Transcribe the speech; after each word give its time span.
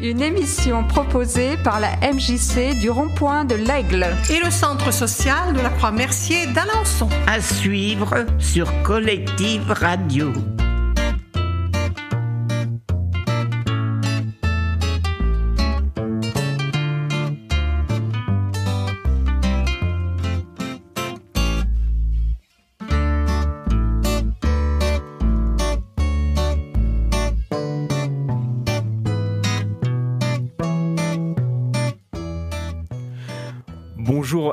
Une 0.00 0.22
émission 0.22 0.82
proposée 0.84 1.56
par 1.62 1.78
la 1.78 1.90
MJC 2.12 2.78
du 2.80 2.90
rond-point 2.90 3.44
de 3.44 3.54
l'Aigle. 3.54 4.06
Et 4.28 4.44
le 4.44 4.50
centre 4.50 4.92
social 4.92 5.54
de 5.54 5.60
la 5.60 5.70
Croix-Mercier 5.70 6.48
d'Alençon. 6.48 7.08
À 7.28 7.40
suivre 7.40 8.26
sur 8.38 8.70
Collective 8.82 9.70
Radio. 9.70 10.32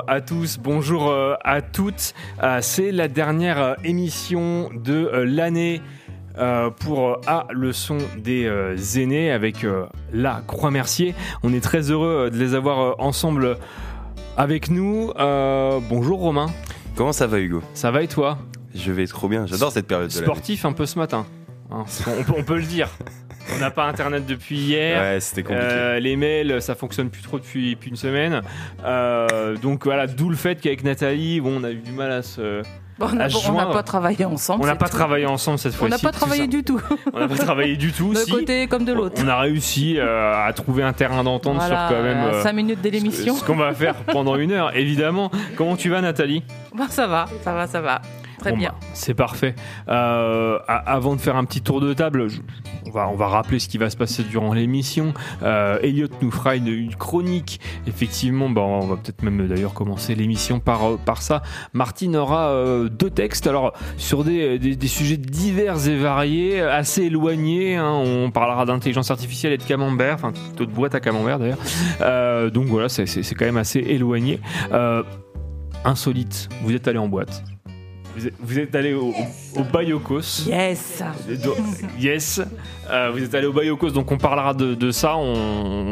Bonjour 0.02 0.16
à 0.16 0.20
tous, 0.20 0.58
bonjour 0.58 1.10
euh, 1.10 1.34
à 1.44 1.62
toutes. 1.62 2.14
Euh, 2.42 2.58
C'est 2.60 2.90
la 2.90 3.06
dernière 3.06 3.62
euh, 3.62 3.74
émission 3.84 4.68
de 4.74 5.06
l'année 5.24 5.80
euh, 6.38 6.70
pour 6.70 7.18
A, 7.28 7.46
le 7.50 7.72
son 7.72 7.98
des 8.18 8.44
euh, 8.46 8.76
aînés 8.96 9.30
avec 9.30 9.62
euh, 9.62 9.86
la 10.12 10.42
Croix-Mercier. 10.48 11.14
On 11.44 11.52
est 11.52 11.60
très 11.62 11.92
heureux 11.92 12.30
de 12.32 12.36
les 12.36 12.54
avoir 12.56 12.98
ensemble 13.00 13.56
avec 14.36 14.70
nous. 14.70 15.12
Bonjour 15.88 16.18
Romain, 16.18 16.46
Comment 16.96 17.12
ça 17.12 17.28
va 17.28 17.38
Hugo? 17.38 17.62
Ça 17.72 17.92
va 17.92 18.02
et 18.02 18.08
toi? 18.08 18.38
Je 18.74 18.90
vais 18.90 19.06
trop 19.06 19.28
bien, 19.28 19.46
j'adore 19.46 19.70
cette 19.70 19.86
période 19.86 20.08
de. 20.08 20.12
Sportif 20.12 20.64
un 20.64 20.72
peu 20.72 20.84
ce 20.86 20.98
matin, 20.98 21.26
hein, 21.70 21.84
on, 22.08 22.22
peut, 22.24 22.32
on 22.38 22.42
peut 22.42 22.56
le 22.56 22.64
dire. 22.66 22.88
On 23.54 23.58
n'a 23.60 23.70
pas 23.70 23.84
internet 23.86 24.24
depuis 24.26 24.56
hier. 24.56 25.00
Ouais, 25.00 25.20
c'était 25.20 25.42
compliqué. 25.42 25.66
Euh, 25.68 25.98
les 26.00 26.16
mails, 26.16 26.60
ça 26.62 26.74
fonctionne 26.74 27.10
plus 27.10 27.22
trop 27.22 27.38
depuis, 27.38 27.74
depuis 27.74 27.90
une 27.90 27.96
semaine. 27.96 28.42
Euh, 28.84 29.56
donc 29.56 29.84
voilà, 29.84 30.06
d'où 30.06 30.28
le 30.28 30.36
fait 30.36 30.56
qu'avec 30.60 30.84
Nathalie, 30.84 31.40
bon, 31.40 31.60
on 31.60 31.64
a 31.64 31.70
eu 31.70 31.76
du 31.76 31.92
mal 31.92 32.10
à 32.12 32.22
se. 32.22 32.62
Bon, 32.98 33.08
on 33.10 33.52
n'a 33.54 33.66
pas 33.66 33.82
travaillé 33.82 34.24
ensemble. 34.24 34.62
On 34.62 34.66
n'a 34.66 34.76
pas 34.76 34.86
tout. 34.88 34.96
travaillé 34.96 35.26
ensemble 35.26 35.58
cette 35.58 35.72
On 35.74 35.76
fois-ci. 35.76 35.90
n'a 35.92 35.98
pas 36.10 36.12
travaillé 36.16 36.46
du 36.46 36.62
tout. 36.62 36.80
On 37.12 37.18
n'a 37.18 37.26
pas 37.26 37.34
travaillé 37.36 37.76
du 37.76 37.90
tout. 37.90 38.12
D'un 38.14 38.20
si. 38.20 38.30
côté 38.30 38.66
comme 38.68 38.84
de 38.84 38.92
l'autre. 38.92 39.20
On 39.24 39.28
a 39.28 39.40
réussi 39.40 39.96
euh, 39.98 40.32
à 40.46 40.52
trouver 40.52 40.82
un 40.84 40.92
terrain 40.92 41.24
d'entente 41.24 41.56
Voilà, 41.56 41.88
sur 41.88 41.96
quand 41.96 42.02
même. 42.02 42.18
euh, 42.18 42.42
5 42.42 42.52
minutes 42.52 42.80
de 42.82 42.88
ce- 42.88 42.92
l'émission. 42.92 43.34
Ce 43.34 43.44
qu'on 43.44 43.56
va 43.56 43.72
faire 43.72 43.94
pendant 44.04 44.36
une 44.36 44.52
heure, 44.52 44.76
évidemment. 44.76 45.30
Comment 45.56 45.74
tu 45.76 45.88
vas, 45.88 46.00
Nathalie? 46.00 46.44
Bon, 46.74 46.86
ça 46.88 47.06
va, 47.08 47.26
ça 47.42 47.52
va, 47.54 47.66
ça 47.66 47.80
va. 47.80 48.02
Très 48.42 48.50
Bon, 48.52 48.58
bien. 48.58 48.70
bah, 48.78 48.86
c'est 48.92 49.14
parfait. 49.14 49.54
Euh, 49.88 50.58
avant 50.66 51.16
de 51.16 51.20
faire 51.20 51.36
un 51.36 51.44
petit 51.44 51.62
tour 51.62 51.80
de 51.80 51.92
table, 51.94 52.28
je- 52.28 52.40
on, 52.86 52.90
va, 52.90 53.08
on 53.08 53.14
va 53.16 53.28
rappeler 53.28 53.58
ce 53.58 53.68
qui 53.68 53.78
va 53.78 53.88
se 53.88 53.96
passer 53.96 54.22
durant 54.24 54.52
l'émission. 54.52 55.14
Euh, 55.42 55.78
Elliot 55.82 56.08
nous 56.20 56.30
fera 56.30 56.56
une, 56.56 56.66
une 56.68 56.94
chronique. 56.94 57.60
Effectivement, 57.86 58.50
bah, 58.50 58.60
on 58.62 58.86
va 58.86 58.96
peut-être 58.96 59.22
même 59.22 59.46
d'ailleurs 59.48 59.72
commencer 59.74 60.14
l'émission 60.14 60.60
par, 60.60 60.84
euh, 60.84 60.96
par 61.02 61.22
ça. 61.22 61.42
Martine 61.72 62.16
aura 62.16 62.48
euh, 62.50 62.88
deux 62.88 63.10
textes, 63.10 63.46
alors 63.46 63.72
sur 63.96 64.24
des, 64.24 64.58
des- 64.58 64.76
des 64.76 64.88
sujets 64.88 65.16
divers 65.16 65.86
et 65.88 65.96
variés, 65.96 66.60
assez 66.60 67.02
éloignés. 67.04 67.76
hein. 67.76 67.92
On 67.92 68.30
parlera 68.30 68.66
d'intelligence 68.66 69.10
artificielle 69.10 69.52
et 69.52 69.58
de 69.58 69.62
camembert, 69.62 70.14
enfin 70.14 70.32
plutôt 70.32 70.66
de 70.66 70.72
boîte 70.72 70.94
à 70.94 71.00
camembert 71.00 71.38
d'ailleurs. 71.38 72.50
Donc 72.50 72.66
voilà, 72.66 72.88
c'est- 72.88 73.34
quand 73.34 73.44
même 73.44 73.56
assez 73.56 73.78
éloigné. 73.78 74.40
Insolite, 75.84 76.48
vous 76.62 76.72
êtes 76.74 76.86
allé 76.86 76.98
en 76.98 77.08
boîte. 77.08 77.42
Vous 78.14 78.26
êtes, 78.26 78.34
vous 78.40 78.58
êtes 78.58 78.74
allé 78.74 78.92
au, 78.92 79.14
au 79.56 79.62
Bayokos. 79.72 80.44
Yes. 80.46 81.02
Yes, 81.98 82.40
Euh, 82.90 83.10
vous 83.12 83.22
êtes 83.22 83.34
allé 83.34 83.46
au 83.46 83.52
Bayokos, 83.52 83.90
donc 83.90 84.10
on 84.12 84.18
parlera 84.18 84.52
de, 84.54 84.74
de 84.74 84.90
ça. 84.90 85.16
On, 85.16 85.22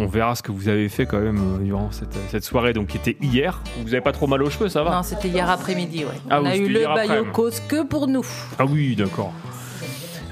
on 0.02 0.06
verra 0.06 0.34
ce 0.34 0.42
que 0.42 0.52
vous 0.52 0.68
avez 0.68 0.88
fait 0.88 1.06
quand 1.06 1.20
même 1.20 1.38
euh, 1.38 1.64
durant 1.64 1.90
cette, 1.92 2.16
cette 2.30 2.44
soirée, 2.44 2.72
donc 2.74 2.88
qui 2.88 2.98
était 2.98 3.16
hier. 3.22 3.62
Vous 3.82 3.94
avez 3.94 4.02
pas 4.02 4.12
trop 4.12 4.26
mal 4.26 4.42
aux 4.42 4.50
cheveux, 4.50 4.68
ça 4.68 4.82
va? 4.82 4.90
Non, 4.96 5.02
c'était 5.02 5.28
hier 5.28 5.48
après-midi, 5.48 6.04
ouais. 6.04 6.10
Ah 6.28 6.40
on 6.40 6.44
oui, 6.44 6.50
a 6.50 6.56
eu 6.56 6.68
le. 6.68 6.84
Bayokos 6.84 7.52
que 7.68 7.84
pour 7.86 8.06
nous. 8.06 8.26
Ah 8.58 8.64
oui, 8.66 8.94
d'accord. 8.96 9.32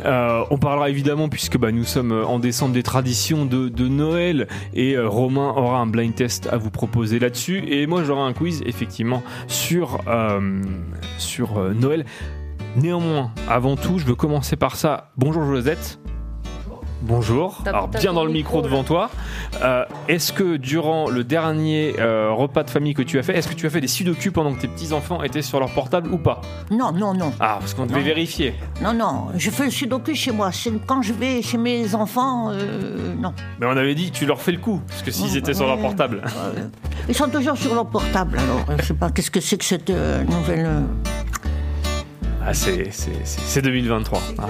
Euh, 0.05 0.45
on 0.51 0.59
parlera 0.59 0.91
évidemment, 0.91 1.29
puisque 1.29 1.59
bah, 1.59 1.73
nous 1.73 1.85
sommes 1.85 2.13
en 2.13 2.39
décembre, 2.39 2.75
des 2.75 2.83
traditions 2.83 3.45
de, 3.45 3.89
Noël 3.89 4.49
et 4.75 4.97
euh, 4.97 5.09
Romain 5.09 5.53
aura 5.57 5.79
un 5.79 5.87
blind 5.87 6.15
test 6.15 6.49
à 6.51 6.57
vous 6.57 6.71
proposer 6.71 7.19
là-dessus. 7.19 7.65
Et 7.69 7.87
moi, 7.87 8.05
j'aurai 8.05 8.23
un 8.23 8.33
quiz, 8.33 8.63
effectivement, 8.67 9.23
sur, 9.47 10.01
euh, 10.09 10.41
euh, 11.41 11.75
Noël. 11.75 12.05
Néanmoins, 12.77 13.33
avant 13.49 13.77
tout, 13.77 13.99
je 13.99 14.05
veux 14.05 14.15
commencer 14.15 14.57
par 14.57 14.77
ça. 14.77 15.11
Bonjour 15.17 15.45
Josette. 15.45 15.99
Bonjour. 17.01 17.63
Alors 17.65 17.87
bien 17.89 18.13
dans 18.13 18.25
le 18.25 18.31
micro 18.33 18.57
micro, 18.57 18.63
devant 18.63 18.83
toi. 18.83 19.11
Euh, 19.63 19.85
est-ce 20.09 20.33
que 20.33 20.57
durant 20.57 21.09
le 21.09 21.23
dernier 21.23 21.95
euh, 21.99 22.33
repas 22.33 22.65
de 22.65 22.71
famille 22.71 22.93
que 22.95 23.03
tu 23.03 23.19
as 23.19 23.23
fait, 23.23 23.37
est-ce 23.37 23.47
que 23.49 23.55
tu 23.55 23.67
as 23.67 23.71
fait 23.71 23.81
des 23.81 23.87
sudoku 23.89 24.33
pendant 24.33 24.53
que 24.53 24.61
tes 24.61 24.69
petits 24.69 24.93
enfants 24.93 25.23
étaient 25.23 25.43
sur 25.43 25.61
leur 25.61 25.71
portable 25.73 26.11
ou 26.13 26.19
pas? 26.19 26.41
Non, 26.71 26.91
non, 26.93 27.15
non. 27.15 27.33
Ah, 27.39 27.59
parce 27.61 27.75
qu'on 27.75 27.87
devait 27.87 28.01
Non. 28.01 28.05
vérifier. 28.05 28.55
Non, 28.83 28.93
non. 28.93 29.29
Je 29.37 29.51
fais 29.51 29.67
le 29.67 29.71
sudoku 29.71 30.13
chez 30.15 30.33
moi. 30.33 30.51
C'est 30.53 30.73
quand 30.87 31.03
je 31.03 31.13
vais 31.13 31.41
chez 31.41 31.57
mes 31.59 31.95
enfants, 31.95 32.51
euh, 32.51 33.15
non. 33.17 33.33
Mais 33.61 33.67
on 33.67 33.77
avait 33.77 33.95
dit, 33.95 34.11
tu 34.11 34.27
leur 34.27 34.41
fais 34.41 34.53
le 34.53 34.59
coup, 34.59 34.81
parce 34.89 35.03
que 35.03 35.11
s'ils 35.13 35.37
étaient 35.37 35.55
sur 35.55 35.67
leur 35.67 35.77
ouais. 35.77 35.83
portable. 35.83 36.23
Ils 37.09 37.15
sont 37.15 37.29
toujours 37.29 37.57
sur 37.57 37.75
leur 37.75 37.87
portable, 37.87 38.39
alors. 38.39 38.79
Je 38.81 38.85
sais 38.87 38.95
pas, 38.95 39.11
qu'est-ce 39.11 39.31
que 39.31 39.41
c'est 39.41 39.57
que 39.57 39.65
cette 39.65 39.91
euh, 39.91 40.25
nouvelle. 40.25 40.67
euh, 40.67 40.81
Ah, 42.51 42.55
c'est, 42.55 42.91
c'est, 42.93 43.11
c'est, 43.25 43.41
c'est 43.41 43.61
2023. 43.61 44.21
Ah, 44.39 44.47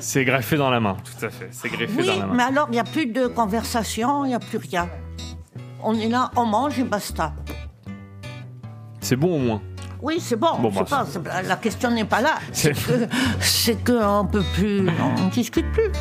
c'est, 0.00 0.24
greffé 0.24 0.56
dans 0.56 0.70
la 0.70 0.80
main, 0.80 0.96
tout 1.04 1.24
à 1.24 1.30
fait. 1.30 1.48
C'est 1.52 1.68
greffé 1.68 1.92
Oui, 1.96 2.06
dans 2.06 2.18
la 2.18 2.26
main. 2.26 2.34
mais 2.34 2.42
alors, 2.42 2.66
il 2.70 2.72
n'y 2.72 2.80
a 2.80 2.84
plus 2.84 3.06
de 3.06 3.28
conversation, 3.28 4.24
il 4.24 4.28
n'y 4.30 4.34
a 4.34 4.40
plus 4.40 4.58
rien. 4.58 4.88
On 5.84 5.94
est 5.94 6.08
là, 6.08 6.32
on 6.34 6.46
mange 6.46 6.76
et 6.80 6.82
basta. 6.82 7.32
C'est 9.00 9.14
bon 9.14 9.36
au 9.36 9.38
moins. 9.38 9.62
Oui, 10.02 10.18
c'est 10.20 10.34
bon. 10.34 10.58
Bon, 10.58 10.70
bah, 10.72 10.82
pas, 10.88 11.06
la 11.42 11.54
question 11.56 11.92
n'est 11.92 12.04
pas 12.04 12.20
là. 12.22 12.34
C'est- 12.50 12.74
C'est 12.74 12.84
que 12.96 13.08
c'est 13.40 13.84
qu'on 13.84 14.26
peut 14.26 14.44
plus, 14.54 14.88
on 15.00 15.24
ne 15.26 15.30
discute 15.30 15.70
plus. 15.70 15.92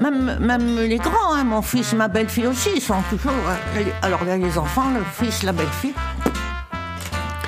Même, 0.00 0.38
même 0.38 0.76
les 0.76 0.98
grands, 0.98 1.34
hein, 1.34 1.42
mon 1.42 1.62
fils, 1.62 1.92
ma 1.94 2.06
belle-fille 2.06 2.46
aussi, 2.46 2.70
ils 2.76 2.80
sont 2.80 3.02
toujours. 3.10 3.32
hein, 3.48 3.82
Alors 4.02 4.24
là, 4.24 4.36
les 4.36 4.56
enfants, 4.56 4.90
le 4.94 5.02
fils, 5.24 5.42
la 5.42 5.52
belle-fille. 5.52 5.94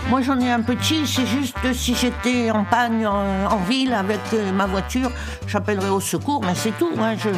Moi, 0.09 0.23
j'en 0.23 0.41
ai 0.41 0.51
un 0.51 0.63
petit. 0.63 1.07
C'est 1.07 1.27
juste 1.27 1.57
si 1.75 1.95
j'étais 1.95 2.51
en 2.51 2.65
panne 2.65 3.07
en, 3.07 3.45
en 3.53 3.59
ville 3.69 3.93
avec 3.93 4.21
euh, 4.33 4.53
ma 4.53 4.67
voiture, 4.67 5.11
j'appellerais 5.47 5.91
au 5.91 6.01
secours, 6.01 6.43
mais 6.45 6.55
c'est 6.55 6.77
tout. 6.79 6.91
Hein, 6.99 7.15
je 7.19 7.29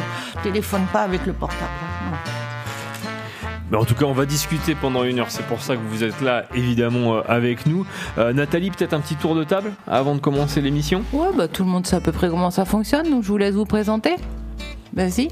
téléphone 0.41 0.85
pas 0.93 1.01
avec 1.01 1.25
le 1.25 1.33
portable. 1.33 1.69
Mais 3.69 3.77
en 3.77 3.85
tout 3.85 3.95
cas, 3.95 4.05
on 4.05 4.13
va 4.13 4.25
discuter 4.25 4.75
pendant 4.75 5.03
une 5.03 5.19
heure. 5.19 5.31
C'est 5.31 5.45
pour 5.45 5.61
ça 5.61 5.75
que 5.75 5.81
vous 5.89 6.03
êtes 6.03 6.21
là, 6.21 6.45
évidemment, 6.53 7.15
euh, 7.15 7.21
avec 7.27 7.65
nous. 7.65 7.85
Euh, 8.17 8.31
Nathalie, 8.31 8.71
peut-être 8.71 8.93
un 8.93 8.99
petit 9.01 9.15
tour 9.15 9.35
de 9.35 9.43
table 9.43 9.71
avant 9.85 10.15
de 10.15 10.19
commencer 10.19 10.61
l'émission? 10.61 11.03
Ouais, 11.11 11.27
bah 11.35 11.47
tout 11.49 11.63
le 11.63 11.69
monde 11.69 11.85
sait 11.85 11.97
à 11.97 12.01
peu 12.01 12.11
près 12.13 12.29
comment 12.29 12.51
ça 12.51 12.65
fonctionne, 12.65 13.09
donc 13.09 13.23
je 13.23 13.27
vous 13.27 13.37
laisse 13.37 13.55
vous 13.55 13.65
présenter. 13.65 14.15
Vas-y. 14.93 15.29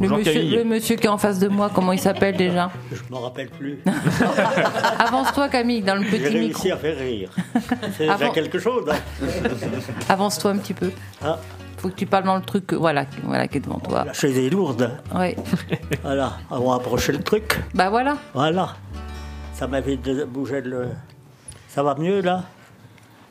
Le 0.00 0.08
monsieur, 0.08 0.32
Camille. 0.32 0.56
le 0.56 0.64
monsieur 0.64 0.96
qui 0.96 1.06
est 1.06 1.10
en 1.10 1.18
face 1.18 1.38
de 1.38 1.48
moi, 1.48 1.70
comment 1.72 1.92
il 1.92 2.00
s'appelle 2.00 2.36
déjà 2.36 2.70
Je 2.92 3.00
m'en 3.10 3.20
rappelle 3.20 3.48
plus. 3.48 3.78
Avance-toi 4.98 5.48
Camille, 5.48 5.82
dans 5.82 5.94
le 5.94 6.02
J'ai 6.02 6.18
petit 6.18 6.38
micro. 6.38 6.62
réussi 6.62 6.70
à 6.72 6.76
faire 6.76 6.98
rire. 6.98 7.30
C'est 7.96 8.06
déjà 8.08 8.28
quelque 8.30 8.58
chose. 8.58 8.84
hein. 8.90 8.96
Avance-toi 10.08 10.50
un 10.52 10.58
petit 10.58 10.74
peu. 10.74 10.90
Ah. 11.22 11.38
Faut 11.78 11.88
que 11.90 11.94
tu 11.94 12.06
parles 12.06 12.24
dans 12.24 12.36
le 12.36 12.42
truc, 12.42 12.72
voilà, 12.72 13.04
voilà, 13.24 13.46
qui 13.46 13.58
est 13.58 13.60
devant 13.60 13.78
toi. 13.78 14.04
La 14.06 14.12
chaise 14.12 14.38
est 14.38 14.50
lourde. 14.50 14.90
Ouais. 15.14 15.36
Voilà, 16.02 16.38
on 16.50 16.68
va 16.70 16.76
approcher 16.76 17.12
le 17.12 17.22
truc. 17.22 17.60
Bah 17.74 17.90
voilà. 17.90 18.16
Voilà. 18.32 18.74
Ça 19.52 19.66
m'avait 19.68 19.96
de- 19.96 20.24
bougé 20.24 20.60
le. 20.62 20.88
Ça 21.68 21.82
va 21.82 21.94
mieux 21.96 22.20
là? 22.20 22.44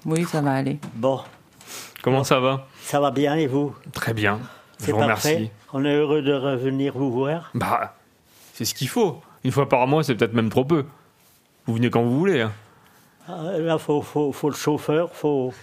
Oui, 0.06 0.24
ça 0.26 0.42
va 0.42 0.52
aller. 0.54 0.80
Bon, 0.96 1.20
Comment 2.04 2.24
ça 2.24 2.40
va? 2.40 2.68
Ça 2.84 3.00
va 3.00 3.12
bien 3.12 3.36
et 3.36 3.48
vous? 3.48 3.74
Très 3.94 4.14
bien. 4.14 4.40
Je 4.84 4.88
C'est 4.88 4.92
vous 4.92 5.00
remercie. 5.00 5.30
parfait. 5.34 5.52
On 5.74 5.86
est 5.86 5.96
heureux 5.96 6.22
de 6.22 6.34
revenir 6.34 6.94
vous 6.98 7.12
voir. 7.12 7.50
Bah, 7.56 7.96
c'est 8.54 8.66
ce 8.66 8.74
qu'il 8.74 8.90
faut. 8.90 9.22
Une 9.44 9.52
fois 9.52 9.68
par 9.68 9.88
mois, 9.88 10.04
c'est 10.04 10.16
peut-être 10.16 10.34
même 10.34 10.50
trop 10.50 10.66
peu. 10.66 10.86
Vous 11.66 11.74
venez 11.76 11.90
quand 11.90 12.04
vous 12.04 12.18
voulez. 12.20 12.42
hein. 12.42 12.52
Ah, 13.28 13.58
Là, 13.58 13.78
faut, 13.78 14.02
faut, 14.02 14.32
faut 14.34 14.50
le 14.50 14.56
chauffeur, 14.56 15.10
faut, 15.16 15.54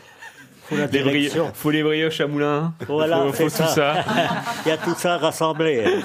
faut 0.65 0.77
la 0.77 0.87
Les 0.87 1.03
direction. 1.03 1.51
faut 1.55 1.71
les 1.71 1.83
brioches 1.83 2.21
à 2.21 2.27
moulin. 2.27 2.73
Voilà, 2.89 3.31
faut, 3.33 3.45
tout 3.45 3.49
ça. 3.51 4.03
Il 4.65 4.69
y 4.71 4.73
a 4.73 4.79
tout 4.79 4.95
ça 4.95 5.19
rassemblé. 5.19 5.85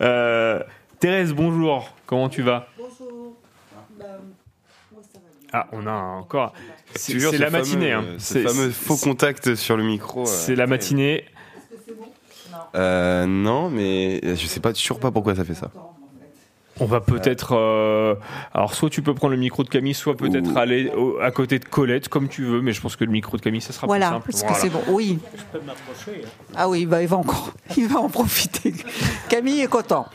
Euh, 0.00 0.60
Thérèse, 0.98 1.32
bonjour. 1.32 1.88
Comment 2.06 2.28
tu 2.28 2.42
vas? 2.42 2.66
Ah, 5.52 5.66
on 5.70 5.86
a 5.86 5.92
encore. 5.92 6.52
C'est 6.96 7.18
c'est 7.18 7.36
ce 7.36 7.36
la 7.36 7.50
matinée. 7.50 7.90
fameux- 7.92 8.08
hein. 8.08 8.14
Ce 8.18 8.34
C'est 8.34 8.42
fameux 8.42 8.70
c'est- 8.70 8.84
faux 8.86 8.96
contact 8.96 9.54
sur 9.54 9.76
le 9.76 9.82
micro. 9.84 10.22
euh, 10.22 10.26
C'est 10.26 10.54
la 10.56 10.66
matinée. 10.66 11.24
Euh, 12.74 13.26
non, 13.26 13.68
mais 13.70 14.20
je 14.22 14.46
sais 14.46 14.60
pas 14.60 14.72
toujours 14.72 14.98
pas 15.00 15.10
pourquoi 15.10 15.34
ça 15.34 15.44
fait 15.44 15.54
ça. 15.54 15.70
On 16.80 16.86
va 16.86 17.00
peut-être. 17.00 17.52
euh, 17.54 18.16
alors, 18.52 18.74
soit 18.74 18.90
tu 18.90 19.00
peux 19.00 19.14
prendre 19.14 19.32
le 19.32 19.38
micro 19.38 19.62
de 19.62 19.68
Camille, 19.68 19.94
soit 19.94 20.16
peut-être 20.16 20.56
aller 20.56 20.90
au- 20.96 21.18
à 21.20 21.30
côté 21.30 21.60
de 21.60 21.64
Colette, 21.64 22.08
comme 22.08 22.28
tu 22.28 22.44
veux, 22.44 22.60
mais 22.62 22.72
je 22.72 22.80
pense 22.80 22.96
que 22.96 23.04
le 23.04 23.12
micro 23.12 23.36
de 23.36 23.42
Camille, 23.42 23.60
ça 23.60 23.72
sera 23.72 23.86
Voilà, 23.86 24.06
plus 24.06 24.14
simple. 24.14 24.26
parce 24.32 24.42
que 24.42 24.48
Voilà. 24.48 24.62
c'est 24.62 24.70
bon. 24.70 24.92
Oui. 24.92 25.18
Je 25.36 25.42
peux 25.58 25.64
m'approcher. 25.64 26.22
hein. 26.24 26.28
Ah 26.56 26.68
oui, 26.68 26.84
bah, 26.86 27.00
il 27.00 27.06
va 27.06 27.16
encore, 27.16 27.52
il 27.76 27.86
va 27.86 28.00
en 28.00 28.08
profiter. 28.08 28.74
Camille 29.28 29.60
est 29.60 29.68
content. 29.68 30.06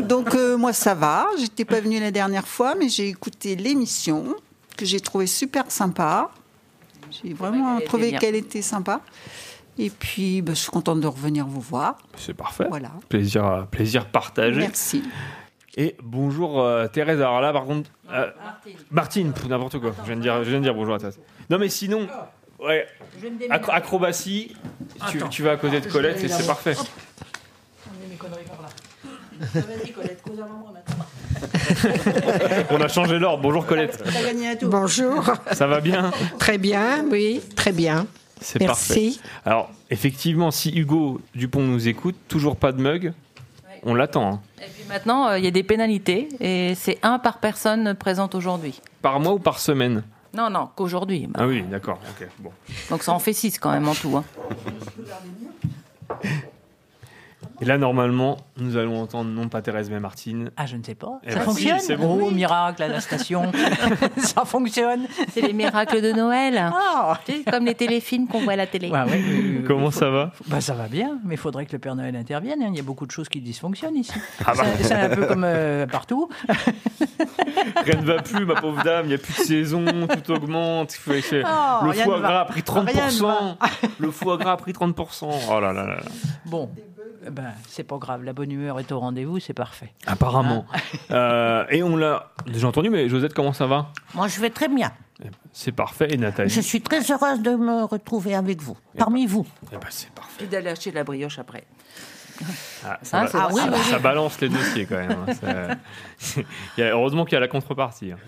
Donc 0.00 0.34
euh, 0.34 0.56
moi 0.56 0.72
ça 0.72 0.94
va. 0.94 1.26
J'étais 1.38 1.66
pas 1.66 1.80
venue 1.80 2.00
la 2.00 2.10
dernière 2.10 2.48
fois, 2.48 2.74
mais 2.74 2.88
j'ai 2.88 3.08
écouté 3.08 3.54
l'émission 3.54 4.24
que 4.78 4.86
j'ai 4.86 5.00
trouvé 5.00 5.26
super 5.26 5.70
sympa. 5.70 6.30
J'ai 7.10 7.34
vraiment 7.34 7.78
trouvé 7.80 8.12
qu'elle 8.12 8.34
était 8.36 8.62
sympa. 8.62 9.00
Et 9.76 9.90
puis 9.90 10.42
bah, 10.42 10.54
je 10.54 10.60
suis 10.60 10.70
contente 10.70 11.00
de 11.00 11.06
revenir 11.06 11.46
vous 11.46 11.60
voir. 11.60 11.98
C'est 12.16 12.34
parfait. 12.34 12.66
Voilà. 12.68 12.90
Plaisir, 13.08 13.44
euh, 13.46 13.62
plaisir 13.62 14.06
partagé. 14.06 14.60
Merci. 14.60 15.02
Et 15.76 15.96
bonjour 16.02 16.60
euh, 16.60 16.88
Thérèse. 16.88 17.20
Alors 17.20 17.40
là, 17.40 17.52
par 17.52 17.64
contre. 17.64 17.90
euh, 18.10 18.30
Martine, 18.90 19.32
pff, 19.32 19.46
n'importe 19.46 19.78
quoi. 19.78 19.92
Je 20.00 20.06
viens, 20.06 20.16
de 20.16 20.20
dire, 20.22 20.42
je 20.42 20.50
viens 20.50 20.58
de 20.58 20.64
dire 20.64 20.74
bonjour 20.74 20.94
à 20.94 20.98
Thérèse. 20.98 21.20
Non, 21.50 21.58
mais 21.58 21.68
sinon. 21.68 22.08
Ouais. 22.58 22.88
Acro- 23.50 23.70
acrobatie, 23.72 24.56
tu, 25.12 25.22
tu 25.30 25.42
vas 25.44 25.52
à 25.52 25.56
côté 25.56 25.80
de 25.80 25.86
Colette 25.88 26.24
et 26.24 26.28
c'est 26.28 26.46
parfait. 26.46 26.74
On 32.70 32.80
a 32.80 32.88
changé 32.88 33.18
l'ordre. 33.18 33.42
Bonjour 33.42 33.66
Colette. 33.66 34.02
Bonjour. 34.62 35.24
Ça 35.52 35.66
va 35.66 35.80
bien 35.80 36.10
Très 36.38 36.58
bien, 36.58 37.04
oui, 37.10 37.40
très 37.56 37.72
bien. 37.72 38.06
C'est 38.40 38.64
parfait. 38.64 38.94
Merci. 38.94 39.20
Alors, 39.44 39.70
effectivement, 39.90 40.50
si 40.50 40.70
Hugo 40.70 41.20
Dupont 41.34 41.62
nous 41.62 41.88
écoute, 41.88 42.16
toujours 42.28 42.56
pas 42.56 42.72
de 42.72 42.80
mug, 42.80 43.12
on 43.82 43.94
l'attend. 43.94 44.32
hein. 44.34 44.40
Et 44.60 44.66
puis 44.70 44.84
maintenant, 44.88 45.28
euh, 45.28 45.38
il 45.38 45.44
y 45.44 45.48
a 45.48 45.52
des 45.52 45.62
pénalités 45.64 46.28
et 46.40 46.74
c'est 46.74 46.98
un 47.02 47.18
par 47.18 47.38
personne 47.38 47.94
présente 47.94 48.34
aujourd'hui. 48.34 48.80
Par 49.02 49.20
mois 49.20 49.32
ou 49.34 49.38
par 49.38 49.58
semaine? 49.58 50.02
Non, 50.34 50.50
non, 50.50 50.68
qu'aujourd'hui. 50.76 51.26
Bah, 51.26 51.40
Ah 51.42 51.46
oui, 51.46 51.62
d'accord. 51.62 51.98
ok, 52.20 52.28
bon. 52.38 52.50
Donc 52.90 53.02
ça 53.02 53.12
en 53.12 53.18
fait 53.18 53.32
6 53.32 53.58
quand 53.58 53.72
même 53.72 53.88
en 53.88 53.94
tout. 53.94 54.16
hein. 54.16 54.24
Et 57.60 57.64
là, 57.64 57.76
normalement, 57.78 58.36
nous 58.56 58.76
allons 58.76 59.00
entendre 59.02 59.30
non 59.30 59.48
pas 59.48 59.62
Thérèse, 59.62 59.90
mais 59.90 59.98
Martine. 60.00 60.50
Ah, 60.56 60.66
je 60.66 60.76
ne 60.76 60.82
sais 60.84 60.94
pas. 60.94 61.20
Eh 61.24 61.30
ça 61.32 61.38
ben, 61.38 61.44
fonctionne 61.44 61.78
si, 61.80 61.86
c'est 61.86 61.96
bon. 61.96 62.20
Oh, 62.22 62.30
miracle 62.30 62.82
à 62.84 62.88
la 62.88 63.00
station. 63.00 63.50
ça 64.18 64.44
fonctionne. 64.44 65.06
C'est 65.32 65.40
les 65.40 65.52
miracles 65.52 66.00
de 66.00 66.12
Noël. 66.12 66.70
Ah. 66.72 67.18
Tu 67.26 67.32
sais, 67.32 67.42
comme 67.50 67.64
les 67.64 67.74
téléfilms 67.74 68.28
qu'on 68.28 68.40
voit 68.42 68.52
à 68.52 68.56
la 68.56 68.66
télé. 68.66 68.88
Ouais, 68.90 69.02
ouais, 69.02 69.20
euh, 69.28 69.64
Comment 69.66 69.90
faut- 69.90 69.98
ça 69.98 70.10
va? 70.10 70.32
Bah, 70.46 70.60
Ça 70.60 70.74
va 70.74 70.86
bien, 70.88 71.18
mais 71.24 71.34
il 71.34 71.38
faudrait 71.38 71.66
que 71.66 71.72
le 71.72 71.78
Père 71.78 71.96
Noël 71.96 72.14
intervienne. 72.16 72.62
hein. 72.62 72.68
Il 72.70 72.76
y 72.76 72.80
a 72.80 72.84
beaucoup 72.84 73.06
de 73.06 73.10
choses 73.10 73.28
qui 73.28 73.40
dysfonctionnent 73.40 73.96
ici. 73.96 74.12
Ah 74.44 74.52
bah. 74.56 74.62
C'est- 74.76 74.84
C'est 74.84 74.94
un 74.94 75.08
peu 75.14 75.26
comme 75.26 75.44
euh, 75.44 75.86
partout. 75.86 76.28
Rien 77.84 78.00
ne 78.00 78.06
va 78.06 78.22
plus, 78.22 78.44
ma 78.44 78.54
pauvre 78.60 78.82
dame. 78.82 79.06
Il 79.06 79.08
n'y 79.08 79.14
a 79.14 79.18
plus 79.18 79.34
de 79.34 79.42
saison, 79.46 79.84
tout 80.24 80.32
augmente. 80.32 80.94
Il 80.94 80.98
faut 80.98 81.12
essayer- 81.12 81.42
Oh, 81.44 81.84
le 81.86 81.92
foie 81.92 82.18
va. 82.18 82.28
gras 82.28 82.40
a 82.40 82.44
pris 82.44 82.62
Rien 82.66 82.82
ne 82.84 82.88
30%. 82.90 83.56
Le 83.98 84.10
foie 84.10 84.36
gras 84.36 84.52
a 84.52 84.56
pris 84.56 84.72
30%. 84.72 85.28
Oh 85.50 85.60
là 85.60 85.72
là 85.72 85.86
là. 85.86 85.96
Bon, 86.46 86.70
ben, 87.30 87.52
c'est 87.68 87.84
pas 87.84 87.96
grave. 87.98 88.22
La 88.24 88.32
bonne 88.32 88.50
humeur 88.52 88.78
est 88.80 88.90
au 88.92 88.98
rendez-vous, 89.00 89.40
c'est 89.40 89.54
parfait. 89.54 89.92
Apparemment. 90.06 90.66
Euh, 91.10 91.64
et 91.70 91.82
on 91.82 91.96
l'a 91.96 92.32
déjà 92.46 92.68
entendu, 92.68 92.90
mais 92.90 93.08
Josette, 93.08 93.32
comment 93.32 93.52
ça 93.54 93.66
va? 93.66 93.92
Moi, 94.14 94.28
je 94.28 94.38
vais 94.40 94.50
très 94.50 94.68
bien. 94.68 94.92
C'est 95.52 95.72
parfait. 95.72 96.08
Et 96.12 96.16
Nathalie 96.18 96.50
Je 96.50 96.60
suis 96.60 96.82
très 96.82 97.00
heureuse 97.10 97.40
de 97.40 97.56
me 97.56 97.84
retrouver 97.84 98.34
avec 98.34 98.60
vous, 98.60 98.76
parmi 98.96 99.24
vous. 99.26 99.46
Eh 99.72 99.76
ben, 99.76 99.86
c'est 99.88 100.10
parfait. 100.10 100.44
Et 100.44 100.46
d'aller 100.46 100.68
acheter 100.68 100.90
de 100.90 100.96
la 100.96 101.04
brioche 101.04 101.38
après. 101.38 101.64
Ah, 102.86 102.98
ça, 103.02 103.18
Ah, 103.20 103.24
va- 103.24 103.28
c'est 103.30 103.38
Ah 103.38 103.48
oui, 103.52 103.60
ça- 103.62 103.70
oui, 103.72 103.78
ça 103.90 103.98
balance 103.98 104.40
les 104.40 104.48
dossiers 104.50 104.86
quand 104.86 104.96
même. 104.98 105.16
hein. 105.26 105.76
Ça- 106.18 106.36
heureusement 106.78 107.24
qu'il 107.24 107.32
y 107.34 107.36
a 107.36 107.40
la 107.40 107.48
contrepartie. 107.48 108.12
hein. 108.12 108.18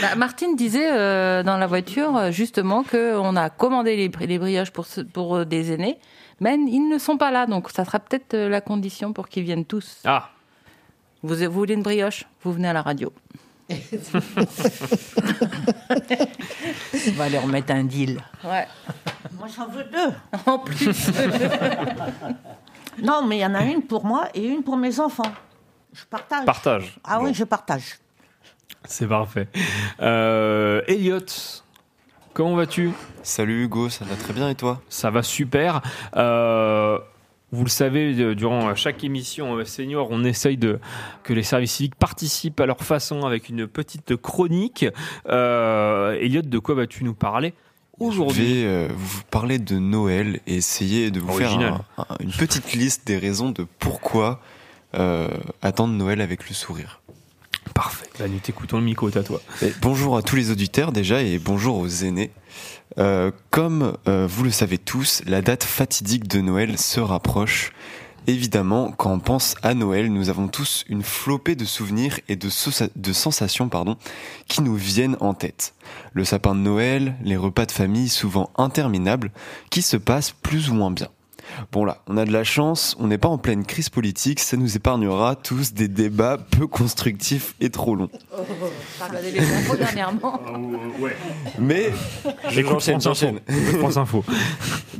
Bah, 0.00 0.14
Martine 0.16 0.54
disait 0.54 0.92
euh, 0.92 1.42
dans 1.42 1.56
la 1.56 1.66
voiture 1.66 2.16
euh, 2.16 2.30
justement 2.30 2.84
qu'on 2.84 3.34
a 3.34 3.50
commandé 3.50 3.96
les, 3.96 4.08
bri- 4.08 4.26
les 4.28 4.38
brioches 4.38 4.70
pour, 4.70 4.86
ce- 4.86 5.00
pour 5.00 5.44
des 5.44 5.72
aînés, 5.72 5.98
mais 6.42 6.56
ils 6.56 6.88
ne 6.88 6.98
sont 6.98 7.16
pas 7.16 7.30
là, 7.30 7.46
donc 7.46 7.70
ça 7.70 7.84
sera 7.84 8.00
peut-être 8.00 8.34
euh, 8.34 8.48
la 8.48 8.60
condition 8.60 9.12
pour 9.12 9.28
qu'ils 9.28 9.44
viennent 9.44 9.64
tous. 9.64 9.98
Ah, 10.04 10.30
Vous, 11.22 11.36
vous 11.36 11.50
voulez 11.52 11.74
une 11.74 11.82
brioche? 11.82 12.24
Vous 12.42 12.52
venez 12.52 12.68
à 12.68 12.72
la 12.72 12.82
radio. 12.82 13.12
On 13.70 13.76
va 17.12 17.28
leur 17.28 17.46
mettre 17.46 17.72
un 17.72 17.84
deal. 17.84 18.20
Ouais. 18.44 18.66
Moi, 19.38 19.46
j'en 19.56 19.68
veux 19.68 19.84
deux. 19.84 20.12
En 20.46 20.58
plus. 20.58 21.10
Non, 23.02 23.24
mais 23.26 23.38
il 23.38 23.40
y 23.40 23.46
en 23.46 23.54
a 23.54 23.62
une 23.64 23.80
pour 23.82 24.04
moi 24.04 24.28
et 24.34 24.46
une 24.46 24.62
pour 24.62 24.76
mes 24.76 25.00
enfants. 25.00 25.32
Je 25.94 26.04
partage. 26.04 26.44
partage. 26.44 26.98
Ah 27.02 27.18
Bon, 27.18 27.24
oui, 27.24 27.32
je 27.34 27.44
partage. 27.44 27.98
C'est 28.84 29.06
parfait. 29.08 29.48
Euh, 30.02 30.82
Elliot, 30.86 31.24
comment 32.34 32.54
vas-tu? 32.54 32.90
Salut 33.22 33.64
Hugo, 33.64 33.88
ça 33.88 34.04
va 34.04 34.16
très 34.16 34.32
bien 34.32 34.48
et 34.48 34.54
toi? 34.54 34.80
Ça 34.88 35.10
va 35.10 35.22
super. 35.22 35.80
Euh, 36.16 36.98
vous 37.52 37.64
le 37.64 37.70
savez, 37.70 38.14
euh, 38.18 38.34
durant 38.34 38.74
chaque 38.74 39.04
émission 39.04 39.56
euh, 39.56 39.64
senior, 39.64 40.08
on 40.10 40.24
essaye 40.24 40.56
de 40.56 40.78
que 41.22 41.32
les 41.32 41.42
services 41.42 41.72
civiques 41.72 41.94
participent 41.96 42.60
à 42.60 42.66
leur 42.66 42.80
façon 42.80 43.24
avec 43.26 43.48
une 43.48 43.66
petite 43.66 44.16
chronique. 44.16 44.86
Euh, 45.28 46.18
Elliot, 46.20 46.42
de 46.42 46.58
quoi 46.58 46.74
vas-tu 46.74 47.04
nous 47.04 47.14
parler 47.14 47.54
Je 48.00 48.04
aujourd'hui 48.04 48.62
vais 48.62 48.66
euh, 48.66 48.88
vous 48.96 49.22
parler 49.30 49.58
de 49.58 49.78
Noël 49.78 50.40
et 50.46 50.56
essayer 50.56 51.10
de 51.10 51.20
vous 51.20 51.28
Original. 51.28 51.72
faire 51.74 51.80
un- 51.98 52.06
un- 52.08 52.16
une 52.20 52.32
petite 52.32 52.72
liste 52.72 53.06
des 53.06 53.18
raisons 53.18 53.50
de 53.50 53.66
pourquoi 53.78 54.40
euh, 54.94 55.28
attendre 55.62 55.94
Noël 55.94 56.20
avec 56.20 56.48
le 56.48 56.54
sourire. 56.54 57.00
Parfait. 57.74 58.06
Bah, 58.18 58.28
nous 58.28 58.38
t'écoutons 58.38 58.78
le 58.78 58.84
micro, 58.84 59.08
est 59.08 59.16
à 59.16 59.22
toi. 59.22 59.40
Et 59.62 59.72
bonjour 59.80 60.16
à 60.16 60.22
tous 60.22 60.36
les 60.36 60.50
auditeurs 60.50 60.92
déjà 60.92 61.22
et 61.22 61.38
bonjour 61.38 61.78
aux 61.78 61.88
aînés. 61.88 62.30
Euh, 62.98 63.30
comme 63.50 63.96
euh, 64.06 64.26
vous 64.28 64.44
le 64.44 64.50
savez 64.50 64.78
tous, 64.78 65.22
la 65.26 65.40
date 65.40 65.64
fatidique 65.64 66.28
de 66.28 66.40
Noël 66.40 66.78
se 66.78 67.00
rapproche. 67.00 67.72
Évidemment, 68.26 68.92
quand 68.92 69.10
on 69.10 69.18
pense 69.18 69.56
à 69.62 69.74
Noël, 69.74 70.12
nous 70.12 70.28
avons 70.28 70.46
tous 70.46 70.84
une 70.88 71.02
flopée 71.02 71.56
de 71.56 71.64
souvenirs 71.64 72.20
et 72.28 72.36
de, 72.36 72.48
de 72.94 73.12
sensations 73.12 73.68
pardon, 73.68 73.96
qui 74.46 74.62
nous 74.62 74.76
viennent 74.76 75.16
en 75.20 75.34
tête. 75.34 75.74
Le 76.12 76.24
sapin 76.24 76.54
de 76.54 76.60
Noël, 76.60 77.16
les 77.24 77.36
repas 77.36 77.66
de 77.66 77.72
famille 77.72 78.08
souvent 78.08 78.50
interminables, 78.56 79.32
qui 79.70 79.82
se 79.82 79.96
passent 79.96 80.30
plus 80.30 80.70
ou 80.70 80.74
moins 80.74 80.92
bien. 80.92 81.08
Bon 81.70 81.84
là, 81.84 81.98
on 82.06 82.16
a 82.16 82.24
de 82.24 82.32
la 82.32 82.44
chance, 82.44 82.96
on 82.98 83.06
n'est 83.06 83.18
pas 83.18 83.28
en 83.28 83.38
pleine 83.38 83.64
crise 83.64 83.88
politique, 83.88 84.40
ça 84.40 84.56
nous 84.56 84.76
épargnera 84.76 85.36
tous 85.36 85.72
des 85.72 85.88
débats 85.88 86.38
peu 86.38 86.66
constructifs 86.66 87.54
et 87.60 87.70
trop 87.70 87.94
longs. 87.94 88.10
T'as 88.98 89.08
regardé 89.08 89.30
les 89.30 89.40
infos 89.40 89.76
dernièrement. 89.76 90.40
Mais 91.58 91.90
Info. 93.96 94.24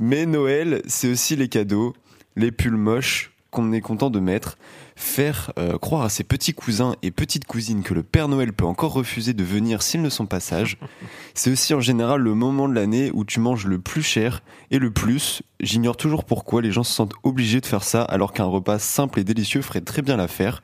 Mais 0.00 0.26
Noël, 0.26 0.82
c'est 0.86 1.10
aussi 1.10 1.36
les 1.36 1.48
cadeaux, 1.48 1.94
les 2.36 2.52
pulls 2.52 2.76
moches 2.76 3.32
qu'on 3.50 3.72
est 3.72 3.80
content 3.80 4.10
de 4.10 4.20
mettre, 4.20 4.56
faire 4.96 5.52
euh, 5.58 5.78
croire 5.78 6.02
à 6.02 6.08
ses 6.08 6.24
petits 6.24 6.54
cousins 6.54 6.96
et 7.02 7.10
petites 7.10 7.46
cousines 7.46 7.82
que 7.82 7.94
le 7.94 8.02
Père 8.02 8.28
Noël 8.28 8.52
peut 8.52 8.64
encore 8.64 8.92
refuser 8.92 9.32
de 9.32 9.44
venir 9.44 9.82
s'ils 9.82 10.02
ne 10.02 10.08
sont 10.08 10.26
pas 10.26 10.40
sages. 10.40 10.78
C'est 11.34 11.50
aussi 11.50 11.74
en 11.74 11.80
général 11.80 12.20
le 12.20 12.34
moment 12.34 12.68
de 12.68 12.74
l'année 12.74 13.10
où 13.12 13.24
tu 13.24 13.40
manges 13.40 13.66
le 13.66 13.78
plus 13.78 14.02
cher 14.02 14.42
et 14.70 14.78
le 14.78 14.90
plus. 14.90 15.42
J'ignore 15.60 15.96
toujours 15.96 16.24
pourquoi 16.24 16.62
les 16.62 16.72
gens 16.72 16.84
se 16.84 16.92
sentent 16.92 17.14
obligés 17.22 17.60
de 17.60 17.66
faire 17.66 17.84
ça 17.84 18.02
alors 18.02 18.32
qu'un 18.32 18.44
repas 18.44 18.78
simple 18.78 19.20
et 19.20 19.24
délicieux 19.24 19.62
ferait 19.62 19.80
très 19.80 20.02
bien 20.02 20.16
l'affaire. 20.16 20.62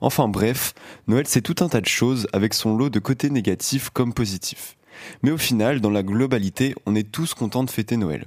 Enfin 0.00 0.26
bref, 0.26 0.74
Noël 1.06 1.26
c'est 1.28 1.42
tout 1.42 1.62
un 1.64 1.68
tas 1.68 1.80
de 1.80 1.86
choses 1.86 2.26
avec 2.32 2.54
son 2.54 2.76
lot 2.76 2.90
de 2.90 2.98
côtés 2.98 3.30
négatifs 3.30 3.90
comme 3.90 4.12
positifs. 4.12 4.76
Mais 5.22 5.30
au 5.30 5.38
final, 5.38 5.80
dans 5.80 5.90
la 5.90 6.02
globalité, 6.02 6.74
on 6.86 6.94
est 6.94 7.10
tous 7.10 7.34
contents 7.34 7.64
de 7.64 7.70
fêter 7.70 7.96
Noël. 7.96 8.26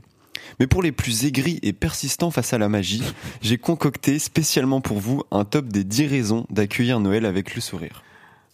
Mais 0.59 0.67
pour 0.67 0.81
les 0.81 0.91
plus 0.91 1.25
aigris 1.25 1.59
et 1.63 1.73
persistants 1.73 2.31
face 2.31 2.53
à 2.53 2.57
la 2.57 2.69
magie, 2.69 3.03
j'ai 3.41 3.57
concocté 3.57 4.19
spécialement 4.19 4.81
pour 4.81 4.99
vous 4.99 5.23
un 5.31 5.45
top 5.45 5.67
des 5.67 5.83
10 5.83 6.07
raisons 6.07 6.45
d'accueillir 6.49 6.99
Noël 6.99 7.25
avec 7.25 7.55
le 7.55 7.61
sourire. 7.61 8.03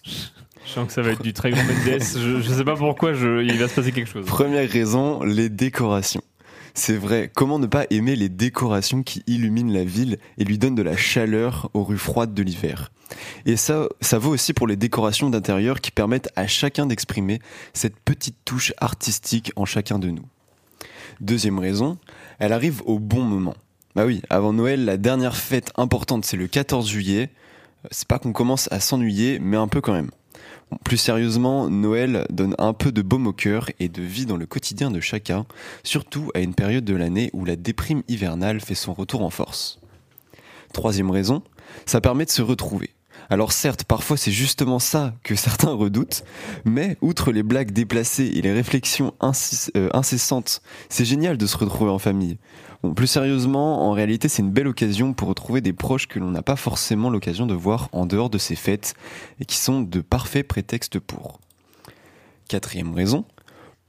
Je 0.04 0.70
sens 0.70 0.88
que 0.88 0.94
ça 0.94 1.02
va 1.02 1.12
être 1.12 1.24
du 1.24 1.34
très 1.34 1.52
grand 1.52 1.64
Mendes. 1.64 2.02
Je, 2.02 2.42
je 2.42 2.54
sais 2.54 2.64
pas 2.64 2.76
pourquoi 2.76 3.14
je, 3.14 3.44
il 3.44 3.58
va 3.58 3.68
se 3.68 3.76
passer 3.76 3.92
quelque 3.92 4.10
chose. 4.10 4.26
Première 4.26 4.70
raison, 4.70 5.24
les 5.24 5.50
décorations. 5.50 6.22
C'est 6.74 6.96
vrai, 6.96 7.30
comment 7.34 7.60
ne 7.60 7.68
pas 7.68 7.86
aimer 7.90 8.16
les 8.16 8.30
décorations 8.30 9.04
qui 9.04 9.24
illuminent 9.28 9.74
la 9.74 9.84
ville 9.84 10.18
et 10.38 10.46
lui 10.46 10.58
donnent 10.58 10.76
de 10.76 10.82
la 10.82 10.96
chaleur 10.96 11.70
aux 11.74 11.84
rues 11.84 11.98
froides 11.98 12.34
de 12.34 12.44
l'hiver? 12.44 12.92
Et 13.46 13.58
ça, 13.58 13.90
ça 14.00 14.20
vaut 14.20 14.32
aussi 14.32 14.54
pour 14.54 14.68
les 14.68 14.78
décorations 14.78 15.30
d'intérieur 15.30 15.82
qui 15.82 15.92
permettent 15.92 16.30
à 16.38 16.48
chacun 16.48 16.86
d'exprimer 16.86 17.40
cette 17.74 18.00
petite 18.00 18.38
touche 18.46 18.74
artistique 18.78 19.52
en 19.58 19.66
chacun 19.66 20.00
de 20.00 20.10
nous. 20.10 20.26
Deuxième 21.22 21.60
raison, 21.60 22.00
elle 22.40 22.52
arrive 22.52 22.82
au 22.86 22.98
bon 22.98 23.22
moment. 23.22 23.54
Bah 23.96 24.08
oui, 24.08 24.24
avant 24.32 24.54
Noël, 24.54 24.86
la 24.86 24.98
dernière 24.98 25.36
fête 25.36 25.72
importante, 25.76 26.26
c'est 26.26 26.36
le 26.36 26.48
14 26.48 26.90
juillet. 26.90 27.30
C'est 27.92 28.08
pas 28.08 28.18
qu'on 28.18 28.34
commence 28.34 28.68
à 28.72 28.80
s'ennuyer, 28.80 29.38
mais 29.40 29.56
un 29.56 29.68
peu 29.68 29.82
quand 29.82 29.94
même. 29.94 30.10
Plus 30.84 30.98
sérieusement, 30.98 31.70
Noël 31.70 32.26
donne 32.32 32.56
un 32.58 32.74
peu 32.74 32.92
de 32.92 33.04
baume 33.04 33.28
au 33.28 33.34
cœur 33.34 33.70
et 33.80 33.88
de 33.88 34.02
vie 34.02 34.26
dans 34.26 34.38
le 34.38 34.48
quotidien 34.48 34.90
de 34.90 35.00
chacun, 35.00 35.46
surtout 35.84 36.32
à 36.34 36.40
une 36.40 36.56
période 36.56 36.86
de 36.86 36.96
l'année 36.96 37.30
où 37.34 37.46
la 37.46 37.56
déprime 37.56 38.02
hivernale 38.08 38.60
fait 38.60 38.74
son 38.74 38.94
retour 38.94 39.22
en 39.24 39.30
force. 39.30 39.80
Troisième 40.74 41.12
raison, 41.12 41.44
Ça 41.86 42.02
permet 42.02 42.26
de 42.26 42.32
se 42.32 42.42
retrouver. 42.42 42.90
Alors 43.32 43.54
certes, 43.54 43.86
parfois 43.86 44.18
c'est 44.18 44.32
justement 44.34 44.78
ça 44.78 45.14
que 45.24 45.36
certains 45.38 45.72
redoutent, 45.72 46.26
mais 46.66 46.98
outre 47.00 47.32
les 47.32 47.44
blagues 47.44 47.72
déplacées 47.72 48.26
et 48.26 48.42
les 48.42 48.52
réflexions 48.52 49.14
euh, 49.24 49.90
incessantes, 49.94 50.62
c'est 50.90 51.06
génial 51.06 51.38
de 51.38 51.46
se 51.46 51.56
retrouver 51.56 51.92
en 51.92 51.98
famille. 51.98 52.38
Plus 52.94 53.08
sérieusement, 53.08 53.88
en 53.88 53.94
réalité 53.94 54.28
c'est 54.28 54.42
une 54.42 54.52
belle 54.52 54.68
occasion 54.68 55.14
pour 55.14 55.30
retrouver 55.30 55.62
des 55.62 55.72
proches 55.72 56.10
que 56.10 56.20
l'on 56.20 56.30
n'a 56.30 56.42
pas 56.42 56.58
forcément 56.58 57.10
l'occasion 57.10 57.46
de 57.46 57.54
voir 57.54 57.88
en 57.94 58.06
dehors 58.06 58.30
de 58.30 58.38
ces 58.38 58.58
fêtes 58.58 58.96
et 59.40 59.46
qui 59.46 59.56
sont 59.56 59.80
de 59.80 60.02
parfaits 60.02 60.46
prétextes 60.46 61.00
pour. 61.00 61.40
Quatrième 62.50 62.94
raison, 62.94 63.24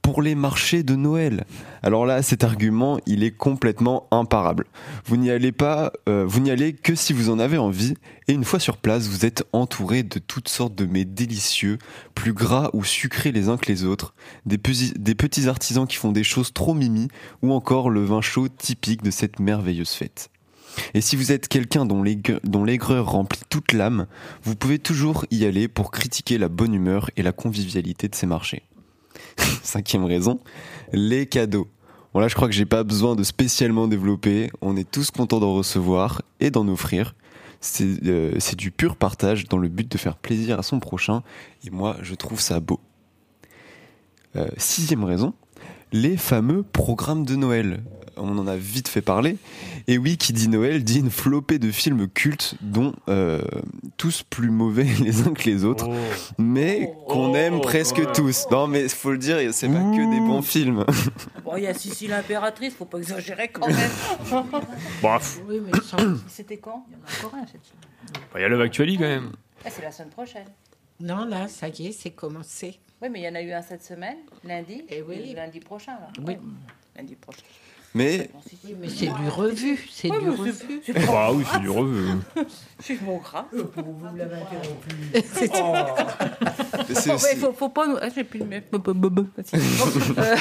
pour 0.03 0.21
les 0.21 0.35
marchés 0.35 0.83
de 0.83 0.95
Noël. 0.95 1.45
Alors 1.81 2.05
là, 2.05 2.21
cet 2.21 2.43
argument, 2.43 2.99
il 3.07 3.23
est 3.23 3.31
complètement 3.31 4.05
imparable. 4.11 4.65
Vous 5.05 5.17
n'y 5.17 5.31
allez 5.31 5.53
pas, 5.53 5.93
euh, 6.07 6.25
vous 6.27 6.41
n'y 6.41 6.51
allez 6.51 6.73
que 6.73 6.93
si 6.93 7.13
vous 7.13 7.31
en 7.31 7.39
avez 7.39 7.57
envie, 7.57 7.95
et 8.27 8.33
une 8.33 8.43
fois 8.43 8.59
sur 8.59 8.77
place, 8.77 9.07
vous 9.07 9.25
êtes 9.25 9.43
entouré 9.53 10.03
de 10.03 10.19
toutes 10.19 10.49
sortes 10.49 10.75
de 10.75 10.85
mets 10.85 11.05
délicieux, 11.05 11.79
plus 12.13 12.33
gras 12.33 12.69
ou 12.73 12.83
sucrés 12.83 13.31
les 13.31 13.47
uns 13.47 13.57
que 13.57 13.71
les 13.71 13.85
autres, 13.85 14.13
des, 14.45 14.57
petits- 14.57 14.93
des 14.99 15.15
petits 15.15 15.47
artisans 15.47 15.87
qui 15.87 15.95
font 15.95 16.11
des 16.11 16.25
choses 16.25 16.53
trop 16.53 16.73
mimi, 16.73 17.07
ou 17.41 17.53
encore 17.53 17.89
le 17.89 18.03
vin 18.03 18.21
chaud 18.21 18.49
typique 18.49 19.03
de 19.03 19.11
cette 19.11 19.39
merveilleuse 19.39 19.91
fête. 19.91 20.29
Et 20.93 21.01
si 21.01 21.15
vous 21.15 21.31
êtes 21.31 21.47
quelqu'un 21.47 21.85
dont 21.85 22.03
l'aigreur 22.03 23.09
remplit 23.09 23.41
toute 23.49 23.71
l'âme, 23.71 24.07
vous 24.43 24.55
pouvez 24.55 24.79
toujours 24.79 25.25
y 25.31 25.45
aller 25.45 25.69
pour 25.69 25.91
critiquer 25.91 26.37
la 26.37 26.49
bonne 26.49 26.73
humeur 26.73 27.09
et 27.15 27.23
la 27.23 27.31
convivialité 27.31 28.09
de 28.09 28.15
ces 28.15 28.27
marchés. 28.27 28.63
Cinquième 29.63 30.05
raison, 30.05 30.39
les 30.91 31.25
cadeaux. 31.25 31.67
Bon 32.13 32.19
là 32.19 32.27
je 32.27 32.35
crois 32.35 32.47
que 32.47 32.53
j'ai 32.53 32.65
pas 32.65 32.83
besoin 32.83 33.15
de 33.15 33.23
spécialement 33.23 33.87
développer, 33.87 34.51
on 34.61 34.77
est 34.77 34.89
tous 34.89 35.09
contents 35.09 35.39
d'en 35.39 35.53
recevoir 35.53 36.21
et 36.39 36.51
d'en 36.51 36.67
offrir. 36.67 37.15
C'est 37.59 38.05
euh, 38.05 38.37
du 38.57 38.71
pur 38.71 38.97
partage 38.97 39.47
dans 39.47 39.57
le 39.57 39.69
but 39.69 39.89
de 39.89 39.97
faire 39.97 40.17
plaisir 40.17 40.59
à 40.59 40.63
son 40.63 40.79
prochain 40.79 41.23
et 41.65 41.69
moi 41.69 41.95
je 42.01 42.13
trouve 42.13 42.39
ça 42.39 42.59
beau. 42.59 42.79
Euh, 44.35 44.47
sixième 44.57 45.03
raison, 45.03 45.33
les 45.91 46.17
fameux 46.17 46.63
programmes 46.63 47.25
de 47.25 47.35
Noël. 47.35 47.83
On 48.17 48.37
en 48.37 48.47
a 48.47 48.55
vite 48.55 48.87
fait 48.87 49.01
parler. 49.01 49.37
Et 49.87 49.97
oui, 49.97 50.17
qui 50.17 50.33
dit 50.33 50.47
Noël 50.47 50.83
dit 50.83 50.99
une 50.99 51.09
flopée 51.09 51.59
de 51.59 51.71
films 51.71 52.07
cultes, 52.07 52.55
dont 52.61 52.93
euh, 53.09 53.41
tous 53.97 54.23
plus 54.23 54.49
mauvais 54.49 54.83
les 55.03 55.21
uns 55.27 55.33
que 55.33 55.43
les 55.49 55.63
autres, 55.65 55.89
mais 56.37 56.93
qu'on 57.07 57.33
aime 57.35 57.61
presque 57.61 58.11
tous. 58.13 58.45
Non, 58.51 58.67
mais 58.67 58.87
faut 58.89 59.11
le 59.11 59.17
dire, 59.17 59.37
c'est 59.53 59.67
pas 59.67 59.79
que 59.79 60.11
des 60.11 60.19
bons 60.19 60.41
films. 60.41 60.85
Bon, 61.43 61.57
il 61.57 61.63
y 61.63 61.67
a 61.67 61.73
Sissi 61.73 62.07
l'impératrice, 62.07 62.73
faut 62.73 62.85
pas 62.85 62.97
exagérer 62.99 63.49
quand 63.49 63.67
même. 63.67 63.89
Bref, 65.01 65.39
Oui, 65.47 65.59
mais 65.65 65.71
C'était 66.29 66.57
quand? 66.57 66.85
Il 66.89 66.93
y 66.93 66.95
en 66.95 66.99
a 67.01 67.27
encore 67.27 67.35
un 67.39 67.45
cette 67.45 67.65
semaine. 67.65 68.23
bah, 68.33 68.39
il 68.39 68.41
y 68.41 68.45
a 68.45 68.47
Love 68.49 68.61
Actually 68.61 68.95
quand 68.97 69.03
même. 69.03 69.31
Ah, 69.65 69.69
c'est 69.69 69.81
la 69.81 69.91
semaine 69.91 70.09
prochaine. 70.09 70.47
Non, 71.01 71.25
là, 71.25 71.47
ça 71.49 71.67
y 71.67 71.87
est, 71.87 71.91
c'est 71.91 72.11
commencé. 72.11 72.79
Oui, 73.01 73.09
mais 73.11 73.19
il 73.19 73.25
y 73.25 73.27
en 73.29 73.35
a 73.35 73.41
eu 73.41 73.51
un 73.51 73.61
cette 73.61 73.83
semaine, 73.83 74.17
lundi, 74.45 74.83
Eh 74.89 75.01
oui. 75.01 75.15
et 75.31 75.33
lundi 75.33 75.59
prochain. 75.59 75.93
Là. 75.93 76.07
Oui. 76.19 76.25
Ouais, 76.33 76.39
Lundi 76.95 77.15
prochain. 77.15 77.41
Mais. 77.95 78.29
Oui, 78.65 78.89
c'est 78.89 79.05
du 79.07 79.29
revu. 79.29 79.87
C'est 79.91 80.09
Ouais, 80.09 80.19
du 80.19 80.29
revu. 80.29 80.51
c'est- 80.53 80.93
c'est 80.93 81.05
Bah 81.05 81.31
oui, 81.31 81.43
c'est 81.51 81.59
du 81.59 81.69
revue. 81.69 82.07
C'est 82.79 83.01
mon 83.01 83.17
gras. 83.17 83.45
c'est 85.33 87.09
Ouais, 87.09 87.13
aussi- 87.15 87.35
faut, 87.37 87.53
faut 87.53 87.69
pas 87.69 87.87
nous. 87.87 87.97
Ah, 88.01 88.09
j'ai 88.13 88.23
plus 88.23 88.39
le 88.39 88.45
même. 88.45 88.63
Euh, 88.73 90.35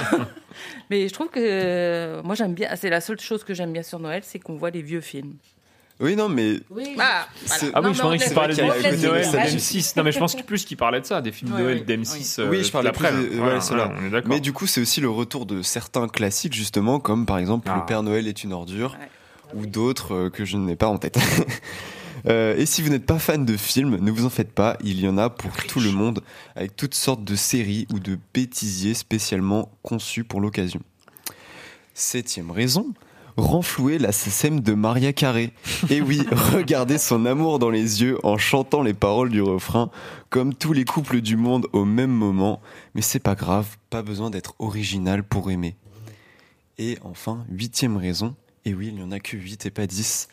Mais 0.91 1.09
je 1.09 1.13
trouve 1.13 1.29
que 1.29 1.41
euh, 1.41 2.23
moi 2.23 2.35
j'aime 2.35 2.55
bien. 2.55 2.75
C'est 2.77 2.91
la 2.91 3.01
seule 3.01 3.21
chose 3.21 3.45
que 3.45 3.55
j'aime 3.55 3.73
bien 3.73 3.83
sur 3.83 3.99
Noël, 3.99 4.23
c'est 4.25 4.39
qu'on 4.39 4.57
voit 4.57 4.71
les 4.71 4.83
vieux 4.83 5.01
films. 5.01 5.35
Oui, 6.01 6.17
non, 6.17 6.29
mais 6.29 6.59
Oui, 6.71 6.97
Ah, 6.99 7.27
Ah 7.75 7.81
Non, 7.81 7.89
oui, 7.91 7.95
je 7.95 8.01
pensais 8.03 8.19
qu'il 8.25 8.35
parlait 8.35 8.61
a 8.61 8.73
films 8.75 8.97
de 9.01 9.07
Noël 9.07 9.25
nostalgique. 9.25 9.59
d'M6. 9.61 9.93
Non, 9.97 10.03
mais 10.03 10.13
je 10.13 10.19
pense 10.19 10.35
que 10.35 10.43
plus 10.43 10.65
qu'il 10.65 10.77
parlait 10.77 11.01
de 11.01 11.07
ça, 11.07 11.21
des 11.21 11.31
films 11.33 11.51
de 11.53 11.57
Ouais, 11.57 11.63
Noël 11.63 11.85
oui. 11.87 11.97
d'M6. 11.97 12.41
Oui, 12.49 12.59
euh, 12.59 12.63
je 12.65 12.71
parlais 12.73 12.91
plus 12.93 13.07
de- 13.07 13.41
ouais, 13.41 13.57
est 14.07 14.11
d'accord. 14.11 14.29
Mais 14.29 14.41
du 14.41 14.53
coup, 14.53 14.67
c'est 14.67 14.81
aussi 14.81 15.01
le 15.01 15.11
retour 15.11 15.47
de 15.47 15.63
certains 15.63 16.09
classiques, 16.09 16.55
justement, 16.55 16.99
comme 16.99 17.25
par 17.27 17.39
exemple 17.39 17.69
Ah. 17.73 17.77
Le 17.79 17.87
Père 17.87 18.03
Noël 18.03 18.27
est 18.27 18.43
une 18.43 18.53
ordure, 18.53 18.97
Ouais. 19.01 19.61
ou 19.61 19.67
d'autres 19.67 20.15
euh, 20.15 20.31
que 20.31 20.45
je 20.45 20.57
n'ai 20.57 20.77
pas 20.77 20.89
en 20.89 20.99
tête. 20.99 21.19
Euh, 22.29 22.55
et 22.57 22.67
si 22.67 22.83
vous 22.83 22.89
n'êtes 22.91 23.05
pas 23.05 23.19
fan 23.19 23.45
de 23.45 23.57
films, 23.57 23.97
ne 24.01 24.11
vous 24.13 24.25
en 24.27 24.31
faites 24.31 24.53
pas, 24.53 24.77
il 24.85 25.01
y 25.01 25.09
en 25.09 25.19
a 25.19 25.29
pour 25.29 25.51
tout 25.57 25.81
le 25.81 25.91
monde, 25.91 26.21
avec 26.55 26.77
toutes 26.77 26.95
sortes 26.95 27.25
de 27.25 27.35
séries 27.35 27.89
ou 27.93 27.99
de 27.99 28.17
bêtisiers 28.33 28.95
spécialement 28.95 29.73
conçus 29.83 30.23
pour 30.23 30.41
l'occasion. 30.41 30.79
Septième 31.95 32.53
raison, 32.53 32.87
renflouer 33.37 33.99
la 33.99 34.13
SSM 34.13 34.61
de 34.61 34.75
Maria 34.75 35.13
Carré. 35.13 35.53
Et 35.91 36.01
oui, 36.01 36.23
regardez 36.53 36.99
son 36.99 37.27
amour 37.27 37.59
dans 37.59 37.71
les 37.71 38.03
yeux 38.03 38.19
en 38.23 38.39
chantant 38.39 38.83
les 38.83 38.95
paroles 38.95 39.31
du 39.31 39.43
refrain, 39.43 39.91
comme 40.31 40.55
tous 40.55 40.73
les 40.73 40.85
couples 40.85 41.21
du 41.21 41.37
monde 41.37 41.67
au 41.73 41.85
même 41.85 42.11
moment. 42.11 42.61
Mais 42.95 43.03
c'est 43.03 43.19
pas 43.19 43.35
grave, 43.35 43.77
pas 43.91 44.03
besoin 44.03 44.31
d'être 44.31 44.55
original 44.59 45.23
pour 45.23 45.51
aimer. 45.51 45.77
Et 46.79 46.99
enfin, 47.03 47.45
huitième 47.51 47.97
raison, 47.97 48.35
et 48.65 48.75
oui, 48.75 48.89
il 48.89 48.95
n'y 48.95 49.03
en 49.03 49.13
a 49.13 49.21
que 49.21 49.37
huit 49.37 49.67
et 49.67 49.71
pas 49.71 49.87
dix. 49.87 50.29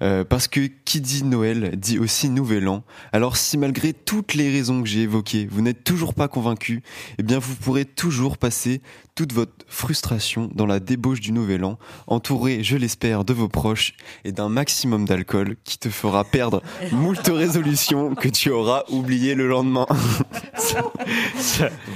Euh, 0.00 0.24
parce 0.24 0.46
que 0.46 0.60
qui 0.84 1.00
dit 1.00 1.24
Noël 1.24 1.72
dit 1.76 1.98
aussi 1.98 2.28
Nouvel 2.28 2.68
An. 2.68 2.84
Alors 3.12 3.36
si 3.36 3.58
malgré 3.58 3.92
toutes 3.92 4.34
les 4.34 4.48
raisons 4.48 4.80
que 4.80 4.88
j'ai 4.88 5.02
évoquées, 5.02 5.48
vous 5.50 5.60
n'êtes 5.60 5.82
toujours 5.82 6.14
pas 6.14 6.28
convaincu, 6.28 6.82
eh 7.18 7.24
bien 7.24 7.40
vous 7.40 7.56
pourrez 7.56 7.84
toujours 7.84 8.38
passer 8.38 8.80
toute 9.18 9.32
votre 9.32 9.64
frustration 9.66 10.48
dans 10.54 10.64
la 10.64 10.78
débauche 10.78 11.18
du 11.18 11.32
Nouvel 11.32 11.64
An, 11.64 11.76
entouré, 12.06 12.62
je 12.62 12.76
l'espère, 12.76 13.24
de 13.24 13.32
vos 13.32 13.48
proches 13.48 13.94
et 14.24 14.30
d'un 14.30 14.48
maximum 14.48 15.06
d'alcool 15.06 15.56
qui 15.64 15.76
te 15.76 15.88
fera 15.88 16.22
perdre 16.22 16.62
moult 16.92 17.26
résolutions 17.26 18.14
que 18.14 18.28
tu 18.28 18.50
auras 18.50 18.84
oubliées 18.90 19.34
le 19.34 19.48
lendemain. 19.48 19.86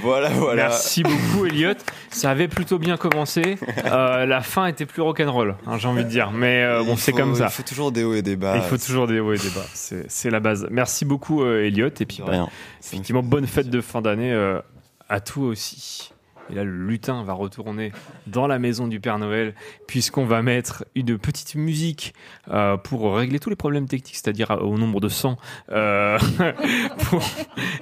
Voilà, 0.01 0.29
voilà. 0.29 0.69
Merci 0.69 1.03
beaucoup, 1.03 1.45
Elliot. 1.45 1.75
Ça 2.09 2.31
avait 2.31 2.47
plutôt 2.47 2.79
bien 2.79 2.97
commencé. 2.97 3.57
Euh, 3.85 4.25
la 4.25 4.41
fin 4.41 4.65
était 4.65 4.85
plus 4.85 5.01
rock'n'roll, 5.01 5.55
hein, 5.65 5.77
j'ai 5.77 5.87
envie 5.87 6.03
de 6.03 6.09
dire. 6.09 6.31
Mais 6.31 6.63
euh, 6.63 6.83
bon, 6.83 6.97
c'est 6.97 7.13
comme 7.13 7.35
ça. 7.35 7.45
Il 7.45 7.51
faut 7.51 7.63
toujours 7.63 7.91
des 7.91 8.03
hauts 8.03 8.15
et 8.15 8.21
des 8.21 8.35
bas. 8.35 8.55
Il 8.55 8.63
faut 8.63 8.77
toujours 8.77 9.07
des 9.07 9.19
hauts 9.19 9.33
et 9.33 9.37
des 9.37 9.49
bas. 9.49 9.65
C'est 9.73 10.29
la 10.29 10.39
base. 10.39 10.67
Merci 10.71 11.05
beaucoup, 11.05 11.43
euh, 11.43 11.65
Elliot. 11.65 11.89
Et 11.99 12.05
puis, 12.05 12.21
bah, 12.25 12.31
rien. 12.31 12.49
effectivement, 12.83 13.23
bonne 13.23 13.47
fête 13.47 13.69
de 13.69 13.79
fin 13.79 14.01
d'année 14.01 14.33
euh, 14.33 14.59
à 15.07 15.19
toi 15.21 15.47
aussi. 15.47 16.12
Et 16.49 16.55
là, 16.55 16.63
le 16.63 16.71
lutin 16.87 17.23
va 17.23 17.33
retourner 17.33 17.91
dans 18.27 18.47
la 18.47 18.59
maison 18.59 18.87
du 18.87 18.99
Père 18.99 19.17
Noël, 19.17 19.55
puisqu'on 19.87 20.25
va 20.25 20.41
mettre 20.41 20.83
une 20.93 21.17
petite 21.17 21.55
musique 21.55 22.13
euh, 22.51 22.75
pour 22.77 23.15
régler 23.15 23.39
tous 23.39 23.49
les 23.49 23.55
problèmes 23.55 23.87
techniques, 23.87 24.15
c'est-à-dire 24.15 24.51
euh, 24.51 24.57
au 24.57 24.77
nombre 24.77 24.99
de 24.99 25.07
100 25.09 25.37
euh, 25.71 26.17
pour 27.09 27.21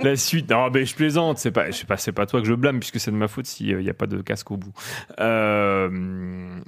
la 0.03 0.15
suite. 0.15 0.49
Non, 0.49 0.69
mais 0.69 0.85
je 0.85 0.95
plaisante, 0.95 1.37
c'est 1.39 1.51
pas, 1.51 1.71
c'est 1.71 2.11
pas 2.11 2.25
toi 2.25 2.41
que 2.41 2.47
je 2.47 2.53
blâme, 2.53 2.79
puisque 2.79 2.99
c'est 2.99 3.11
de 3.11 3.15
ma 3.15 3.27
faute 3.27 3.47
s'il 3.47 3.77
n'y 3.77 3.89
a 3.89 3.93
pas 3.93 4.07
de 4.07 4.21
casque 4.21 4.51
au 4.51 4.57
bout. 4.57 4.73
Euh, 5.19 6.59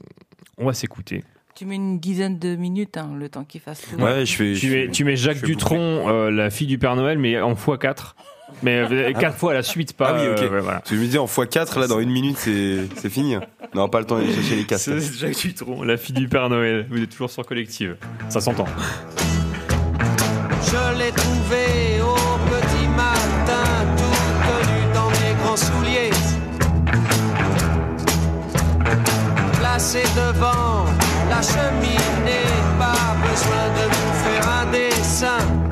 on 0.57 0.65
va 0.65 0.73
s'écouter. 0.73 1.23
Tu 1.55 1.65
mets 1.65 1.75
une 1.75 1.99
dizaine 1.99 2.39
de 2.39 2.55
minutes, 2.55 2.97
hein, 2.97 3.11
le 3.15 3.29
temps 3.29 3.43
qu'il 3.43 3.61
fasse 3.61 3.81
tout. 3.87 4.01
Ouais, 4.01 4.25
je 4.25 4.35
fais. 4.35 4.53
Tu 4.53 4.67
je 4.67 4.73
mets, 4.73 4.85
fais- 4.85 4.91
tu 4.91 5.03
mets 5.03 5.15
Jacques 5.15 5.43
Dutronc, 5.43 6.09
euh, 6.09 6.31
la 6.31 6.49
fille 6.49 6.65
du 6.65 6.79
Père 6.79 6.95
Noël, 6.95 7.19
mais 7.19 7.39
en 7.39 7.53
x4. 7.53 8.15
Mais 8.61 8.79
euh, 8.89 9.13
quatre 9.13 9.37
fois 9.37 9.51
à 9.51 9.55
la 9.55 9.63
suite, 9.63 9.93
pas. 9.93 10.15
Ah 10.15 10.21
oui, 10.21 10.27
ok. 10.31 10.39
euh, 10.41 10.49
ouais, 10.49 10.59
voilà. 10.61 10.81
Je 10.89 10.95
me 10.95 11.01
disais 11.01 11.17
en 11.17 11.25
x4, 11.25 11.79
là, 11.79 11.87
dans 11.87 11.99
une 11.99 12.09
minute, 12.11 12.37
c'est 12.37 12.87
c'est 12.97 13.09
fini. 13.09 13.35
On 13.37 13.41
n'aura 13.75 13.89
pas 13.89 13.99
le 13.99 14.05
temps 14.05 14.17
d'aller 14.17 14.33
chercher 14.33 14.55
les 14.55 14.63
casques. 14.65 14.91
C'est 14.99 15.13
Jacques 15.17 15.37
Dutronc, 15.37 15.83
la 15.83 15.97
fille 15.97 16.15
du 16.15 16.27
Père 16.27 16.49
Noël. 16.49 16.85
Vous 16.89 17.01
êtes 17.01 17.09
toujours 17.09 17.29
sur 17.29 17.45
Collective. 17.45 17.97
Ça 18.29 18.39
s'entend. 18.41 18.65
Je 20.65 20.97
l'ai 20.97 21.11
trouvé 21.11 22.01
au 22.01 22.15
petit 22.49 22.87
matin, 22.95 23.63
tout 23.97 24.71
nu 24.71 24.93
dans 24.93 25.09
mes 25.09 25.33
grands 25.43 25.57
souliers. 25.57 26.09
Placé 29.59 30.03
devant 30.15 30.85
la 31.29 31.41
cheminée, 31.41 32.47
pas 32.79 33.15
besoin 33.21 33.65
de 33.77 33.85
nous 33.89 34.13
faire 34.23 34.49
un 34.49 34.65
dessin. 34.71 35.62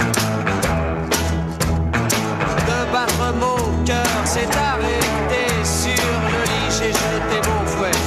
S'est 4.33 4.57
arrêté 4.71 5.45
sur 5.65 6.07
le 6.33 6.41
lit, 6.51 6.69
j'ai 6.77 6.93
jeté 7.01 7.37
mon 7.49 7.63
fouet. 7.71 7.99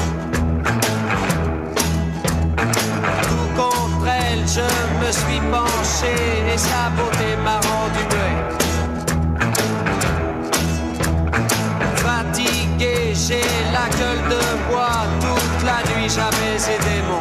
Tout 3.28 3.48
contre 3.60 4.06
elle, 4.08 4.44
je 4.58 4.68
me 5.02 5.10
suis 5.12 5.42
penché 5.52 6.14
et 6.54 6.56
sa 6.56 6.82
beauté 6.96 7.28
m'a 7.44 7.58
rendu 7.68 8.02
muet. 8.12 8.38
Fatigué, 11.96 12.96
j'ai 13.26 13.48
la 13.76 13.86
gueule 13.98 14.24
de 14.34 14.42
bois. 14.66 15.02
Toute 15.20 15.60
la 15.70 15.78
nuit, 15.90 16.08
j'avais 16.08 16.56
aidé 16.74 16.96
mon 17.10 17.13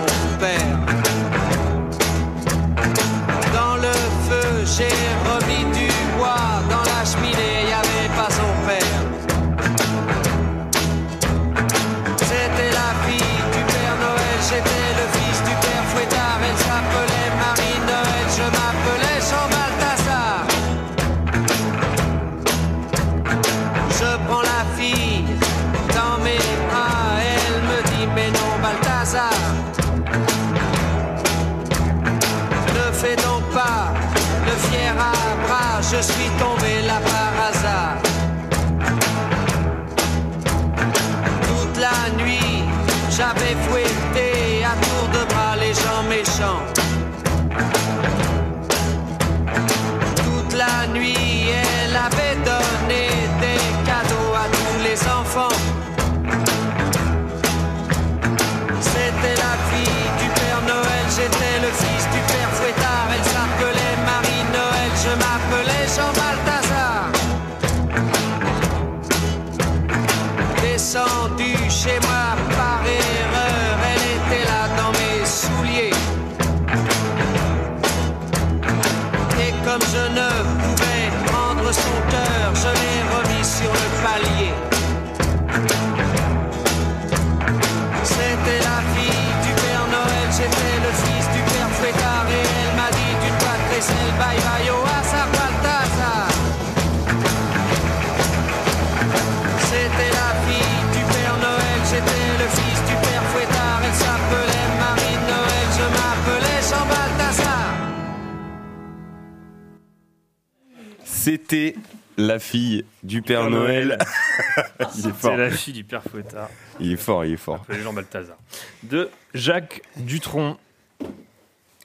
C'était 111.53 111.75
la 112.17 112.39
fille 112.39 112.83
du 113.03 113.22
Père 113.22 113.48
Noël. 113.51 114.00
il 114.98 115.07
est 115.07 115.12
fort. 115.12 115.31
C'est 115.33 115.38
la 115.38 115.51
fille 115.51 115.74
du 115.74 115.83
père 115.83 116.01
Fouettard. 116.01 116.50
Il 116.79 116.93
est 116.93 116.98
fort, 116.98 117.25
il 117.25 117.33
est 117.33 117.38
fort. 117.38 117.57
appelé 117.62 117.79
Jean 117.83 117.93
Balthazar. 117.93 118.38
De 118.81 119.12
Jacques 119.36 119.83
Dutronc. 119.98 120.57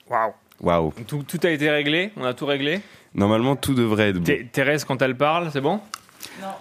Waouh. 0.09 0.33
Waouh. 0.59 0.91
Tout, 1.05 1.21
tout 1.21 1.39
a 1.43 1.51
été 1.51 1.69
réglé? 1.69 2.11
On 2.17 2.23
a 2.23 2.33
tout 2.33 2.47
réglé? 2.47 2.81
Normalement, 3.13 3.55
tout 3.55 3.75
devrait 3.75 4.09
être 4.09 4.17
bon. 4.17 4.23
Thé- 4.23 4.47
Thérèse, 4.51 4.85
quand 4.85 4.99
elle 5.03 5.15
parle, 5.15 5.51
c'est 5.53 5.61
bon? 5.61 5.79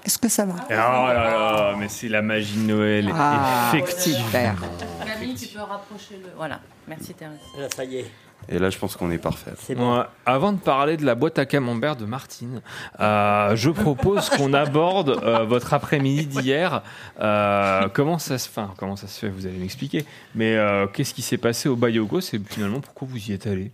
Est-ce 0.05 0.19
que 0.19 0.29
ça 0.29 0.45
va? 0.45 0.57
Oh 0.67 0.71
là 0.71 1.15
là, 1.15 1.75
mais 1.79 1.89
c'est 1.89 2.09
la 2.11 2.21
magie 2.21 2.59
de 2.59 2.67
Noël. 2.67 3.11
Ah, 3.15 3.71
Effectivement. 3.73 4.55
Camille, 5.07 5.35
tu 5.35 5.47
peux 5.49 5.61
rapprocher 5.61 6.17
le. 6.23 6.29
Voilà, 6.37 6.61
merci 6.87 7.15
Thérèse. 7.15 7.39
Là, 7.59 7.69
ça 7.75 7.85
y 7.85 8.01
est. 8.01 8.11
Et 8.51 8.59
là, 8.59 8.71
je 8.71 8.79
pense 8.79 8.97
qu'on 8.97 9.11
est 9.11 9.19
parfait. 9.19 9.51
C'est 9.59 9.75
bon. 9.75 9.99
Ouais, 9.99 10.05
avant 10.25 10.53
de 10.55 10.59
parler 10.59 10.97
de 10.97 11.05
la 11.05 11.15
boîte 11.15 11.39
à 11.39 11.45
camembert 11.45 11.97
de 11.97 12.07
Martine, 12.07 12.63
euh, 12.99 13.55
je 13.57 13.69
propose 13.69 14.31
qu'on 14.37 14.55
aborde 14.55 15.11
euh, 15.23 15.45
votre 15.45 15.75
après-midi 15.75 16.27
d'hier. 16.27 16.83
Euh, 17.21 17.89
comment 17.93 18.19
ça 18.19 18.39
se 18.39 18.49
fait 18.49 18.63
Comment 18.79 18.97
ça 18.97 19.07
se 19.07 19.21
fait 19.21 19.29
Vous 19.29 19.45
allez 19.45 19.59
m'expliquer. 19.59 20.07
Mais 20.35 20.57
euh, 20.57 20.87
qu'est-ce 20.87 21.13
qui 21.13 21.21
s'est 21.23 21.37
passé 21.37 21.69
au 21.69 21.77
Bayogos 21.77 22.21
et 22.33 22.41
finalement 22.49 22.81
pourquoi 22.81 23.07
vous 23.11 23.19
y 23.19 23.33
êtes 23.33 23.47
allé? 23.47 23.71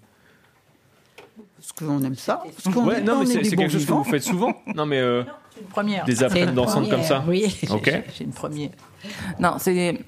Parce 1.56 1.72
qu'on 1.72 2.02
aime 2.02 2.16
ça. 2.16 2.42
Parce 2.62 2.76
Ouais, 2.76 3.00
non, 3.00 3.14
on 3.14 3.18
mais 3.20 3.24
est 3.30 3.32
c'est 3.32 3.44
c'est 3.44 3.56
quelque 3.56 3.72
chose 3.72 3.86
que 3.86 3.92
vous 3.92 4.04
faites 4.04 4.22
souvent. 4.24 4.52
Non, 4.74 4.86
mais 4.86 4.98
euh, 4.98 5.22
Une 5.60 5.66
première. 5.68 6.04
Des 6.04 6.22
après-midi 6.24 6.60
C'est 6.66 6.90
comme 6.90 7.02
ça 7.04 7.24
Oui, 7.28 7.44
Ok. 7.70 7.84
j'ai- 7.84 8.04
j'ai 8.18 8.24
une 8.24 8.32
première. 8.32 8.70
Non, 9.38 9.54
c'est 9.58 9.98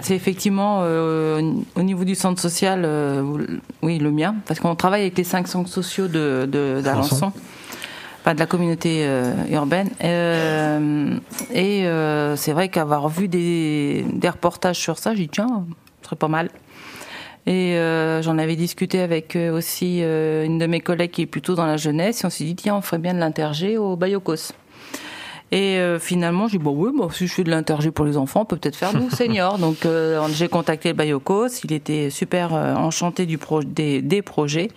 c'est 0.00 0.14
effectivement 0.14 0.80
euh, 0.82 1.40
au 1.76 1.82
niveau 1.82 2.04
du 2.04 2.14
centre 2.14 2.40
social, 2.40 2.82
euh, 2.84 3.22
oui, 3.82 3.98
le 3.98 4.10
mien, 4.10 4.34
parce 4.46 4.60
qu'on 4.60 4.74
travaille 4.74 5.02
avec 5.02 5.16
les 5.16 5.24
cinq 5.24 5.48
centres 5.48 5.70
sociaux 5.70 6.08
de 6.08 6.46
de- 6.50 6.80
d'Alençon, 6.82 7.32
de 8.26 8.38
la 8.38 8.46
communauté 8.46 9.04
euh, 9.06 9.32
urbaine. 9.50 9.90
Et 11.54 11.84
c'est 12.36 12.52
vrai 12.52 12.68
qu'avoir 12.68 13.08
vu 13.08 13.28
des, 13.28 14.04
des 14.12 14.28
reportages 14.28 14.78
sur 14.78 14.98
ça, 14.98 15.14
j'ai 15.14 15.22
dit 15.22 15.28
tiens, 15.28 15.64
ce 16.02 16.06
serait 16.06 16.16
pas 16.16 16.28
mal. 16.28 16.50
Et 17.46 17.76
j'en 18.22 18.38
avais 18.38 18.56
discuté 18.56 19.00
avec 19.00 19.36
aussi 19.36 20.00
une 20.00 20.58
de 20.58 20.66
mes 20.66 20.80
collègues 20.80 21.10
qui 21.10 21.22
est 21.22 21.26
plutôt 21.26 21.54
dans 21.54 21.66
la 21.66 21.76
jeunesse, 21.76 22.22
et 22.22 22.26
on 22.26 22.30
s'est 22.30 22.44
dit 22.44 22.56
tiens, 22.56 22.76
on 22.76 22.80
ferait 22.80 22.98
bien 22.98 23.12
de 23.14 23.18
l'interger 23.20 23.76
au 23.78 23.96
Bayocos. 23.96 24.52
Et 25.54 25.78
euh, 25.78 26.00
finalement, 26.00 26.48
j'ai 26.48 26.58
dit, 26.58 26.64
bon, 26.64 26.72
oui, 26.76 26.90
bon, 26.92 27.08
si 27.10 27.28
je 27.28 27.32
fais 27.32 27.44
de 27.44 27.50
l'intergé 27.50 27.92
pour 27.92 28.04
les 28.04 28.16
enfants, 28.16 28.40
on 28.40 28.44
peut 28.44 28.56
peut-être 28.56 28.74
faire 28.74 28.92
nous, 28.92 29.08
seniors. 29.22 29.58
Donc, 29.58 29.86
euh, 29.86 30.26
j'ai 30.32 30.48
contacté 30.48 30.88
le 30.88 30.94
Bayocos. 30.96 31.62
Il 31.62 31.72
était 31.72 32.10
super 32.10 32.52
euh, 32.54 32.74
enchanté 32.74 33.24
du 33.24 33.38
pro 33.38 33.62
des, 33.62 34.02
des 34.02 34.20
projets. 34.20 34.68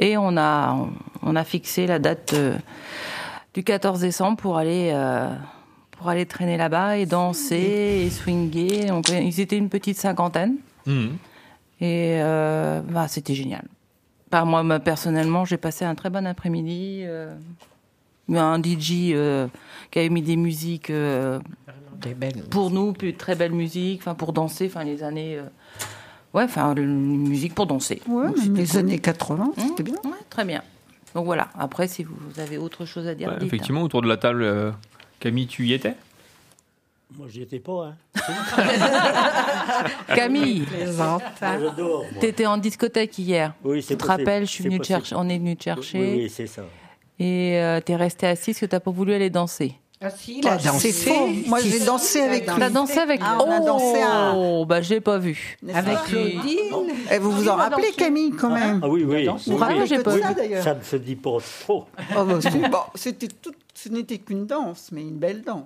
Et 0.00 0.16
on 0.16 0.36
a, 0.36 0.76
on 1.22 1.36
a 1.36 1.44
fixé 1.44 1.86
la 1.86 2.00
date 2.00 2.34
du 3.54 3.62
14 3.62 4.00
décembre 4.00 4.36
pour 4.36 4.56
aller, 4.56 4.92
pour 5.90 6.08
aller 6.08 6.24
traîner 6.24 6.56
là-bas 6.56 6.98
et 6.98 7.06
danser 7.06 8.04
et 8.06 8.10
swinguer. 8.10 8.90
Ils 9.20 9.40
étaient 9.40 9.56
une 9.56 9.68
petite 9.68 9.98
cinquantaine. 9.98 10.56
Et 11.80 12.18
euh, 12.22 12.80
bah, 12.88 13.08
c'était 13.08 13.34
génial. 13.34 13.64
Bah, 14.30 14.44
moi, 14.44 14.78
personnellement, 14.80 15.44
j'ai 15.44 15.56
passé 15.56 15.84
un 15.84 15.94
très 15.94 16.10
bon 16.10 16.26
après-midi. 16.26 17.02
euh, 17.04 17.34
un 18.36 18.58
DJ 18.62 19.12
euh, 19.12 19.46
qui 19.90 19.98
avait 20.00 20.08
mis 20.10 20.22
des 20.22 20.36
musiques 20.36 20.90
euh, 20.90 21.38
Des 22.00 22.14
belles. 22.14 22.42
pour 22.50 22.70
nous, 22.70 22.92
puis 22.92 23.14
très 23.14 23.34
belles 23.34 23.52
musiques, 23.52 24.00
enfin 24.02 24.14
pour 24.14 24.32
danser, 24.32 24.66
enfin 24.66 24.84
les 24.84 25.02
années, 25.02 25.36
euh, 25.38 25.44
ouais, 26.34 26.42
enfin 26.44 26.74
une 26.74 27.28
musique 27.28 27.54
pour 27.54 27.66
danser. 27.66 28.02
Ouais, 28.08 28.26
Donc, 28.26 28.36
les 28.54 28.66
cool. 28.66 28.78
années 28.78 28.98
80, 28.98 29.52
c'était 29.56 29.82
bien. 29.82 29.94
Ouais, 30.04 30.10
très 30.28 30.44
bien. 30.44 30.62
Donc 31.14 31.24
voilà. 31.24 31.48
Après, 31.58 31.88
si 31.88 32.04
vous 32.04 32.38
avez 32.38 32.58
autre 32.58 32.84
chose 32.84 33.06
à 33.06 33.14
dire, 33.14 33.28
ouais, 33.30 33.34
dites. 33.38 33.46
effectivement, 33.48 33.82
autour 33.82 34.02
de 34.02 34.08
la 34.08 34.16
table, 34.18 34.42
euh, 34.42 34.70
Camille, 35.20 35.46
tu 35.46 35.66
y 35.66 35.72
étais? 35.72 35.94
Moi, 37.16 37.26
j'y 37.30 37.40
étais 37.40 37.58
pas. 37.58 37.94
Hein. 38.16 38.20
Camille, 40.14 40.66
moi. 40.98 41.18
t'étais 42.20 42.44
en 42.44 42.58
discothèque 42.58 43.18
hier. 43.18 43.54
Oui, 43.64 43.78
Tu 43.78 43.82
c'est 43.82 43.96
te 43.96 44.00
possible, 44.04 44.18
rappelles, 44.20 44.46
je 44.46 44.50
suis 44.50 44.64
possible. 44.64 44.84
chercher, 44.84 45.14
on 45.16 45.26
est 45.30 45.38
venu 45.38 45.56
te 45.56 45.64
chercher 45.64 45.98
Oui, 45.98 46.14
oui, 46.24 46.28
c'est 46.30 46.46
ça. 46.46 46.64
Et 47.18 47.58
euh, 47.58 47.80
t'es 47.80 47.96
resté 47.96 48.26
assise 48.26 48.54
parce 48.54 48.60
que 48.60 48.66
t'as 48.66 48.80
pas 48.80 48.90
voulu 48.90 49.12
aller 49.14 49.30
danser. 49.30 49.74
Ah 50.00 50.10
si, 50.10 50.38
il 50.38 50.46
a 50.46 50.56
dansé. 50.56 50.92
C'est 50.92 51.10
faux. 51.10 51.26
Moi, 51.48 51.58
j'ai 51.60 51.80
dansé 51.80 52.20
avec 52.20 52.46
lui. 52.48 52.54
T'as 52.56 52.70
dansé 52.70 52.98
avec 53.00 53.20
Ah, 53.20 53.36
on 53.44 53.50
a 53.50 53.58
dansé 53.58 54.00
à- 54.00 54.32
Oh, 54.36 54.64
bah 54.64 54.80
j'ai 54.80 55.00
pas 55.00 55.18
vu. 55.18 55.58
Avec 55.74 55.98
Claudine. 56.04 56.94
Et 57.10 57.18
vous 57.18 57.32
vous 57.32 57.48
en 57.48 57.56
rappelez, 57.56 57.90
Camille, 57.96 58.30
quand 58.30 58.50
même 58.50 58.78
Ah 58.80 58.88
oui, 58.88 59.02
oui. 59.02 59.26
oui, 59.28 59.56
Ah, 59.60 59.68
oui. 59.72 59.86
j'ai 59.88 59.98
pas 59.98 60.14
vu. 60.14 60.22
ça, 60.22 60.34
d'ailleurs. 60.34 60.62
Ça 60.62 60.74
ne 60.76 60.84
se 60.84 60.94
dit 60.94 61.16
pas 61.16 61.38
trop. 61.64 61.86
Oh, 62.16 62.24
bah, 62.24 62.38
c'est- 62.40 62.68
bon, 62.68 62.78
c'était 62.94 63.26
tout, 63.26 63.50
ce 63.74 63.88
n'était 63.88 64.18
qu'une 64.18 64.46
danse, 64.46 64.90
mais 64.92 65.00
une 65.02 65.18
belle 65.18 65.42
danse. 65.42 65.64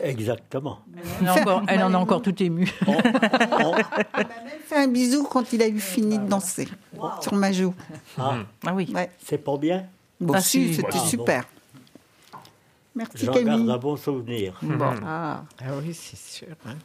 Exactement. 0.00 0.78
Elle, 1.20 1.26
est 1.26 1.30
encore- 1.40 1.62
elle 1.66 1.82
en 1.82 1.90
est 1.92 1.96
encore 1.96 2.22
tout 2.22 2.40
émue. 2.40 2.72
Il 2.86 2.92
m'a 2.94 3.72
même 4.12 4.60
fait 4.64 4.76
un 4.76 4.86
bisou 4.88 5.24
quand 5.24 5.52
il 5.52 5.60
a 5.62 5.66
eu 5.66 5.80
fini 5.80 6.20
de 6.20 6.26
danser 6.28 6.68
sur 7.20 7.34
ma 7.34 7.50
joue. 7.50 7.74
ah, 8.16 8.34
Ah 8.64 8.74
oui. 8.74 8.92
Ouais. 8.94 9.10
c'est 9.24 9.38
pas 9.38 9.56
bien. 9.56 9.86
Bon, 10.20 10.34
Ah, 10.34 10.40
si, 10.40 10.68
si. 10.68 10.74
c'était 10.76 10.88
Ah, 10.92 10.98
bon. 10.98 11.04
super. 11.06 11.44
Merci 12.94 13.26
J'en 13.26 13.32
Camille. 13.32 13.44
garde 13.46 13.70
un 13.70 13.76
bon 13.78 13.96
souvenir. 13.96 14.58
Bon, 14.62 14.94
ah. 15.04 15.44
Ah 15.60 15.64
oui, 15.82 15.92
c'est 15.94 16.16
sûr. 16.18 16.54
hein. 16.66 16.76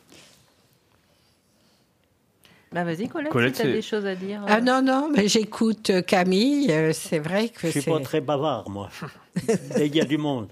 Bah 2.73 2.85
vas-y 2.85 3.09
Colette, 3.09 3.31
Colette, 3.33 3.55
si 3.55 3.61
t'as 3.61 3.67
c'est- 3.67 3.73
des 3.73 3.81
choses 3.81 4.05
à 4.05 4.15
dire. 4.15 4.43
Ah 4.47 4.57
euh. 4.57 4.61
non, 4.61 4.81
non, 4.81 5.09
mais 5.13 5.27
j'écoute 5.27 5.89
euh, 5.89 6.01
Camille. 6.01 6.71
euh, 6.71 6.93
C'est 6.93 7.19
vrai 7.19 7.49
que 7.49 7.67
Je 7.67 7.71
suis 7.71 7.81
c'est. 7.81 7.91
pas 7.91 7.99
très 7.99 8.21
bavard, 8.21 8.69
moi. 8.69 8.89
Et 9.77 9.85
il 9.87 9.95
y 9.95 9.99
a 9.99 10.05
du 10.05 10.17
monde. 10.17 10.49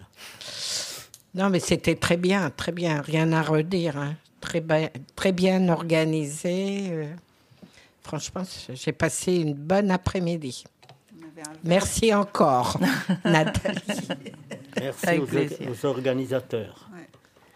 Non, 1.34 1.50
mais 1.50 1.60
c'était 1.62 1.96
très 1.96 2.18
bien, 2.18 2.50
très 2.50 2.74
bien. 2.74 3.00
Rien 3.02 3.32
à 3.32 3.42
redire. 3.42 3.98
hein. 3.98 4.16
Très, 4.42 4.60
ba- 4.62 4.90
très 5.16 5.32
bien 5.32 5.70
organisé. 5.70 7.08
Franchement, 8.04 8.44
j'ai 8.74 8.92
passé 8.92 9.36
une 9.36 9.54
bonne 9.54 9.90
après-midi. 9.92 10.64
Merci 11.64 12.14
encore, 12.14 12.80
Nathalie. 13.26 14.34
Merci 14.80 15.20
aux 15.70 15.86
organisateurs. 15.86 16.90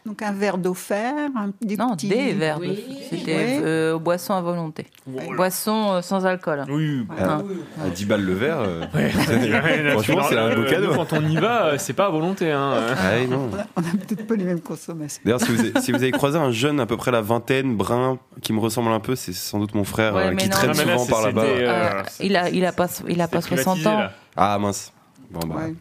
Donc 0.06 0.22
un 0.22 0.34
verre 0.34 0.58
d'offert, 0.58 1.14
un 1.36 1.52
des 1.62 1.78
Non, 1.78 1.92
petits... 1.96 2.10
des 2.10 2.34
verres. 2.34 2.58
Oui. 2.60 2.84
C'était 3.10 3.36
Oui. 3.36 3.62
euh, 3.64 3.98
boisson 3.98 4.34
à 4.34 4.42
volonté. 4.42 4.86
Boisson 5.08 5.94
euh, 5.94 6.02
sans 6.02 6.26
alcool. 6.26 6.66
Oui. 6.70 7.06
À, 7.18 7.36
Hein. 7.36 7.44
à 7.86 7.90
10 7.90 8.06
balles 8.06 8.22
le 8.26 8.34
verre, 8.34 8.58
euh, 8.60 8.82
Franchement, 8.92 9.92
franchement, 9.94 10.22
c'est 10.30 10.38
un 10.38 10.56
beau 10.56 10.64
cadeau. 10.66 10.94
Quand 10.94 11.14
on 11.14 11.24
y 11.26 11.38
va, 11.38 11.66
euh, 11.68 11.76
c'est 11.78 11.94
pas 11.94 12.08
à 12.08 12.10
volonté. 12.10 12.52
Hein. 12.52 12.74
Ah 12.98 13.26
non. 13.30 13.50
On 13.78 13.82
n'a 13.82 13.88
peut-être 13.92 14.28
pas 14.28 14.36
les 14.36 14.44
mêmes 14.44 14.60
consommations. 14.60 15.22
D'ailleurs, 15.24 15.40
si 15.42 15.52
vous, 15.54 15.60
avez, 15.62 15.80
si 15.80 15.92
vous 15.94 15.98
avez 16.04 16.12
croisé 16.12 16.38
un 16.38 16.52
jeune 16.52 16.82
à 16.82 16.86
peu 16.86 16.98
près 16.98 17.12
la 17.12 17.22
vingtaine, 17.22 17.78
brun, 17.78 18.20
qui 18.42 18.52
me 18.52 18.60
ressemble 18.60 18.92
un 18.92 19.00
peu, 19.00 19.16
c'est 19.16 19.32
sans 19.34 19.60
doute 19.60 19.74
mon 19.74 19.86
frère 19.86 20.16
Ouais, 20.16 20.26
euh, 20.28 20.36
qui 20.36 20.48
non. 20.50 20.52
traîne 20.52 20.72
Non, 20.72 20.86
là, 20.86 20.98
souvent 20.98 21.06
par 21.06 21.26
là-bas. 21.26 21.42
euh, 21.44 22.00
Euh, 22.00 22.04
il 22.20 22.36
a, 22.36 22.50
il 22.50 22.66
a 22.66 22.74
pas, 22.74 22.88
il 23.08 23.22
a 23.22 23.28
pas 23.30 23.40
C'est 23.42 23.56
60 23.56 23.76
privatisé, 23.78 23.88
ans. 23.90 24.00
là. 24.00 24.12
Ah 24.36 24.58
mince. 24.60 24.92
Bon, 25.32 25.48
bah, 25.48 25.56
Ouais. 25.62 25.74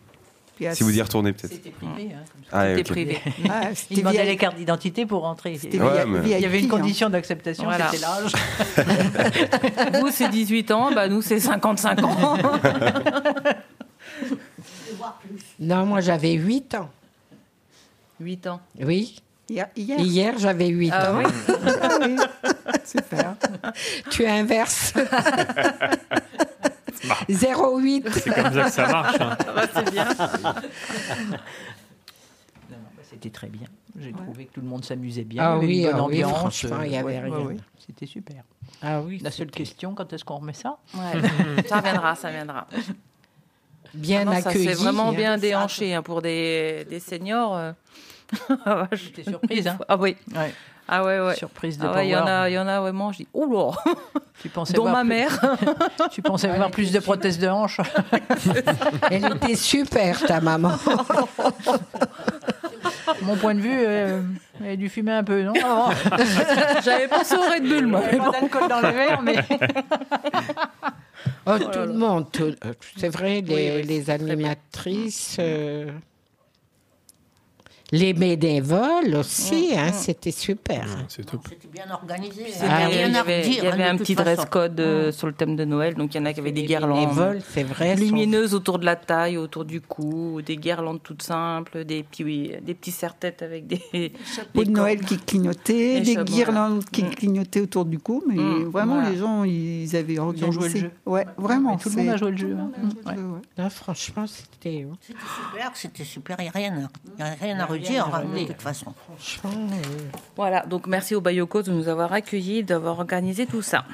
À- 0.66 0.75
Si 0.75 0.83
vous 0.83 0.96
y 0.96 1.03
retournez, 1.03 1.33
peut-être. 1.33 1.53
C'était 1.53 1.70
privé. 1.70 2.11
Hein. 2.14 2.22
Ah, 2.53 2.66
C'était 2.68 2.81
ok. 2.83 2.87
privé. 2.88 3.18
Ah, 3.48 3.70
les 4.25 4.37
cartes 4.37 4.57
d'identité 4.57 5.07
pour 5.07 5.22
rentrer. 5.22 5.53
Ouais, 5.53 5.68
via- 5.70 6.07
mais- 6.07 6.20
Il 6.25 6.29
y 6.40 6.44
avait 6.44 6.59
une 6.61 6.66
hein. 6.66 6.68
condition 6.68 7.11
d'acceptation, 7.11 7.64
Voilà. 7.64 7.90
c'était 7.90 8.03
l'âge. 8.03 8.33
Vous, 10.01 10.09
c'est 10.11 10.29
18 10.29 10.70
ans, 10.70 10.90
bah 10.92 11.09
nous, 11.09 11.22
c'est 11.22 11.40
55 11.40 12.03
ans. 12.05 12.37
Non, 15.59 15.87
moi 15.87 16.01
j'avais 16.01 16.33
8 16.33 16.75
ans. 16.75 16.90
8 18.20 18.46
ans. 18.46 18.61
Oui. 18.81 19.16
Hier, 19.48 19.68
hier. 19.77 19.98
Hier, 20.01 20.35
j'avais 20.38 20.68
8 20.68 20.90
Ah 20.92 21.12
ans. 21.12 21.18
oui 21.18 21.25
Ah 21.83 21.88
oui. 22.03 22.16
Super. 22.85 23.35
Tu 24.11 24.27
inverses. 24.27 24.92
08. 27.28 28.08
C'est 28.12 28.34
comme 28.34 28.52
ça 28.52 28.64
que 28.64 28.70
ça 28.70 28.86
marche. 28.88 29.20
hein. 29.20 29.36
c'est 29.74 29.90
bien. 29.90 30.04
Non, 30.04 30.52
non, 32.70 32.76
bah, 32.96 33.02
C'était 33.10 33.30
très 33.30 33.48
bien. 33.48 33.66
J'ai 33.98 34.12
trouvé 34.12 34.46
que 34.46 34.54
tout 34.54 34.60
le 34.60 34.66
monde 34.68 34.84
s'amusait 34.84 35.24
bien. 35.24 35.42
Ah 35.44 35.58
oui, 35.58 35.82
une 35.82 35.90
bonne 35.90 36.00
ah 36.00 36.04
oui, 36.06 36.24
ambiance. 36.24 36.38
franchement, 36.38 36.82
il 36.82 36.92
y 36.92 36.96
avait 36.96 37.04
ouais, 37.04 37.20
rien. 37.20 37.30
ouais, 37.32 37.44
ouais, 37.44 37.56
C'était 37.86 38.06
super. 38.06 38.42
Ah 38.80 39.00
oui. 39.02 39.18
La 39.22 39.30
seule 39.30 39.50
question, 39.50 39.94
quand 39.94 40.10
est-ce 40.12 40.24
qu'on 40.24 40.36
remet 40.36 40.54
ça 40.54 40.78
Ouais. 40.94 41.62
ça 41.68 41.80
viendra, 41.80 42.14
ça 42.14 42.30
viendra. 42.30 42.66
Bien 43.94 44.20
Ah 44.22 44.24
non, 44.24 44.32
ça 44.40 44.48
accueilli. 44.48 44.68
s'est 44.68 44.74
vraiment 44.74 45.10
hein. 45.10 45.14
bien 45.14 45.36
déhanché 45.36 45.92
hein, 45.94 46.02
pour 46.02 46.22
des, 46.22 46.86
des 46.88 47.00
seniors. 47.00 47.56
euh. 47.56 47.72
Ah. 48.64 48.88
J'étais 48.92 49.24
surprise. 49.24 49.66
Hein. 49.66 49.78
Ah 49.88 49.96
oui. 49.98 50.16
Ouais. 50.34 50.54
Ah 50.94 51.02
ouais, 51.05 51.20
ouais. 51.20 51.35
Surprise 51.37 51.78
de 51.78 51.87
Ah 51.87 51.92
ouais, 51.94 52.07
il 52.07 52.11
y 52.11 52.16
en 52.16 52.26
a, 52.26 52.50
il 52.50 52.52
y 52.52 52.59
en 52.59 52.68
a 52.68 52.81
vraiment. 52.81 53.12
Je 53.12 53.18
dis, 53.18 53.28
oula, 53.33 53.70
Tu 54.42 54.48
pensais 54.50 54.74
dont 54.74 54.90
ma 54.90 55.00
plus- 55.00 55.09
mère. 55.09 55.57
Tu 56.11 56.20
pensais 56.20 56.48
avoir 56.50 56.70
plus 56.70 56.92
de 56.92 56.98
prothèses 56.98 57.38
de 57.38 57.48
hanche 57.48 57.81
Elle 59.11 59.24
était 59.37 59.55
super, 59.55 60.20
ta 60.26 60.40
maman. 60.42 60.72
Mon 63.22 63.37
point 63.37 63.55
de 63.55 63.61
vue, 63.61 63.70
euh, 63.74 64.20
elle 64.62 64.70
a 64.72 64.76
dû 64.76 64.88
fumer 64.88 65.12
un 65.12 65.24
peu, 65.24 65.42
non 65.42 65.52
J'avais 66.85 67.09
pensé 67.09 67.37
au 67.37 67.40
Red 67.42 67.62
Bull, 67.66 67.87
moi. 67.87 68.00
Il 68.12 68.18
y 68.18 68.20
avait 68.20 68.31
pas 68.31 68.31
d'alcool 68.40 68.68
dans 68.68 68.81
les 68.81 68.92
verres, 68.92 69.22
mais 69.22 69.37
Oh, 71.46 71.59
tout 71.59 71.78
le 71.78 71.92
monde. 71.94 72.31
tout- 72.31 72.55
C'est 72.96 73.09
vrai, 73.09 73.40
les, 73.40 73.55
Oui, 73.55 73.70
oui, 73.76 73.83
les 73.83 74.11
animatrices. 74.11 75.37
euh, 75.38 75.90
les 77.92 78.14
bénévoles 78.14 79.14
aussi, 79.16 79.70
hein, 79.76 79.92
c'était 79.92 80.31
super. 80.31 80.87
Top. 81.26 81.40
C'était 81.48 81.68
bien 81.68 81.85
organisé. 81.92 82.44
C'était- 82.50 82.66
Ah, 82.68 82.88
il 82.90 82.96
y 83.12 83.16
avait, 83.16 83.46
il 83.46 83.55
y 83.55 83.61
avait 83.66 83.85
hein, 83.85 83.94
un 83.94 83.96
petit 83.98 84.14
dress 84.14 84.40
code 84.50 84.81
euh, 84.81 85.12
sur 85.12 85.26
le 85.26 85.35
thème 85.35 85.57
de 85.57 85.64
Noël. 85.64 85.94
Donc 85.94 86.14
il 86.14 86.18
y 86.18 86.20
en 86.20 86.24
a 86.24 86.33
qui 86.33 86.40
avaient 86.40 86.52
des 86.52 86.62
guirlandes 86.64 87.00
bénévoles, 87.11 87.40
c'est 87.46 87.62
vrai. 87.62 87.96
sont- 87.96 88.02
lumineuses 88.02 88.55
autour 88.55 88.78
de 88.78 88.87
la 88.87 88.96
taille, 88.96 89.37
autour 89.37 89.64
du 89.66 89.81
cou, 89.83 90.40
des 90.44 90.57
guirlandes 90.57 91.02
toutes 91.02 91.22
simples, 91.22 91.85
des 91.85 92.02
petits, 92.02 92.52
des 92.62 92.74
petits 92.74 92.90
serre-têtes 92.92 93.42
avec 93.42 93.66
des. 93.66 93.81
Chapeau 94.35 94.61
de 94.61 94.64
des 94.64 94.70
Noël 94.72 95.00
qui 95.00 95.18
clignotait, 95.18 95.94
Les 95.94 96.00
des 96.00 96.14
chapeaux, 96.14 96.33
guirlandes 96.33 96.85
qui 96.87 97.02
Mm. 97.05 97.11
clignotaient 97.11 97.61
autour 97.61 97.85
du 97.85 97.98
cou, 97.98 98.22
mais 98.26 98.37
Mm, 98.37 98.64
vraiment 98.70 98.94
voilà. 98.94 99.11
les 99.11 99.16
gens 99.18 99.44
ils 99.44 99.94
avaient 99.96 100.18
organisé. 100.18 100.50
joué 100.52 100.68
le 100.70 100.76
jeu. 100.81 100.90
Ouais, 101.05 101.26
vraiment. 101.37 101.76
tout 101.76 101.90
le 101.90 101.96
monde 101.96 102.09
a 102.09 102.16
joué 102.16 102.31
le 102.31 102.37
jeu. 102.38 102.57
hein. 102.59 102.70
Ouais. 103.07 103.12
ouais. 103.14 103.40
Ah, 103.59 103.68
franchement, 103.70 104.24
c'était. 104.26 104.87
C'était 105.00 105.18
super, 105.20 105.70
c'était 105.74 106.05
super, 106.05 106.37
il 106.38 106.44
n'y 106.44 106.48
a 106.48 106.52
rien 106.52 106.72
à, 107.18 107.22
y 107.22 107.22
a 107.22 107.35
rien 107.35 107.59
à 107.61 107.66
redire, 107.66 107.82
de 107.83 108.47
toute 108.47 108.62
façon. 108.62 108.95
Franchement, 109.07 109.51
Voilà, 110.37 110.64
donc 110.66 110.87
merci 110.87 111.14
au 111.14 111.21
Bayoko 111.21 111.62
de 111.62 111.73
nous 111.73 111.88
avoir 111.88 112.12
accueillis, 112.12 112.62
d'avoir 112.64 112.99
organisé 112.99 113.47
tout 113.47 113.62
ça. 113.62 113.85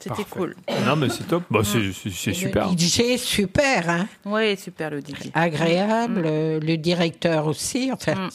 C'était 0.00 0.24
cool. 0.24 0.56
Non, 0.86 0.96
mais 0.96 1.10
c'est 1.10 1.24
top. 1.24 1.44
Bah, 1.50 1.60
c'est 1.62 1.92
super. 1.92 2.70
Le 2.70 2.76
DJ, 2.78 3.18
super, 3.18 3.88
hein, 3.90 4.08
Oui, 4.24 4.56
super 4.56 4.88
le 4.90 5.00
DJ. 5.00 5.30
agréable. 5.34 6.22
euh, 6.24 6.58
Le 6.58 6.76
directeur 6.78 7.46
aussi, 7.46 7.92
en 7.92 7.98
fait. 7.98 8.14
Mm. 8.14 8.30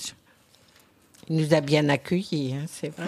Il 1.29 1.37
nous 1.37 1.53
a 1.55 1.61
bien 1.61 1.89
accueillis, 1.89 2.53
hein, 2.53 2.65
c'est 2.67 2.89
vrai. 2.95 3.07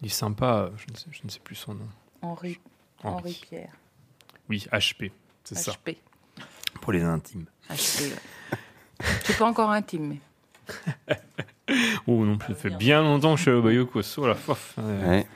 Il 0.00 0.06
est 0.06 0.10
sympa. 0.10 0.70
Je 0.76 0.92
ne 0.92 0.96
sais, 0.98 1.06
je 1.12 1.20
ne 1.24 1.30
sais 1.30 1.38
plus 1.38 1.54
son 1.54 1.74
nom. 1.74 1.86
Henri, 2.20 2.58
Henri. 3.04 3.14
Henri 3.14 3.40
Pierre. 3.48 3.70
Oui, 4.48 4.66
HP. 4.72 5.12
C'est 5.44 5.56
ça. 5.56 5.70
HP. 5.86 5.98
Pour 6.80 6.92
les 6.92 7.02
intimes. 7.02 7.44
HP, 7.70 8.00
ouais. 8.10 8.58
Je 9.20 9.24
suis 9.26 9.34
pas 9.34 9.46
encore 9.46 9.70
intime, 9.70 10.08
mais. 10.08 10.18
Oh 12.06 12.24
non, 12.24 12.38
ça 12.46 12.54
fait 12.54 12.70
bien 12.70 13.00
longtemps 13.02 13.32
que 13.32 13.38
je 13.38 13.42
suis 13.42 13.50
au 13.50 13.62
Bayoko. 13.62 14.00
Oh 14.18 14.26
la 14.26 14.34
fof. 14.34 14.74
Ouais. 14.78 15.26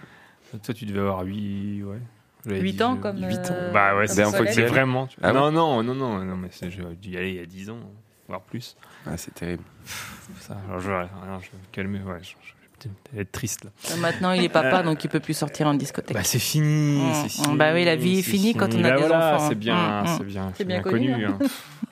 Toi, 0.62 0.74
tu 0.74 0.84
devais 0.84 1.00
avoir 1.00 1.22
8, 1.24 1.82
ouais. 1.84 1.98
J'avais 2.44 2.60
8 2.60 2.72
dit, 2.74 2.82
ans 2.82 2.96
comme, 2.96 3.16
8 3.18 3.36
ans. 3.36 3.40
euh, 3.52 3.72
Bah 3.72 3.96
ouais, 3.96 4.06
c'est 4.06 4.22
vraiment. 4.22 5.06
tu- 5.06 5.18
Ah 5.22 5.32
non, 5.32 5.50
non, 5.50 5.82
non, 5.82 5.94
non, 5.94 6.18
non, 6.24 6.36
mais 6.36 6.48
c'est- 6.50 6.70
j'aurais 6.70 6.94
dû 6.96 7.10
y 7.10 7.16
aller 7.16 7.30
il 7.30 7.36
y 7.36 7.40
a 7.40 7.46
10 7.46 7.70
ans, 7.70 7.78
voire 8.28 8.40
plus. 8.42 8.76
Ah, 9.06 9.16
c'est 9.16 9.34
terrible. 9.34 9.62
Ça, 10.40 10.56
alors 10.66 10.80
je, 10.80 10.88
vais 10.88 10.96
me 10.98 11.72
calmer, 11.72 12.00
ouais, 12.00 12.18
je, 12.22 12.30
je- 12.42 12.52
être 13.16 13.32
triste 13.32 13.64
là. 13.64 13.70
Euh, 13.92 13.96
Maintenant, 13.96 14.32
il 14.32 14.42
est 14.44 14.48
papa, 14.48 14.82
donc 14.82 15.02
il 15.04 15.08
peut 15.08 15.20
plus 15.20 15.34
sortir 15.34 15.66
en 15.66 15.74
discothèque. 15.74 16.16
Bah 16.16 16.22
c'est 16.24 16.38
fini, 16.38 16.98
Mm, 17.00 17.12
c'est 17.14 17.24
mm, 17.40 17.44
fini. 17.44 17.56
bah 17.56 17.72
oui, 17.74 17.84
la 17.84 17.96
vie 17.96 18.18
est 18.18 18.22
c'est 18.22 18.30
finie 18.30 18.54
quand 18.54 18.74
on 18.74 18.78
a 18.84 18.90
Bah 18.90 18.96
des 18.96 19.02
voilà, 19.06 19.34
enfants. 19.36 19.48
C'est 19.48 19.54
bien, 19.54 20.02
Mm, 20.02 20.06
c'est 20.18 20.24
bien, 20.24 20.52
C'est 20.56 20.64
bien 20.64 20.82
connu, 20.82 21.24
hein. 21.24 21.38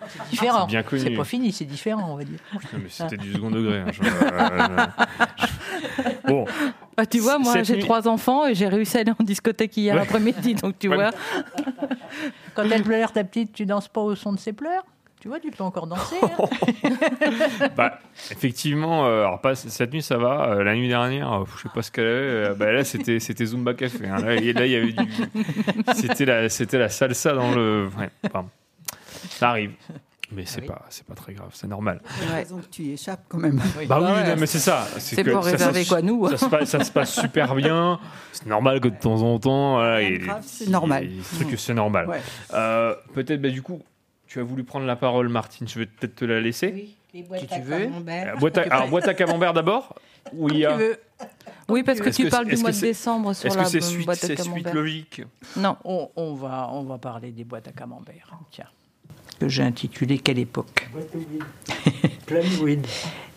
C'est 0.06 0.30
différent. 0.30 0.60
C'est 0.66 0.72
bien 0.72 0.82
connu. 0.82 1.02
C'est 1.02 1.10
pas 1.10 1.24
fini, 1.24 1.50
c'est 1.52 1.64
différent, 1.64 2.06
on 2.12 2.16
va 2.16 2.24
dire. 2.24 2.38
Non, 2.52 2.60
mais 2.74 2.88
c'était 2.90 3.16
du 3.16 3.32
second 3.32 3.50
degré. 3.50 3.78
hein, 3.80 3.86
je- 3.90 4.02
je- 4.02 5.48
Bon, 6.28 6.44
Bah, 6.96 7.06
tu 7.06 7.18
vois, 7.20 7.38
moi, 7.38 7.62
j'ai 7.62 7.74
nuit- 7.76 7.82
trois 7.82 8.06
enfants 8.06 8.46
et 8.46 8.54
j'ai 8.54 8.68
réussi 8.68 8.98
à 8.98 9.00
aller 9.00 9.12
en 9.18 9.24
discothèque 9.24 9.76
hier 9.76 9.94
Ouais. 9.96 10.02
après-midi, 10.02 10.54
donc 10.54 10.78
tu 10.78 10.88
Ouais. 10.88 10.96
vois. 10.96 11.10
Quand 12.54 12.64
elle 12.70 12.82
pleure, 12.82 13.12
ta 13.12 13.24
petite, 13.24 13.52
tu 13.52 13.64
danses 13.66 13.88
pas 13.88 14.00
au 14.02 14.14
son 14.14 14.32
de 14.32 14.38
ses 14.38 14.52
pleurs? 14.52 14.84
Tu 15.24 15.28
vois, 15.28 15.40
tu 15.40 15.50
peux 15.50 15.64
encore 15.64 15.86
danser. 15.86 16.16
hein. 16.22 17.68
bah, 17.78 17.98
effectivement, 18.30 19.06
euh, 19.06 19.20
alors 19.22 19.40
pas 19.40 19.54
cette 19.54 19.90
nuit 19.90 20.02
ça 20.02 20.18
va. 20.18 20.50
euh, 20.50 20.62
la 20.64 20.74
nuit 20.74 20.86
dernière, 20.86 21.32
euh, 21.32 21.44
je 21.56 21.62
sais 21.62 21.70
pas 21.74 21.80
ce 21.80 21.90
qu'elle 21.90 22.04
avait. 22.04 22.12
euh, 22.50 22.54
bah, 22.54 22.70
là, 22.70 22.84
c'était 22.84 23.18
c'était 23.20 23.46
Zumba 23.46 23.72
Café. 23.72 24.06
hein. 24.06 24.18
Là, 24.18 24.34
il 24.36 24.44
y 24.44 24.50
avait 24.76 24.92
du. 24.92 24.96
C'était 25.94 26.26
la 26.26 26.50
c'était 26.50 26.76
la 26.76 26.90
salsa 26.90 27.32
dans 27.32 27.52
le. 27.54 27.88
Ouais, 27.98 28.10
pardon. 28.30 28.50
Ça 29.30 29.48
arrive, 29.48 29.70
mais 30.30 30.44
c'est 30.44 30.60
pas 30.60 30.82
c'est 30.90 31.06
pas 31.06 31.14
très 31.14 31.32
grave, 31.32 31.48
c'est 31.54 31.68
normal. 31.68 32.02
Raison 32.30 32.58
que 32.58 32.66
tu 32.66 32.82
y 32.82 32.92
échappes 32.92 33.24
quand 33.26 33.38
même. 33.38 33.56
Bah 33.88 34.00
oui, 34.02 34.06
ouais. 34.12 34.28
non, 34.28 34.34
mais 34.38 34.44
c'est 34.46 34.58
ça. 34.58 34.86
C'est 34.98 35.24
que 35.24 35.30
pour 35.30 35.42
ça 35.42 35.48
se- 35.52 35.54
réserver 35.56 35.86
quoi, 35.86 36.02
nous 36.02 36.28
ça 36.28 36.36
se, 36.36 36.44
passe, 36.44 36.68
ça 36.68 36.84
se 36.84 36.92
passe 36.92 37.18
super 37.18 37.54
bien. 37.54 37.98
C'est 38.32 38.44
normal 38.44 38.78
que 38.82 38.88
de 38.88 38.96
temps 38.98 39.22
en 39.22 39.38
temps. 39.38 39.76
voilà, 39.76 40.40
c'est 40.42 40.68
normal. 40.68 41.08
c'est 41.56 41.72
normal. 41.72 42.08
Ouais. 42.08 42.20
Euh, 42.52 42.94
Peut-être, 43.14 43.40
bah, 43.40 43.48
du 43.48 43.62
coup, 43.62 43.80
tu 44.34 44.40
as 44.40 44.42
voulu 44.42 44.64
prendre 44.64 44.84
la 44.86 44.96
parole, 44.96 45.28
Martine. 45.28 45.68
Je 45.68 45.78
vais 45.78 45.86
peut-être 45.86 46.16
te 46.16 46.24
la 46.24 46.40
laisser. 46.40 46.72
Oui, 46.74 46.96
les 47.14 47.22
boîtes 47.22 47.40
Si 47.42 47.46
tu 47.46 47.54
à 47.54 47.58
veux. 47.60 47.84
camembert. 47.84 48.34
Euh, 48.34 48.38
boîte 48.38 48.58
à, 48.58 48.62
alors, 48.70 48.88
boîte 48.88 49.06
à 49.08 49.14
camembert 49.14 49.52
d'abord 49.52 49.94
Ou 50.32 50.48
il 50.50 50.56
y 50.58 50.66
a. 50.66 50.72
Tu 50.72 50.78
veux 50.78 50.96
Oui, 51.68 51.82
parce 51.84 52.00
que 52.00 52.08
Est-ce 52.08 52.16
tu 52.16 52.24
que 52.24 52.30
parles 52.30 52.46
du 52.46 52.52
est-ce 52.54 52.62
mois 52.62 52.72
que 52.72 52.76
de 52.76 52.80
décembre 52.80 53.32
sur 53.32 53.46
Est-ce 53.46 53.56
la 53.56 53.62
que 53.64 53.70
c'est 53.70 53.78
b- 53.78 53.82
suite, 53.82 54.06
boîte 54.06 54.24
à 54.24 54.26
c'est 54.26 54.34
suite 54.36 54.44
camembert. 54.48 54.74
logique? 54.74 55.22
Non. 55.56 55.76
on, 55.84 56.10
on 56.16 56.34
va, 56.34 56.68
on 56.72 56.82
va 56.82 56.98
parler 56.98 57.30
des 57.30 57.44
boîtes 57.44 57.68
à 57.68 57.72
camembert. 57.72 58.28
Tiens. 58.50 58.66
Que 59.40 59.48
j'ai 59.48 59.62
intitulé 59.62 60.18
Quelle 60.18 60.38
époque 60.38 60.88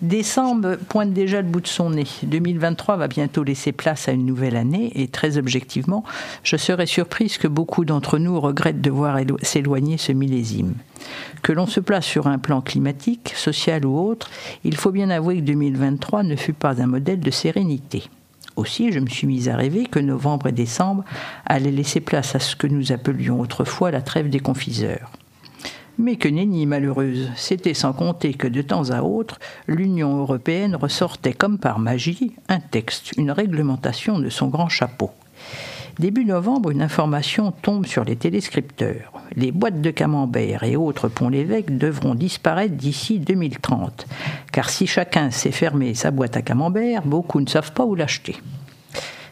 Décembre 0.01 0.77
pointe 0.89 1.12
déjà 1.12 1.41
le 1.41 1.47
bout 1.47 1.60
de 1.60 1.67
son 1.67 1.89
nez. 1.89 2.05
2023 2.23 2.97
va 2.97 3.07
bientôt 3.07 3.43
laisser 3.43 3.71
place 3.71 4.07
à 4.07 4.12
une 4.12 4.25
nouvelle 4.25 4.55
année 4.55 4.91
et 4.95 5.07
très 5.07 5.38
objectivement, 5.39 6.03
je 6.43 6.55
serais 6.55 6.86
surprise 6.86 7.38
que 7.38 7.47
beaucoup 7.47 7.83
d'entre 7.83 8.19
nous 8.19 8.39
regrettent 8.39 8.81
de 8.81 8.91
voir 8.91 9.17
élo- 9.17 9.43
s'éloigner 9.43 9.97
ce 9.97 10.12
millésime. 10.12 10.75
Que 11.41 11.51
l'on 11.51 11.65
se 11.65 11.79
place 11.79 12.05
sur 12.05 12.27
un 12.27 12.38
plan 12.38 12.62
climatique, 12.62 13.33
social 13.36 13.86
ou 13.86 13.97
autre, 13.99 14.29
il 14.63 14.77
faut 14.77 14.91
bien 14.91 15.10
avouer 15.10 15.38
que 15.38 15.41
2023 15.41 16.23
ne 16.23 16.36
fut 16.36 16.53
pas 16.53 16.79
un 16.81 16.88
modèle 16.88 17.19
de 17.19 17.31
sérénité. 17.31 18.03
Aussi, 18.55 18.91
je 18.91 18.99
me 18.99 19.07
suis 19.07 19.27
mise 19.27 19.49
à 19.49 19.55
rêver 19.55 19.86
que 19.86 19.99
novembre 19.99 20.47
et 20.47 20.51
décembre 20.51 21.03
allaient 21.45 21.71
laisser 21.71 22.01
place 22.01 22.36
à 22.36 22.39
ce 22.39 22.55
que 22.55 22.67
nous 22.67 22.91
appelions 22.91 23.39
autrefois 23.39 23.91
la 23.91 24.01
trêve 24.01 24.29
des 24.29 24.39
confiseurs. 24.39 25.12
Mais 25.99 26.15
que 26.15 26.27
nenni 26.27 26.65
malheureuse, 26.65 27.31
c'était 27.36 27.73
sans 27.73 27.93
compter 27.93 28.33
que 28.33 28.47
de 28.47 28.62
temps 28.62 28.91
à 28.91 29.01
autre, 29.01 29.39
l'Union 29.67 30.17
européenne 30.17 30.75
ressortait 30.75 31.33
comme 31.33 31.57
par 31.57 31.79
magie 31.79 32.36
un 32.49 32.60
texte, 32.60 33.13
une 33.17 33.31
réglementation 33.31 34.19
de 34.19 34.29
son 34.29 34.47
grand 34.47 34.69
chapeau. 34.69 35.12
Début 35.99 36.25
novembre, 36.25 36.69
une 36.69 36.83
information 36.83 37.51
tombe 37.51 37.88
sur 37.88 38.03
les 38.03 38.15
téléscripteurs. 38.15 39.12
Les 39.36 39.51
boîtes 39.51 39.81
de 39.81 39.89
camembert 39.89 40.63
et 40.63 40.75
autres 40.75 41.07
ponts-l'évêque 41.07 41.75
devront 41.75 42.13
disparaître 42.13 42.75
d'ici 42.75 43.17
2030. 43.19 44.05
Car 44.51 44.69
si 44.69 44.86
chacun 44.86 45.31
sait 45.31 45.51
fermer 45.51 45.95
sa 45.95 46.12
boîte 46.12 46.38
à 46.38 46.43
camembert, 46.43 47.01
beaucoup 47.01 47.41
ne 47.41 47.49
savent 47.49 47.73
pas 47.73 47.83
où 47.83 47.95
l'acheter. 47.95 48.36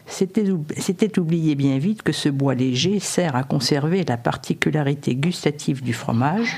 C'était 0.06 0.48
oub- 0.50 0.72
C'était 0.76 1.18
oublier 1.18 1.54
bien 1.54 1.78
vite 1.78 2.02
que 2.02 2.12
ce 2.12 2.28
bois 2.28 2.54
léger 2.54 3.00
sert 3.00 3.34
à 3.36 3.42
conserver 3.42 4.04
la 4.04 4.16
particularité 4.16 5.14
gustative 5.14 5.82
du 5.82 5.92
fromage, 5.92 6.56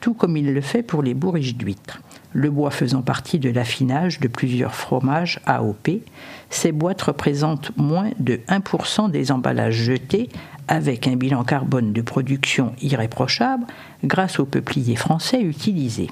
tout 0.00 0.14
comme 0.14 0.36
il 0.36 0.52
le 0.52 0.60
fait 0.60 0.82
pour 0.82 1.02
les 1.02 1.14
bourriches 1.14 1.56
d'huîtres. 1.56 2.00
Le 2.32 2.50
bois 2.50 2.70
faisant 2.70 3.02
partie 3.02 3.38
de 3.38 3.50
l'affinage 3.50 4.20
de 4.20 4.28
plusieurs 4.28 4.74
fromages 4.74 5.40
AOP, 5.46 6.02
ces 6.50 6.72
boîtes 6.72 7.02
représentent 7.02 7.70
moins 7.76 8.10
de 8.18 8.40
1% 8.48 9.10
des 9.10 9.30
emballages 9.32 9.74
jetés 9.74 10.28
avec 10.68 11.06
un 11.06 11.16
bilan 11.16 11.44
carbone 11.44 11.92
de 11.92 12.02
production 12.02 12.72
irréprochable 12.82 13.64
grâce 14.04 14.38
aux 14.40 14.44
peupliers 14.46 14.96
français 14.96 15.40
utilisés. 15.40 16.10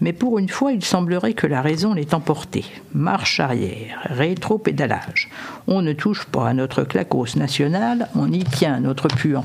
Mais 0.00 0.12
pour 0.12 0.38
une 0.38 0.48
fois, 0.48 0.72
il 0.72 0.84
semblerait 0.84 1.34
que 1.34 1.46
la 1.46 1.62
raison 1.62 1.94
l'ait 1.94 2.14
emporté. 2.14 2.64
Marche 2.92 3.40
arrière, 3.40 4.00
rétro-pédalage. 4.04 5.30
On 5.66 5.82
ne 5.82 5.92
touche 5.92 6.24
pas 6.26 6.48
à 6.48 6.54
notre 6.54 6.84
clacos 6.84 7.36
national, 7.36 8.08
on 8.14 8.32
y 8.32 8.44
tient 8.44 8.80
notre 8.80 9.08
puant. 9.08 9.44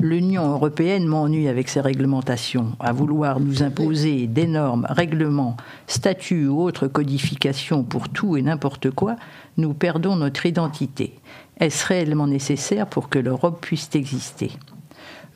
L'Union 0.00 0.50
européenne 0.50 1.06
m'ennuie 1.06 1.48
avec 1.48 1.68
ses 1.68 1.80
réglementations. 1.80 2.76
À 2.78 2.92
vouloir 2.92 3.40
nous 3.40 3.62
imposer 3.62 4.26
des 4.26 4.46
normes, 4.46 4.86
règlements, 4.90 5.56
statuts 5.86 6.46
ou 6.46 6.62
autres 6.62 6.86
codifications 6.86 7.82
pour 7.82 8.10
tout 8.10 8.36
et 8.36 8.42
n'importe 8.42 8.90
quoi, 8.90 9.16
nous 9.56 9.72
perdons 9.72 10.14
notre 10.16 10.44
identité. 10.44 11.14
Est-ce 11.58 11.86
réellement 11.86 12.26
nécessaire 12.26 12.86
pour 12.86 13.08
que 13.08 13.18
l'Europe 13.18 13.62
puisse 13.62 13.88
exister? 13.94 14.52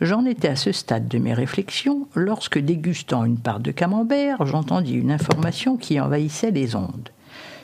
J'en 0.00 0.24
étais 0.24 0.48
à 0.48 0.56
ce 0.56 0.72
stade 0.72 1.08
de 1.08 1.18
mes 1.18 1.34
réflexions 1.34 2.08
lorsque, 2.14 2.58
dégustant 2.58 3.26
une 3.26 3.36
part 3.36 3.60
de 3.60 3.70
camembert, 3.70 4.46
j'entendis 4.46 4.94
une 4.94 5.12
information 5.12 5.76
qui 5.76 6.00
envahissait 6.00 6.50
les 6.50 6.74
ondes. 6.74 7.10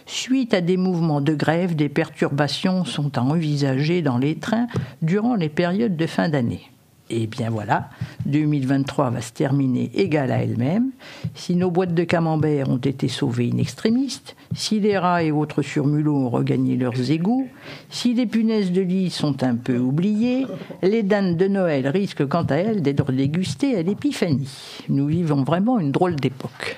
Suite 0.05 0.53
à 0.53 0.61
des 0.61 0.77
mouvements 0.77 1.23
de 1.23 1.35
grève, 1.35 1.75
des 1.75 1.89
perturbations 1.89 2.85
sont 2.85 3.17
à 3.17 3.23
envisager 3.23 4.03
dans 4.03 4.19
les 4.19 4.37
trains 4.37 4.67
durant 5.01 5.35
les 5.35 5.49
périodes 5.49 5.97
de 5.97 6.07
fin 6.07 6.29
d'année. 6.29 6.71
Et 7.09 7.27
bien 7.27 7.49
voilà, 7.49 7.89
2023 8.27 9.11
va 9.11 9.21
se 9.23 9.33
terminer 9.33 9.91
égale 9.95 10.31
à 10.31 10.43
elle-même. 10.43 10.91
Si 11.35 11.55
nos 11.55 11.71
boîtes 11.71 11.95
de 11.95 12.05
camembert 12.05 12.69
ont 12.69 12.77
été 12.77 13.09
sauvées 13.09 13.51
in 13.53 13.59
extremis, 13.59 14.21
si 14.57 14.81
les 14.81 14.99
rats 14.99 15.23
et 15.23 15.31
autres 15.31 15.63
surmulots 15.63 16.17
ont 16.17 16.31
regagné 16.31 16.77
leurs 16.77 17.11
égouts, 17.11 17.49
si 17.91 18.15
les 18.15 18.27
punaises 18.27 18.73
de 18.73 18.81
lit 18.81 19.11
sont 19.11 19.43
un 19.45 19.55
peu 19.55 19.77
oubliées, 19.79 20.47
les 20.83 21.03
danes 21.03 21.37
de 21.37 21.47
Noël 21.47 21.87
risquent 21.89 22.27
quant 22.27 22.45
à 22.45 22.57
elles 22.57 22.83
d'être 22.83 23.13
dégustées 23.13 23.77
à 23.77 23.83
l'épiphanie. 23.83 24.81
Nous 24.89 25.07
vivons 25.07 25.45
vraiment 25.45 25.79
une 25.79 25.93
drôle 25.93 26.17
d'époque. 26.17 26.75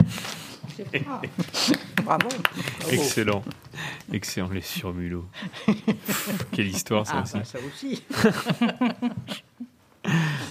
Bravo. 2.05 2.29
Excellent. 2.91 3.43
Excellent, 4.13 4.49
les 4.51 4.61
surmulots. 4.61 5.27
Quelle 6.53 6.69
histoire, 6.69 7.07
ça 7.07 7.15
Ah, 7.17 7.23
aussi. 7.23 7.35
bah, 7.39 7.45
ça 7.45 7.59
aussi. 7.67 8.03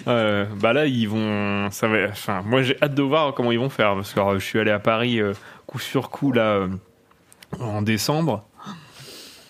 Euh, 0.08 0.46
bah 0.62 0.72
là, 0.72 0.86
ils 0.86 1.08
vont. 1.10 1.70
Ça 1.72 1.88
va, 1.88 2.10
enfin, 2.10 2.42
moi, 2.46 2.62
j'ai 2.62 2.78
hâte 2.82 2.94
de 2.94 3.02
voir 3.02 3.34
comment 3.34 3.52
ils 3.52 3.58
vont 3.58 3.70
faire 3.70 3.96
parce 3.96 4.14
que 4.14 4.20
alors, 4.20 4.36
je 4.36 4.46
suis 4.46 4.60
allé 4.60 4.70
à 4.70 4.78
Paris 4.78 5.20
euh, 5.20 5.34
coup 5.66 5.80
sur 5.80 6.10
coup 6.10 6.32
là 6.32 6.44
euh, 6.44 6.68
en 7.60 7.82
décembre. 7.82 8.44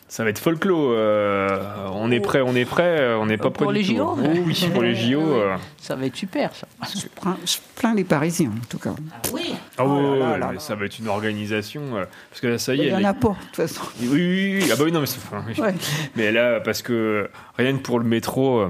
Ça 0.10 0.24
va 0.24 0.30
être 0.30 0.40
folklore. 0.40 0.92
euh, 0.94 1.60
on 1.92 2.10
est 2.12 2.22
prêt, 2.22 2.40
on 2.42 2.56
est 2.56 2.64
prêt, 2.64 2.98
euh, 3.02 3.18
on 3.20 3.26
n'est 3.26 3.36
pas 3.38 3.52
Pour 3.52 3.66
prêt 3.68 3.74
les 3.74 3.84
du 3.84 3.90
tout. 3.90 3.96
JO 3.98 4.16
Oh 4.18 4.28
oui, 4.46 4.70
pour 4.74 4.82
les 4.82 4.96
JO. 4.96 5.20
euh. 5.22 5.58
Ça 5.82 5.96
va 5.98 6.06
être 6.06 6.16
super, 6.16 6.56
ça. 6.56 6.66
Je 6.96 7.08
plains, 7.08 7.38
je 7.46 7.58
plains 7.76 7.94
les 7.94 8.06
Parisiens, 8.06 8.50
en 8.52 8.66
tout 8.70 8.80
cas. 8.80 8.94
Oui. 9.34 9.54
Ah 9.78 9.84
Oh 9.86 9.88
là 9.88 9.94
ouais, 9.96 10.20
là 10.20 10.26
ouais, 10.32 10.40
là 10.40 10.48
mais 10.48 10.54
là. 10.56 10.60
ça 10.62 10.76
va 10.76 10.86
être 10.86 10.98
une 10.98 11.10
organisation 11.10 11.82
euh, 11.98 12.06
parce 12.30 12.40
que 12.40 12.48
là, 12.48 12.58
ça 12.58 12.74
y 12.74 12.82
est. 12.82 12.86
Il 12.86 12.92
y 12.92 12.96
en 12.96 13.00
les- 13.00 13.06
a 13.06 13.14
pas, 13.14 13.30
de 13.30 13.34
toute 13.48 13.56
façon. 13.58 13.82
Oui, 14.00 14.08
oui, 14.10 14.60
oui. 14.64 14.70
Ah 14.72 14.76
bah 14.78 14.84
oui, 14.86 14.92
non, 14.94 15.02
mais, 15.02 15.08
c'est- 15.08 15.18
enfin, 15.18 15.44
oui. 15.48 15.60
Ouais. 15.62 15.76
mais 16.16 16.32
là, 16.32 16.62
parce 16.62 16.82
que 16.82 17.30
rien 17.58 17.74
que 17.74 17.82
pour 17.82 18.00
le 18.00 18.06
métro, 18.06 18.60
euh, 18.60 18.70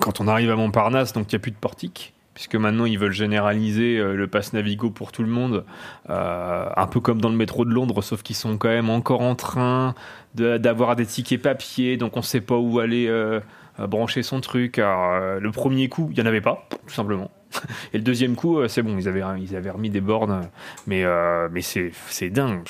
quand 0.00 0.18
on 0.20 0.28
arrive 0.28 0.50
à 0.50 0.56
Montparnasse, 0.56 1.12
donc 1.12 1.30
il 1.30 1.34
n'y 1.34 1.36
a 1.36 1.40
plus 1.40 1.50
de 1.50 1.56
portique, 1.56 2.14
puisque 2.38 2.54
maintenant 2.54 2.84
ils 2.84 3.00
veulent 3.00 3.10
généraliser 3.10 3.98
euh, 3.98 4.14
le 4.14 4.28
pass 4.28 4.52
Navigo 4.52 4.90
pour 4.90 5.10
tout 5.10 5.24
le 5.24 5.28
monde, 5.28 5.64
euh, 6.08 6.68
un 6.76 6.86
peu 6.86 7.00
comme 7.00 7.20
dans 7.20 7.30
le 7.30 7.34
métro 7.34 7.64
de 7.64 7.70
Londres, 7.70 8.00
sauf 8.00 8.22
qu'ils 8.22 8.36
sont 8.36 8.58
quand 8.58 8.68
même 8.68 8.90
encore 8.90 9.22
en 9.22 9.34
train 9.34 9.96
d'avoir 10.36 10.94
des 10.94 11.04
tickets 11.04 11.42
papier, 11.42 11.96
donc 11.96 12.16
on 12.16 12.20
ne 12.20 12.24
sait 12.24 12.40
pas 12.40 12.56
où 12.56 12.78
aller 12.78 13.08
euh, 13.08 13.40
brancher 13.80 14.22
son 14.22 14.40
truc. 14.40 14.78
Alors, 14.78 15.40
le 15.40 15.50
premier 15.50 15.88
coup, 15.88 16.10
il 16.12 16.14
n'y 16.14 16.22
en 16.22 16.26
avait 16.26 16.40
pas, 16.40 16.68
tout 16.86 16.94
simplement. 16.94 17.28
Et 17.92 17.98
le 17.98 18.04
deuxième 18.04 18.34
coup, 18.36 18.58
euh, 18.58 18.68
c'est 18.68 18.82
bon, 18.82 18.96
ils 18.98 19.08
avaient, 19.08 19.22
ils 19.40 19.56
avaient 19.56 19.70
remis 19.70 19.90
des 19.90 20.00
bornes, 20.00 20.30
euh, 20.30 20.40
mais, 20.86 21.02
euh, 21.04 21.48
mais 21.50 21.62
c'est 21.62 21.92
c'est 22.08 22.30
dingue. 22.30 22.60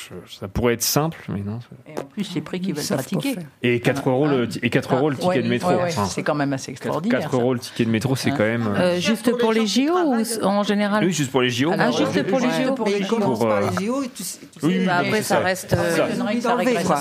Ça 0.40 0.46
pourrait 0.48 0.74
être 0.74 0.82
simple, 0.82 1.18
mais 1.28 1.40
non. 1.40 1.58
Et 1.86 1.98
en 1.98 2.04
plus, 2.04 2.34
les 2.34 2.40
prix 2.40 2.60
qu'ils 2.60 2.70
Ils 2.70 2.74
veulent 2.76 2.98
pratiquer. 2.98 3.36
Et 3.62 3.80
4 3.80 4.08
euros 4.08 4.26
le, 4.28 4.48
ti- 4.48 4.60
et 4.62 4.70
4 4.70 4.94
euros 4.94 5.10
le 5.10 5.16
ticket 5.16 5.28
Ouais, 5.28 5.42
de 5.42 5.48
métro. 5.48 5.70
ouais, 5.70 5.76
ouais, 5.76 5.82
Enfin, 5.88 6.04
c'est 6.06 6.22
quand 6.22 6.34
même 6.34 6.52
assez 6.52 6.72
4, 6.72 6.76
extraordinaire. 6.82 7.22
ça. 7.30 7.36
euros 7.36 7.54
le 7.54 7.60
ticket 7.60 7.84
de 7.84 7.90
métro, 7.90 8.14
c'est 8.16 8.30
Hein. 8.30 8.34
quand 8.36 8.44
même. 8.44 8.66
euh, 8.68 8.80
Euh, 8.96 9.00
juste 9.00 9.36
pour 9.36 9.52
les 9.52 9.66
JO 9.66 9.92
ou 9.94 10.44
en 10.46 10.62
général? 10.62 11.04
Oui, 11.04 11.12
juste 11.12 11.30
pour 11.32 11.42
les 11.42 11.50
JO. 11.50 11.72
Ah, 11.76 11.90
juste 11.90 12.22
pour 12.28 12.38
les 12.38 12.46
Ouais. 12.46 12.64
JO. 12.64 12.74
Pour 12.74 12.86
les 12.86 13.02
JO. 13.02 13.08
commencent 13.16 13.38
Pour, 13.40 13.48
par 13.48 13.58
euh, 13.58 13.70
les 13.80 13.86
JO 13.86 14.02
et 14.02 14.08
tu 14.14 14.22
sais. 14.22 14.38
tu 14.40 14.46
Oui, 14.66 14.72
sais, 14.74 14.78
oui, 14.80 14.86
Bah, 14.86 14.98
oui, 15.00 15.06
après, 15.08 15.18
c'est 15.18 15.22
ça 15.24 15.38
reste. 15.40 15.70
Ça- 15.70 15.76
euh. 15.82 15.96
Ah 15.98 16.06
va 16.56 16.62
pas 16.64 16.70
être, 16.70 16.96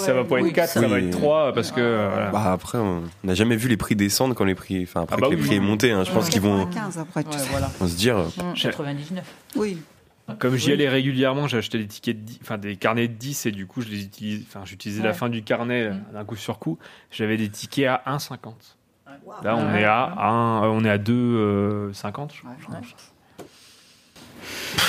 ça 0.00 0.12
va 0.12 0.24
pas 0.24 0.40
être 0.40 0.52
4, 0.52 0.68
ça 0.68 0.86
va 0.88 0.98
être 0.98 1.10
3 1.10 1.52
parce 1.52 1.70
que. 1.70 1.80
euh. 1.80 2.30
Bah 2.32 2.50
après, 2.52 2.78
on 2.78 3.02
n'a 3.24 3.34
jamais 3.34 3.56
vu 3.56 3.68
les 3.68 3.76
prix 3.76 3.94
descendre 3.96 4.34
quand 4.34 4.44
les 4.44 4.54
prix, 4.54 4.82
enfin 4.82 5.02
après 5.02 5.16
Ah 5.18 5.20
bah 5.20 5.28
que 5.28 5.34
les 5.34 5.40
prix 5.40 5.56
aient 5.56 5.60
monté. 5.60 5.90
hein. 5.92 6.04
Je 6.04 6.10
pense 6.12 6.28
qu'ils 6.28 6.40
vont, 6.42 6.68
95 6.86 6.98
après, 6.98 7.24
Ouais, 7.24 7.46
voilà. 7.50 7.70
vont 7.78 7.86
se 7.88 7.96
dire. 7.96 8.16
euh, 8.18 8.28
99. 8.60 9.24
Oui. 9.56 9.78
Comme 10.38 10.54
j'y 10.56 10.70
allais 10.72 10.88
régulièrement, 10.88 11.48
j'ai 11.48 11.58
acheté 11.58 11.78
des 11.78 11.86
tickets, 11.88 12.16
de 12.16 12.22
10 12.24 12.38
enfin 12.42 12.56
des 12.56 12.76
carnets 12.76 13.08
de 13.08 13.14
10 13.14 13.46
et 13.46 13.50
du 13.50 13.66
coup, 13.66 13.80
je 13.82 13.88
les 13.88 14.02
utilise, 14.04 14.44
enfin, 14.48 14.60
j'utilisais 14.64 15.02
la 15.02 15.12
fin 15.12 15.28
du 15.28 15.42
carnet 15.42 15.86
euh, 15.86 15.92
d'un 16.12 16.24
coup 16.24 16.36
sur 16.36 16.60
coup. 16.60 16.78
J'avais 17.10 17.36
des 17.36 17.48
tickets 17.48 17.88
à 17.88 18.02
1,50. 18.06 18.52
Là, 19.42 19.56
on 19.56 19.72
Ouais. 19.72 19.80
est 19.80 19.84
à 19.84 20.04
1, 20.18 20.64
euh, 20.64 20.68
on 20.68 20.84
est 20.84 20.90
à 20.90 20.98
2,50. 20.98 22.30
je 22.34 22.40
crois. 22.66 22.76
Ouais. 22.76 22.86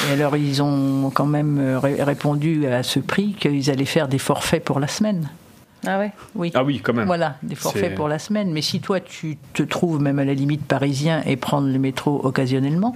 Et 0.09 0.13
alors, 0.13 0.37
ils 0.37 0.61
ont 0.61 1.09
quand 1.09 1.25
même 1.25 1.57
euh, 1.59 1.79
ré- 1.79 2.03
répondu 2.03 2.67
à 2.67 2.83
ce 2.83 2.99
prix 2.99 3.33
qu'ils 3.33 3.69
allaient 3.71 3.85
faire 3.85 4.07
des 4.07 4.19
forfaits 4.19 4.63
pour 4.63 4.79
la 4.79 4.87
semaine. 4.87 5.29
Ah 5.85 5.99
ouais 5.99 6.11
Oui. 6.35 6.51
Ah 6.53 6.63
oui, 6.63 6.79
quand 6.79 6.93
même. 6.93 7.05
Voilà, 7.07 7.37
des 7.43 7.55
forfaits 7.55 7.95
pour 7.95 8.07
la 8.07 8.19
semaine. 8.19 8.51
Mais 8.51 8.61
si 8.61 8.79
toi, 8.81 8.99
tu 8.99 9.37
te 9.53 9.63
trouves 9.63 10.01
même 10.01 10.19
à 10.19 10.25
la 10.25 10.33
limite 10.33 10.63
parisien 10.65 11.23
et 11.25 11.35
prendre 11.37 11.67
le 11.67 11.79
métro 11.79 12.21
occasionnellement, 12.25 12.95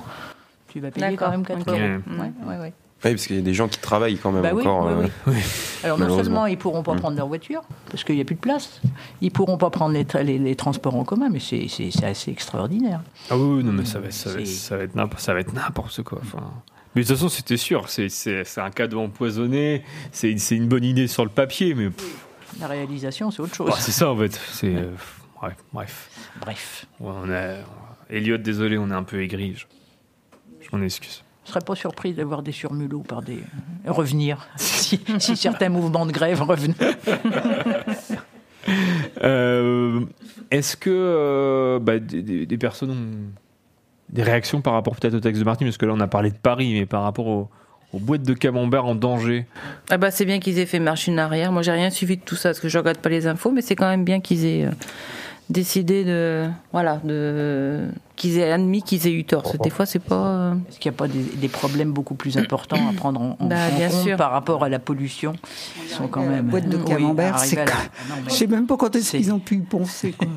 tu 0.69 0.80
vas 0.80 0.91
payer 0.91 1.15
quand 1.15 1.32
même 1.32 1.45
4 1.45 1.62
ok. 1.62 1.67
euros. 1.69 1.78
Ouais. 1.80 2.00
Ouais, 2.19 2.32
ouais, 2.48 2.58
ouais. 2.62 2.74
Oui, 3.04 3.12
parce 3.12 3.28
qu'il 3.28 3.36
y 3.36 3.39
a 3.39 3.41
des 3.43 3.54
gens 3.54 3.67
qui 3.67 3.78
travaillent 3.80 4.17
quand 4.17 4.32
même 4.32 4.41
Bah 4.41 4.52
oui, 4.54 4.65
encore. 4.65 4.88
oui, 4.88 5.06
euh, 5.06 5.08
oui. 5.28 5.34
Alors 5.84 5.98
non 6.00 6.06
Malheureusement. 6.06 6.24
seulement 6.24 6.45
ils 6.48 6.58
pourront 6.58 6.82
pas 6.82 6.93
Mm. 6.95 7.00
prendre 7.00 7.17
leur 7.17 7.28
voiture 7.28 7.62
parce 7.91 8.04
qu'il 8.04 8.15
n'y 8.15 8.21
a 8.21 8.26
plus 8.26 8.36
de 8.36 8.39
place, 8.39 8.82
ils 9.21 9.32
pourront 9.32 9.58
pas 9.58 9.69
prendre 9.69 9.93
les, 9.93 10.06
tra- 10.06 10.24
les- 10.24 10.39
les 10.39 10.56
transports 10.56 10.95
en 10.95 11.04
commun, 11.04 11.30
mais 11.32 11.39
c'est 11.39 11.67
assez 12.04 12.32
extraordinaire. 12.32 13.02
Ah 13.30 13.38
oui, 13.38 13.58
oui, 13.58 13.63
non, 13.63 13.74
mais 13.74 13.86
ça 13.86 14.00
va, 14.00 14.10
ça 14.10 14.32
va, 14.32 14.39
C'est- 14.39 14.45
ça 14.45 14.78
va 14.78 15.39
être 15.39 15.54
n'importe, 15.54 16.02
quoi. 16.02 16.19
Enfin, 16.21 16.43
mais 16.95 17.04
de 17.04 17.08
toute 17.08 17.15
façon, 17.17 17.30
c'était 17.30 17.58
sûr. 17.58 17.89
C'est, 17.89 18.08
un 18.58 18.71
cadeau 18.71 19.02
empoisonné. 19.02 19.84
C'est, 20.12 20.36
c'est 20.39 20.56
une 20.56 20.67
bonne 20.67 20.86
idée 20.86 21.08
sur 21.08 21.24
le 21.26 21.30
papier, 21.30 21.76
mais 21.76 21.89
pff, 21.91 22.24
La 22.59 22.67
réalisation, 22.67 23.31
c'est 23.31 23.41
autre 23.41 23.55
chose. 23.55 23.69
bah, 23.69 23.75
c'est 23.79 23.91
ça 23.91 24.09
en 24.11 24.17
fait. 24.17 24.33
C'est, 24.51 24.75
euh, 24.75 24.91
bref, 25.71 26.09
bref. 26.41 26.85
Ouais, 26.99 27.11
on 27.15 27.29
a, 27.31 27.55
Elliot, 28.09 28.37
désolé, 28.37 28.77
on 28.77 28.89
est 28.89 28.93
un 28.93 29.03
peu 29.03 29.21
aigri. 29.21 29.55
Je, 29.55 29.65
je 30.61 30.75
m'en 30.75 30.83
excuse. 30.83 31.23
je 31.45 31.49
serais 31.51 31.61
pas 31.61 31.75
surpris 31.75 32.13
de 32.13 32.23
voir 32.23 32.41
des 32.43 32.51
surmulots 32.51 33.01
par 33.01 33.21
des 33.21 33.37
euh, 33.87 33.91
revenir 33.91 34.47
si, 34.55 34.99
si 35.19 35.35
certains 35.35 35.69
mouvements 35.69 36.05
de 36.05 36.11
grève 36.11 36.41
revenaient. 36.41 36.75
Euh, 39.23 40.01
est-ce 40.51 40.75
que 40.75 40.89
euh, 40.91 41.79
bah, 41.79 41.99
des, 41.99 42.21
des- 42.23 42.45
des 42.47 42.57
personnes 42.57 42.89
ont 42.91 43.31
des 44.09 44.23
réactions 44.23 44.61
par 44.61 44.73
rapport 44.73 44.95
peut-être 44.95 45.13
au 45.13 45.19
texte 45.19 45.39
de 45.39 45.45
Martin 45.45 45.65
Parce 45.65 45.77
que 45.77 45.85
là, 45.85 45.93
on 45.95 45.99
a 45.99 46.07
parlé 46.07 46.31
de 46.31 46.37
Paris, 46.37 46.73
mais 46.73 46.85
par 46.85 47.03
rapport 47.03 47.27
au- 47.27 47.49
aux 47.95 47.99
boîtes 47.99 48.23
de 48.23 48.34
camembert 48.34 48.86
en 48.86 48.93
danger. 48.95 49.45
Ah 49.89 49.97
bah 49.97 50.12
c'est 50.12 50.25
bien 50.25 50.39
qu'ils 50.39 50.60
aient 50.60 50.65
fait 50.65 50.79
marche 50.79 51.08
une 51.08 51.17
arrière. 51.17 51.51
Moi 51.51 51.62
j'ai 51.62 51.71
rien 51.71 51.89
suivi 51.89 52.17
de 52.17 52.21
tout 52.21 52.36
ça 52.36 52.49
parce 52.49 52.60
que 52.60 52.67
je 52.69 52.77
regarde 52.77 52.97
pas 52.97 53.10
les 53.10 53.25
infos, 53.25 53.51
mais 53.51 53.62
c'est 53.62 53.75
quand 53.75 53.88
même 53.89 54.03
bien 54.03 54.19
qu'ils 54.19 54.45
aient 54.45 54.65
euh, 54.65 54.71
décidé 55.49 56.03
de 56.03 56.47
voilà 56.73 56.97
de 57.03 57.88
qu'ils 58.17 58.38
aient 58.39 58.51
admis 58.51 58.81
qu'ils 58.84 59.08
aient 59.08 59.12
eu 59.13 59.23
tort. 59.23 59.43
Parce 59.43 59.58
que 59.58 59.63
Des 59.63 59.69
fois 59.69 59.86
c'est 59.86 59.99
pas. 59.99 60.27
euh, 60.27 60.53
Est-ce 60.69 60.79
qu'il 60.79 60.91
n'y 60.91 60.95
a 60.95 60.97
pas 60.97 61.08
des, 61.08 61.19
des 61.23 61.47
problèmes 61.47 61.91
beaucoup 61.93 62.15
plus 62.15 62.38
importants 62.38 62.89
à 62.89 62.93
prendre 62.93 63.21
en, 63.21 63.38
en- 63.39 63.47
Bah, 63.47 63.55
en 63.71 63.77
bien 63.77 63.89
compte 63.89 64.03
sûr. 64.03 64.17
par 64.17 64.31
rapport 64.31 64.63
à 64.63 64.69
la 64.69 64.79
pollution? 64.79 65.34
Ils 65.84 65.89
sont 65.89 66.08
quand 66.08 66.23
La 66.23 66.29
même 66.29 66.47
boîte 66.47 66.67
de 66.67 66.77
Oui, 66.77 66.84
camembert, 66.86 67.39
c'est 67.39 67.55
la- 67.55 67.65
quand- 67.65 67.73
Ah 68.12 68.15
Je 68.27 68.34
sais 68.34 68.47
même 68.47 68.67
pas 68.67 68.75
quand 68.77 68.93
est-ce 68.95 69.12
qu'ils 69.15 69.31
ont 69.34 69.39
pu 69.39 69.55
y 69.55 69.60
penser. 69.62 70.12
quoi. 70.13 70.27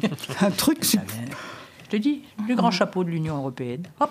Un 0.47 0.51
truc, 0.53 0.79
Je 0.85 1.89
te 1.91 1.97
dis, 1.97 2.23
le 2.39 2.45
plus 2.45 2.55
grand 2.57 2.71
chapeau 2.71 3.03
de 3.03 3.11
l'Union 3.11 3.37
européenne. 3.37 3.83
Hop 4.01 4.11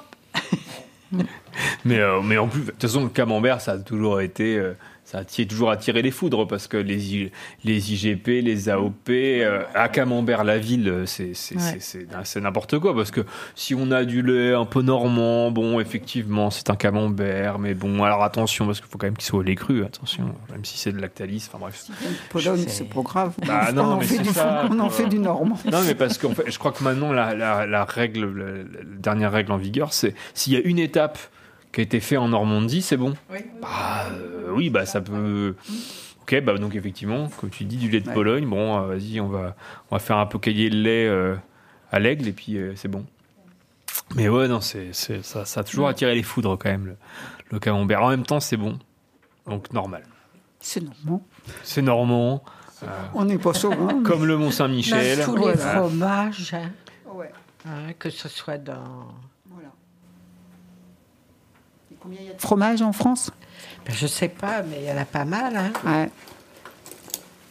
Mais, 1.86 2.00
euh, 2.00 2.22
mais 2.22 2.38
en 2.38 2.48
plus, 2.48 2.62
de 2.62 2.72
toute 2.72 2.82
façon, 2.82 3.04
le 3.04 3.10
camembert, 3.10 3.62
ça 3.62 3.74
a 3.74 3.78
toujours 3.78 4.22
été. 4.22 4.62
Ça 5.10 5.20
a 5.20 5.24
toujours 5.48 5.72
attiré 5.72 6.02
les 6.02 6.12
foudres 6.12 6.46
parce 6.46 6.68
que 6.68 6.76
les, 6.76 7.16
I- 7.16 7.32
les 7.64 7.94
IGP, 7.94 8.28
les 8.42 8.68
AOP, 8.68 9.08
euh, 9.10 9.64
à 9.74 9.88
Camembert, 9.88 10.44
la 10.44 10.58
ville, 10.58 10.90
euh, 10.90 11.06
c'est 11.06 11.28
Ouais. 11.56 11.62
n'importe 12.42 12.78
quoi. 12.80 12.94
Parce 12.94 13.10
que 13.12 13.22
si 13.56 13.74
on 13.74 13.90
a 13.92 14.04
du 14.04 14.22
lait 14.22 14.54
un 14.54 14.66
peu 14.66 14.82
normand, 14.82 15.50
bon, 15.50 15.80
effectivement, 15.80 16.50
c'est 16.52 16.70
un 16.70 16.76
camembert. 16.76 17.58
Mais 17.58 17.74
bon, 17.74 18.04
alors 18.04 18.22
attention, 18.22 18.66
parce 18.66 18.82
qu'il 18.82 18.90
faut 18.90 18.98
quand 18.98 19.08
même 19.08 19.16
qu'il 19.16 19.26
soit 19.28 19.40
au 19.40 19.44
lait 19.44 19.56
cru, 19.56 19.86
attention, 19.86 20.26
même 20.52 20.66
si 20.66 20.78
c'est 20.78 20.92
de 20.92 21.00
lactalis, 21.00 21.46
enfin 21.48 21.58
bref. 21.60 21.86
Pologne, 22.30 22.66
C'est- 22.68 22.84
pas 22.84 23.02
grave. 23.02 23.34
Bah 23.48 23.72
non, 23.72 23.84
on 23.84 23.86
en 23.94 23.98
mais 24.00 24.06
fait 24.06 24.18
du, 24.22 24.30
ça, 24.30 24.64
on 24.70 24.74
en 24.78 24.88
quoi. 24.88 24.90
fait 24.90 25.08
du 25.08 25.20
normand. 25.20 25.58
Non, 25.72 25.80
mais 25.88 25.96
parce 25.96 26.18
fait, 26.34 26.52
je 26.52 26.60
crois 26.60 26.74
que 26.74 26.84
maintenant, 26.84 27.14
la, 27.14 27.34
la, 27.34 27.66
la 27.66 27.86
règle, 27.86 28.26
la, 28.38 28.46
la 28.58 28.84
dernière 29.00 29.32
règle 29.32 29.54
en 29.54 29.58
vigueur, 29.58 29.94
c'est 29.94 30.14
s'il 30.34 30.52
y 30.52 30.58
a 30.58 30.60
une 30.60 30.80
étape 30.80 31.18
qui 31.72 31.82
a 31.82 31.84
été 31.84 32.00
faite 32.00 32.18
en 32.20 32.30
Normandie, 32.30 32.82
c'est 32.82 32.98
bon. 32.98 33.14
Bah, 33.62 34.08
euh, 34.12 34.50
oui, 34.54 34.70
bah 34.70 34.86
ça 34.86 35.02
peut. 35.02 35.56
Ok, 36.22 36.42
bah 36.42 36.56
donc 36.58 36.76
effectivement, 36.76 37.30
comme 37.40 37.50
tu 37.50 37.64
dis, 37.66 37.78
du 37.78 37.90
lait 37.90 38.02
de 38.02 38.10
Pologne. 38.12 38.46
Bon, 38.46 38.78
euh, 38.80 38.88
vas-y, 38.88 39.20
on 39.22 39.28
va, 39.30 39.56
on 39.92 39.96
va 39.96 40.00
faire 40.00 40.18
un 40.18 40.26
peu 40.26 40.40
cailler 40.40 40.70
le 40.70 40.82
lait 40.82 41.08
euh, 41.08 41.36
à 41.92 42.00
l'aigle 42.00 42.28
et 42.28 42.34
puis 42.34 42.58
euh, 42.58 42.74
c'est 42.76 42.88
bon. 42.90 43.06
Mais 44.16 44.28
ouais, 44.30 44.48
non, 44.48 44.62
c'est, 44.62 44.90
c'est- 44.94 45.24
ça, 45.24 45.46
ça 45.46 45.62
a 45.62 45.64
toujours 45.64 45.88
attiré 45.88 46.16
les 46.16 46.24
foudres 46.24 46.58
quand 46.58 46.70
même, 46.70 46.86
le, 46.86 46.96
le 47.52 47.60
camembert. 47.60 48.04
En 48.04 48.10
même 48.10 48.26
temps, 48.26 48.40
c'est 48.40 48.58
bon, 48.58 48.78
donc 49.46 49.72
normal. 49.74 50.04
C'est 50.60 50.82
normal. 50.84 51.22
C'est 51.64 51.82
normand, 51.82 52.44
euh, 52.84 52.88
On 53.14 53.26
n'est 53.26 53.38
pas 53.38 53.54
chauvin. 53.54 54.02
comme 54.04 54.26
le 54.26 54.38
Mont 54.38 54.52
Saint-Michel. 54.52 55.18
Même 55.20 55.26
tous 55.26 55.36
les 55.36 55.54
Voilà. 55.54 55.58
fromages, 55.82 56.54
hein. 56.54 56.72
Ouais. 57.14 57.32
Hein, 57.66 57.94
que 58.00 58.10
ce 58.10 58.28
soit 58.30 58.58
dans. 58.58 59.08
Combien 62.08 62.20
il 62.22 62.28
y 62.28 62.30
a 62.32 62.34
de 62.34 62.42
fromage 62.42 62.82
en 62.82 62.94
France? 62.94 63.32
Ben, 63.86 63.94
je 63.96 64.08
sais 64.08 64.30
pas, 64.30 64.64
mais 64.64 64.78
il 64.82 64.88
y 64.88 64.92
en 64.92 64.98
a 64.98 65.06
pas 65.06 65.26
mal. 65.26 65.56
Hein. 65.58 65.72
Ouais. 65.86 66.10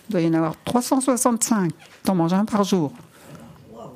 Il 0.09 0.13
doit 0.13 0.21
y 0.21 0.29
en 0.29 0.35
avoir 0.35 0.55
365. 0.65 1.73
T'en 2.05 2.15
manges 2.15 2.33
un 2.33 2.45
par 2.45 2.65
jour. 2.65 2.93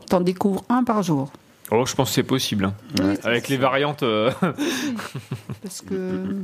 T'en 0.08 0.20
découvres 0.20 0.64
un 0.68 0.82
par 0.84 1.02
jour. 1.02 1.30
Oh, 1.70 1.86
je 1.86 1.94
pense 1.94 2.08
que 2.08 2.14
c'est 2.16 2.22
possible. 2.24 2.64
hein. 3.00 3.14
Avec 3.22 3.48
les 3.48 3.56
variantes. 3.56 4.02
euh, 4.02 4.32
Parce 5.62 5.80
que 5.82 6.36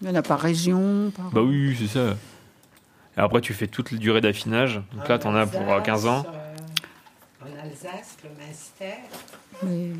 il 0.00 0.08
y 0.08 0.10
en 0.10 0.14
a 0.14 0.22
par 0.22 0.40
région. 0.40 1.12
Par... 1.14 1.30
bah 1.30 1.42
oui, 1.42 1.76
c'est 1.78 1.88
ça. 1.88 2.14
Et 3.16 3.20
après, 3.20 3.42
tu 3.42 3.52
fais 3.52 3.66
toute 3.66 3.90
la 3.92 3.98
durée 3.98 4.22
d'affinage. 4.22 4.80
Donc 4.94 5.06
là, 5.08 5.18
t'en 5.18 5.34
as 5.34 5.46
pour 5.46 5.70
euh, 5.70 5.80
15 5.80 6.06
ans. 6.06 6.24
En 7.42 7.46
Alsace, 7.62 8.16
le. 8.24 8.30
Mais... 9.62 9.90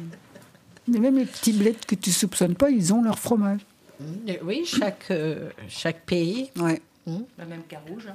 mais 0.90 0.98
même 0.98 1.16
les 1.18 1.24
petits 1.24 1.52
bleds 1.52 1.76
que 1.86 1.94
tu 1.94 2.10
soupçonnes 2.12 2.54
pas, 2.54 2.70
ils 2.70 2.92
ont 2.92 3.02
leur 3.02 3.18
fromage. 3.18 3.60
Mm, 4.00 4.04
Oui, 4.44 4.62
chaque, 4.66 5.06
euh, 5.10 5.48
chaque 5.68 6.04
pays. 6.04 6.50
Ouais. 6.56 6.80
Bah, 7.06 7.44
même 7.48 7.62
Carouge. 7.68 8.06
hein. 8.08 8.14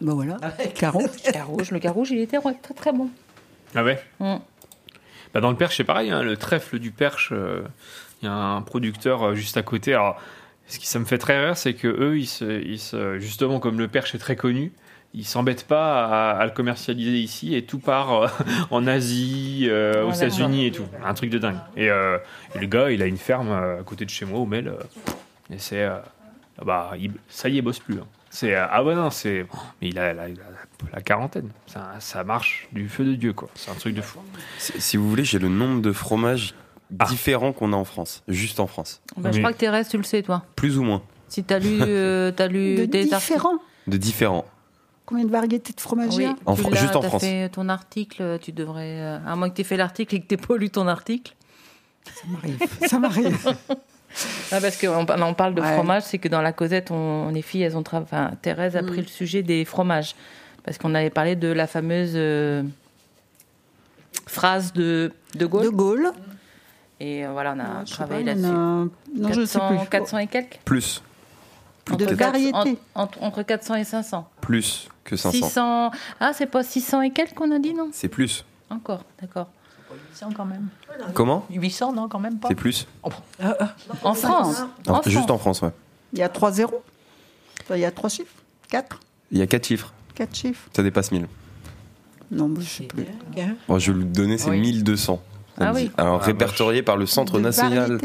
Ben 0.00 0.12
voilà. 0.14 0.36
Caron. 0.76 1.06
Carouge, 1.32 1.70
le 1.72 1.78
Carouge, 1.80 2.10
il 2.12 2.20
était 2.20 2.38
ouais, 2.38 2.54
très 2.62 2.74
très 2.74 2.92
bon. 2.92 3.08
Ah 3.74 3.82
ouais 3.84 4.02
Mm. 4.20 4.36
Bah 5.34 5.40
dans 5.40 5.50
le 5.50 5.56
Perche, 5.56 5.76
c'est 5.76 5.84
pareil. 5.84 6.10
hein, 6.10 6.22
le 6.22 6.36
trèfle 6.36 6.78
du 6.78 6.90
Perche, 6.90 7.30
euh, 7.32 7.62
il 8.22 8.26
y 8.26 8.28
a 8.28 8.32
un 8.34 8.62
producteur 8.62 9.22
euh, 9.22 9.34
juste 9.34 9.56
à 9.56 9.62
côté. 9.62 9.92
Alors, 9.92 10.20
ce 10.68 10.78
qui 10.78 10.86
ça 10.86 10.98
me 10.98 11.04
fait 11.04 11.18
très 11.18 11.44
rire, 11.44 11.56
c'est 11.56 11.74
que 11.74 11.88
eux, 11.88 12.18
ils 12.18 12.26
se, 12.26 12.62
ils 12.62 12.78
se- 12.78 13.18
justement, 13.18 13.58
comme 13.60 13.78
le 13.78 13.88
Perche 13.88 14.14
est 14.14 14.18
très 14.18 14.36
connu, 14.36 14.72
ils 15.14 15.24
s'embêtent 15.24 15.66
pas 15.66 16.04
à, 16.06 16.38
à 16.38 16.44
le 16.44 16.52
commercialiser 16.52 17.18
ici 17.18 17.54
et 17.54 17.64
tout 17.64 17.78
part 17.78 18.12
euh, 18.12 18.28
en 18.70 18.86
Asie, 18.86 19.66
euh, 19.68 20.04
aux 20.04 20.12
États-Unis 20.12 20.66
et 20.66 20.70
tout. 20.72 20.84
Un 21.04 21.14
truc 21.14 21.30
de 21.30 21.38
dingue. 21.38 21.56
Et, 21.76 21.90
euh, 21.90 22.18
et 22.54 22.58
le 22.58 22.66
gars, 22.66 22.90
il 22.90 23.02
a 23.02 23.06
une 23.06 23.16
ferme 23.18 23.50
à 23.50 23.82
côté 23.84 24.04
de 24.04 24.10
chez 24.10 24.24
moi, 24.26 24.38
au 24.38 24.46
Mel. 24.46 24.68
euh, 24.68 24.74
et 25.50 25.58
c'est. 25.58 25.82
euh, 25.82 25.98
bah, 26.64 26.92
il- 26.98 27.12
ça 27.28 27.48
y 27.48 27.54
est, 27.54 27.58
il 27.58 27.62
bosse 27.62 27.78
plus. 27.78 27.94
hein. 28.00 28.06
C'est, 28.30 28.54
euh, 28.54 28.66
ah 28.70 28.84
ouais, 28.84 28.94
non, 28.94 29.08
c'est. 29.10 29.46
Mais 29.80 29.88
il 29.88 29.98
a 29.98 30.12
la, 30.12 30.28
la- 30.28 30.34
la 30.92 31.00
quarantaine. 31.00 31.48
Ça, 31.66 31.94
ça 31.98 32.22
marche 32.24 32.68
du 32.72 32.88
feu 32.88 33.04
de 33.04 33.14
Dieu, 33.14 33.32
quoi. 33.32 33.48
C'est 33.54 33.70
un 33.70 33.74
truc 33.74 33.94
de 33.94 34.02
fou. 34.02 34.18
Si, 34.58 34.96
vous 34.98 35.08
voulez, 35.08 35.24
j'ai 35.24 35.38
le 35.38 35.48
nombre 35.48 35.80
de 35.80 35.92
fromages 35.92 36.54
différents 36.90 37.52
qu'on 37.52 37.72
a 37.72 37.76
en 37.76 37.84
France, 37.84 38.22
juste 38.28 38.60
en 38.60 38.66
France. 38.66 39.00
Bah, 39.16 39.30
Je 39.32 39.38
crois 39.38 39.52
que 39.52 39.58
Thérèse, 39.58 39.88
tu 39.88 39.96
le 39.96 40.02
sais, 40.02 40.22
toi. 40.22 40.44
Plus 40.56 40.78
ou 40.78 40.82
moins. 40.82 41.02
Si 41.28 41.42
t'as 41.44 41.58
lu, 41.58 41.78
euh, 41.80 42.30
t'as 42.30 42.48
lu 42.48 42.76
De 42.76 42.84
des 42.84 43.12
articles. 43.12 43.34
différents. 43.34 43.58
De 43.86 43.96
différents. 43.96 44.44
Combien 45.08 45.24
de 45.24 45.30
variétés 45.30 45.72
de 45.72 45.80
fromage 45.80 46.14
il 46.16 46.22
y 46.22 46.26
Oui, 46.26 46.34
En 46.44 46.54
tu 46.54 46.62
juste 46.76 46.94
en 46.94 47.00
t'as 47.00 47.08
France. 47.08 47.22
fait 47.22 47.48
ton 47.48 47.70
article, 47.70 48.38
tu 48.42 48.52
devrais. 48.52 49.00
euh, 49.00 49.18
à 49.26 49.36
moins 49.36 49.48
que 49.48 49.54
tu 49.54 49.62
aies 49.62 49.64
fait 49.64 49.78
l'article 49.78 50.14
et 50.16 50.20
que 50.20 50.26
tu 50.26 50.36
pas 50.36 50.56
lu 50.58 50.68
ton 50.68 50.86
article. 50.86 51.34
Ça 52.04 52.26
m'arrive. 52.28 52.58
Ça 52.86 52.98
m'arrive. 52.98 53.54
Ah, 54.50 54.58
parce 54.62 54.80
qu'on 54.80 55.04
on 55.22 55.34
parle 55.34 55.54
de 55.54 55.60
Ouais. 55.60 55.74
fromage, 55.74 56.02
c'est 56.04 56.16
que 56.18 56.28
dans 56.28 56.40
la 56.40 56.52
Cosette, 56.52 56.90
on, 56.90 57.28
les 57.28 57.42
filles, 57.42 57.62
elles 57.62 57.76
ont 57.76 57.82
tra- 57.82 58.02
enfin, 58.02 58.30
Thérèse 58.40 58.74
a 58.74 58.80
Mm. 58.82 58.86
pris 58.86 59.00
le 59.02 59.06
sujet 59.06 59.42
des 59.42 59.64
fromages. 59.66 60.14
Parce 60.64 60.78
qu'on 60.78 60.94
avait 60.94 61.10
parlé 61.10 61.36
de 61.36 61.48
la 61.48 61.66
fameuse 61.66 62.12
euh, 62.14 62.62
phrase 64.26 64.72
de 64.72 65.12
De 65.34 65.46
Gaulle. 65.46 65.64
De 65.64 65.68
Gaulle. 65.70 66.10
Et 67.00 67.24
euh, 67.26 67.32
voilà, 67.32 67.54
on 67.56 67.60
a 67.60 67.84
travaillé 67.84 68.24
là-dessus. 68.24 68.46
Non, 68.46 68.90
je 69.30 69.44
sais 69.44 69.58
400, 69.58 69.76
plus. 69.78 69.88
400 69.88 70.18
et 70.18 70.26
quelques? 70.26 70.58
Plus. 70.64 71.02
De 71.96 72.04
Entre 72.04 72.14
variétés. 72.14 72.52
entre, 72.54 72.80
entre- 72.94 73.22
entre 73.22 73.42
400 73.42 73.74
et 73.76 73.84
500. 73.84 74.28
Plus 74.40 74.88
que 75.04 75.16
500. 75.16 75.46
600. 75.46 75.90
Ah, 76.20 76.32
c'est 76.34 76.46
pas 76.46 76.62
600 76.62 77.02
et 77.02 77.10
quelques 77.10 77.34
qu'on 77.34 77.50
a 77.52 77.58
dit, 77.58 77.74
non? 77.74 77.88
C'est 77.92 78.08
plus. 78.08 78.44
Encore, 78.70 79.04
d'accord. 79.20 79.48
800 80.10 80.30
quand 80.36 80.44
même. 80.44 80.68
Comment? 81.14 81.46
800, 81.50 81.92
non, 81.92 82.08
quand 82.08 82.18
même 82.18 82.38
pas. 82.38 82.48
C'est 82.48 82.54
plus. 82.54 82.86
En 83.02 83.10
France 84.14 84.62
Non, 84.86 84.94
En 84.94 85.02
juste 85.02 85.16
France. 85.18 85.30
en 85.30 85.38
France, 85.38 85.62
ouais. 85.62 85.70
Il 86.12 86.18
y 86.18 86.22
a 86.22 86.28
trois 86.28 86.52
zéros. 86.52 86.82
Enfin, 87.62 87.76
Il 87.76 87.80
y 87.80 87.84
a 87.86 87.90
trois 87.90 88.10
chiffres. 88.10 88.32
Quatre. 88.68 89.00
Il 89.30 89.38
y 89.38 89.42
a 89.42 89.46
4 89.46 89.66
chiffres. 89.66 89.92
Quatre 90.14 90.34
chiffres. 90.34 90.68
Ça 90.74 90.82
dépasse 90.82 91.10
1000. 91.12 91.26
Non, 92.30 92.48
mais 92.48 92.60
je 92.60 92.68
sais 92.68 92.84
plus. 92.84 93.06
Bon, 93.68 93.78
je 93.78 93.92
vais 93.92 93.98
le 93.98 94.04
donner, 94.04 94.36
c'est 94.36 94.50
Oui. 94.50 94.60
1200. 94.60 95.22
ça 95.58 95.66
Ah 95.68 95.72
oui. 95.74 95.90
Alors, 95.96 96.20
Ah, 96.22 96.24
répertorié 96.24 96.82
par 96.82 96.96
le 96.98 97.06
Centre 97.06 97.38
De 97.38 97.42
national 97.42 97.98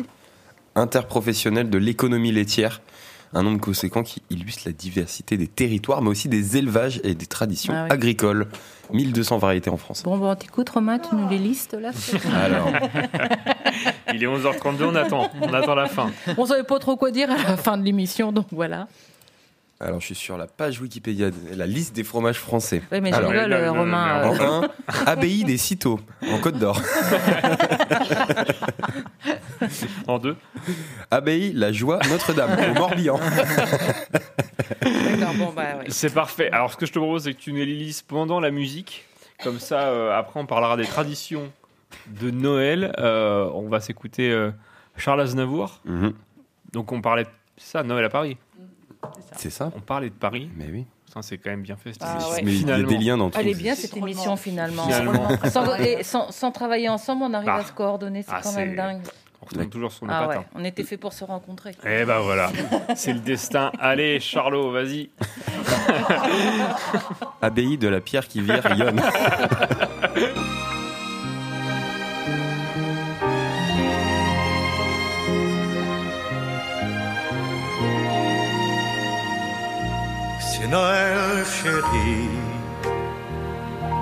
interprofessionnel 0.76 1.70
de 1.70 1.78
l'économie 1.78 2.32
laitière. 2.32 2.82
Un 3.36 3.44
nombre 3.44 3.60
conséquent 3.60 4.04
qui 4.04 4.22
illustre 4.30 4.64
la 4.66 4.72
diversité 4.74 5.38
des 5.38 5.48
territoires, 5.48 6.02
mais 6.02 6.10
aussi 6.10 6.30
des 6.30 6.58
élevages 6.58 7.02
et 7.04 7.16
des 7.16 7.26
traditions 7.26 7.74
Ah 7.76 7.84
oui. 7.86 7.90
agricoles. 7.92 8.48
1200 8.92 9.38
variétés 9.40 9.70
en 9.72 9.78
France. 9.78 10.04
Bon, 10.04 10.18
bon, 10.18 10.36
t'écoutes, 10.36 10.70
Romain, 10.70 11.00
tu 11.00 11.16
nous 11.16 11.28
les 11.30 11.40
listes 11.40 11.74
là 11.74 11.90
Alors, 12.44 12.70
Il 14.14 14.22
est 14.24 14.28
11h32, 14.28 14.84
on 14.84 14.96
attend. 14.96 15.30
On 15.42 15.54
attend 15.54 15.74
la 15.74 15.88
fin. 15.88 16.12
On 16.38 16.46
savait 16.46 16.64
pas 16.64 16.78
trop 16.80 16.96
quoi 16.96 17.10
dire 17.10 17.32
à 17.32 17.38
la 17.38 17.58
fin 17.58 17.78
de 17.78 17.84
l'émission, 17.84 18.32
donc 18.32 18.48
voilà. 18.52 18.88
Alors, 19.84 20.00
je 20.00 20.06
suis 20.08 20.16
sur 20.16 20.38
la 20.38 20.48
page 20.48 20.80
Wikipédia, 20.82 21.30
de- 21.30 21.36
la 21.56 21.68
liste 21.68 21.94
des 21.96 22.04
fromages 22.04 22.40
français. 22.40 22.82
Oui, 22.92 23.02
mais 23.02 23.12
je 23.12 23.16
Alors, 23.16 23.32
rigole, 23.32 23.54
Romain. 23.70 24.24
En 24.30 24.34
euh, 24.64 24.68
1, 24.88 25.06
Abbaye 25.08 25.44
des 25.44 25.58
Citeaux, 25.58 26.00
en 26.32 26.38
Côte 26.40 26.58
d'Or. 26.58 26.82
En 30.08 30.20
deux. 30.20 30.36
Abbaye 31.12 31.54
La 31.54 31.72
Joie 31.72 32.00
Notre-Dame, 32.10 32.58
au 32.72 32.74
Morbihan. 32.80 33.18
D'accord, 34.82 35.34
bon, 35.38 35.54
bah, 35.56 35.78
ouais. 35.80 35.86
C'est 35.88 36.14
parfait. 36.14 36.50
Alors, 36.52 36.72
ce 36.72 36.78
que 36.78 36.86
je 36.86 36.92
te 36.92 37.00
propose, 37.00 37.24
c'est 37.24 37.34
que 37.34 37.40
tu 37.40 37.52
nous 37.54 37.60
les 37.60 37.66
lises 37.66 38.02
pendant 38.02 38.40
la 38.40 38.52
musique. 38.52 39.06
Comme 39.44 39.60
ça, 39.60 39.88
euh, 39.88 40.12
après, 40.18 40.40
on 40.40 40.46
parlera 40.46 40.76
des 40.78 40.86
traditions 40.86 41.52
de 42.08 42.30
Noël. 42.32 42.94
Euh, 43.00 43.50
on 43.54 43.70
va 43.70 43.80
s'écouter 43.80 44.32
euh, 44.32 44.52
Charles 44.98 45.22
Aznavour. 45.22 45.80
Mhm. 45.86 46.14
Donc, 46.74 46.92
on 46.92 47.02
parlait 47.02 47.24
de 47.24 47.30
ça, 47.58 47.84
Noël 47.84 48.04
à 48.06 48.10
Paris. 48.10 48.38
C'est 49.36 49.50
ça 49.50 49.72
On 49.76 49.80
parlait 49.82 50.10
de 50.10 50.16
Paris. 50.16 50.50
Mais 50.56 50.66
oui. 50.72 50.86
Ça, 51.14 51.22
c'est 51.22 51.38
quand 51.38 51.52
même 51.52 51.62
bien 51.62 51.76
fait. 51.76 51.92
Ah 52.02 52.18
ouais. 52.32 52.42
Mais 52.44 52.52
il 52.54 52.56
y 52.56 52.58
a 52.58 52.60
Finalement. 52.76 52.88
des 52.90 52.98
liens 52.98 53.18
dans 53.18 53.30
tout. 53.30 53.40
Elle 53.40 53.48
est 53.50 53.54
bien 53.54 53.76
cette 53.76 53.96
émission 53.96 54.36
finalement. 54.36 54.84
Finalement. 54.86 55.28
Sans, 55.50 55.76
et 55.76 56.02
sans- 56.04 56.32
sans 56.32 56.52
travailler 56.52 56.90
ensemble, 56.90 57.24
on 57.24 57.34
arrive 57.34 57.46
Bah. 57.46 57.56
à 57.58 57.64
se 57.64 57.72
coordonner, 57.72 58.24
c'est 58.24 58.32
Ah, 58.34 58.40
quand 58.42 58.54
même 58.54 58.76
dingue. 58.76 59.02
On 59.42 59.46
retombe 59.46 59.70
toujours 59.70 59.92
sur 59.92 60.06
nos 60.08 60.14
Ah 60.14 60.26
pattes. 60.28 60.38
ouais, 60.40 60.46
on 60.56 60.64
était 60.64 60.84
fait 60.86 60.96
pour 60.98 61.12
se 61.14 61.24
rencontrer. 61.26 61.72
Eh 61.86 62.06
ben 62.06 62.20
voilà, 62.22 62.50
c'est 62.96 63.12
le 63.14 63.20
destin. 63.20 63.72
Allez, 63.78 64.20
Charlot, 64.22 64.72
vas-y. 64.72 65.10
Abbaye 67.42 67.78
de 67.78 67.90
la 67.90 68.00
Pierre 68.00 68.28
qui 68.28 68.40
vire 68.42 68.66
Yonne. 68.76 69.02
Noël, 80.74 81.46
chérie, 81.46 82.30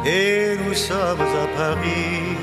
et 0.05 0.55
nous 0.63 0.73
sommes 0.73 1.25
à 1.43 1.45
Paris. 1.57 2.37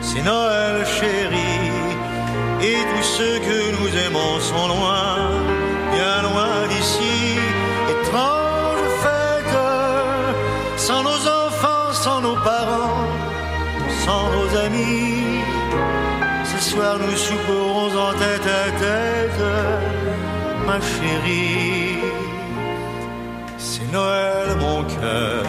C'est 0.00 0.22
Noël, 0.22 0.76
chérie, 0.98 1.76
et 2.62 2.78
tous 2.90 3.06
ceux 3.16 3.38
que 3.48 3.58
nous 3.76 3.90
aimons 4.06 4.40
sont 4.40 4.66
loin, 4.74 5.08
bien 5.94 6.16
loin 6.28 6.54
d'ici. 6.70 7.36
Étrange 7.94 8.86
fête, 9.04 9.58
sans 10.78 11.02
nos 11.02 11.22
enfants, 11.42 11.92
sans 11.92 12.20
nos 12.22 12.36
parents, 12.36 13.12
sans 14.06 14.24
nos 14.34 14.48
amis. 14.66 15.42
Ce 16.50 16.70
soir, 16.70 16.96
nous 16.98 17.14
souperons 17.14 17.90
en 18.08 18.12
tête 18.22 18.48
à 18.62 18.64
tête 18.80 19.42
ma 20.66 20.80
chérie. 20.80 22.11
Noël, 23.92 24.56
mon 24.58 24.84
cœur, 24.84 25.44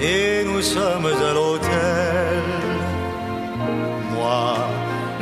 et 0.00 0.42
nous 0.46 0.62
sommes 0.62 1.04
à 1.04 1.32
l'hôtel. 1.34 2.42
Moi, 4.14 4.56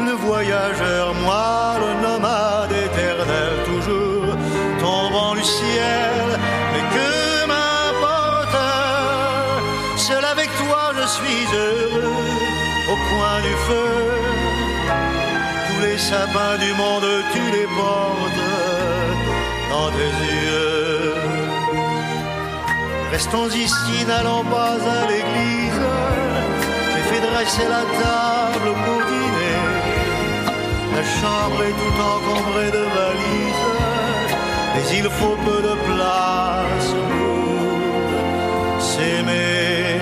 le 0.07 0.13
voyageur, 0.27 1.13
moi, 1.25 1.75
le 1.83 1.91
nomade 2.07 2.71
éternel, 2.87 3.53
toujours 3.71 4.33
tombant 4.79 5.35
du 5.35 5.43
ciel. 5.43 6.27
Mais 6.73 6.85
que 6.95 7.11
m'importe, 7.51 8.59
seul 9.97 10.25
avec 10.25 10.51
toi 10.63 10.83
je 10.99 11.07
suis 11.17 11.45
heureux, 11.53 12.13
au 12.93 12.97
coin 13.09 13.37
du 13.49 13.55
feu. 13.67 13.93
Tous 15.67 15.81
les 15.87 15.99
sapins 15.99 16.59
du 16.65 16.73
monde, 16.75 17.09
tu 17.33 17.43
les 17.57 17.67
portes 17.79 18.45
dans 19.73 19.91
tes 19.91 20.13
yeux. 20.33 20.78
Restons 23.19 23.51
ici, 23.51 23.97
n'allons 24.07 24.45
pas 24.45 24.77
à 24.97 25.01
l'église. 25.11 25.81
J'ai 26.91 27.05
fait 27.11 27.23
dresser 27.29 27.67
la 27.77 27.85
table 28.03 28.71
pour 28.85 29.01
dîner. 29.11 29.59
La 30.95 31.05
chambre 31.19 31.61
est 31.69 31.77
tout 31.83 31.99
encombrée 32.13 32.71
de 32.79 32.85
valises. 32.99 33.67
Mais 34.73 34.87
il 34.99 35.07
faut 35.19 35.37
peu 35.49 35.61
de 35.69 35.75
place 35.89 36.91
pour 37.11 38.81
s'aimer. 38.91 39.99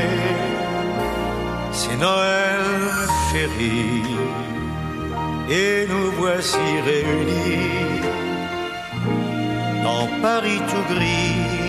C'est 1.72 1.96
Noël 1.96 2.64
chéri 3.32 4.02
et 5.48 5.86
nous 5.88 6.10
voici 6.20 6.66
réunis 6.84 7.86
dans 9.86 10.06
Paris 10.20 10.60
tout 10.70 10.94
gris, 10.94 11.65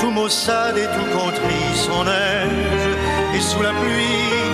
tout 0.00 0.10
maussade 0.10 0.78
et 0.78 0.86
tout 0.86 1.18
contrit 1.18 1.74
son 1.74 2.04
neige 2.04 2.96
et 3.34 3.40
sous 3.40 3.62
la 3.62 3.70
pluie. 3.70 4.47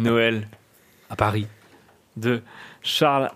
Noël 0.00 0.48
à 1.10 1.16
Paris 1.16 1.46
de 2.16 2.42
Charles 2.82 3.30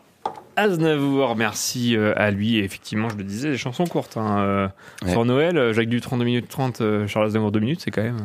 Aznavour. 0.56 1.34
Merci 1.36 1.96
euh, 1.96 2.12
à 2.16 2.30
lui. 2.30 2.58
Et 2.58 2.64
effectivement, 2.64 3.08
je 3.08 3.16
le 3.16 3.24
disais, 3.24 3.50
des 3.50 3.58
chansons 3.58 3.86
courtes. 3.86 4.16
hein, 4.16 4.38
euh, 4.38 4.68
Ouais. 5.02 5.10
Sur 5.12 5.24
Noël, 5.24 5.56
euh, 5.58 5.72
Jacques 5.72 5.88
Dutronc 5.88 6.16
2 6.18 6.24
minutes 6.24 6.48
30, 6.48 6.80
euh, 6.80 7.06
Charles 7.06 7.26
Aznavour 7.26 7.50
2 7.52 7.60
minutes, 7.60 7.80
c'est 7.84 7.90
quand 7.90 8.02
même. 8.02 8.18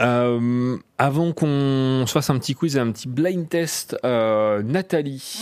euh. 0.00 0.76
Avant 0.98 1.32
qu'on 1.32 2.04
se 2.06 2.12
fasse 2.12 2.30
un 2.30 2.38
petit 2.38 2.54
quiz 2.54 2.76
et 2.76 2.80
un 2.80 2.90
petit 2.92 3.08
blind 3.08 3.48
test, 3.48 3.96
euh, 4.04 4.62
Nathalie, 4.62 5.40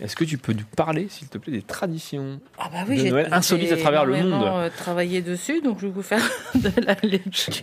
est-ce 0.00 0.16
que 0.16 0.24
tu 0.24 0.38
peux 0.38 0.52
nous 0.52 0.64
parler, 0.76 1.06
s'il 1.08 1.28
te 1.28 1.38
plaît, 1.38 1.52
des 1.52 1.62
traditions 1.62 2.40
Ah 2.58 2.68
bah 2.72 2.78
oui, 2.88 3.04
de 3.04 3.10
Noël 3.10 3.28
insolites 3.30 3.70
à 3.72 3.76
travers 3.76 4.04
le 4.04 4.16
monde 4.22 4.42
euh, 4.44 4.68
travaillé 4.76 5.22
dessus, 5.22 5.60
donc 5.60 5.78
je 5.80 5.86
vais 5.86 5.92
vous 5.92 6.02
faire 6.02 6.22
de 6.56 6.70
la 6.84 6.96
lecture. 7.02 7.54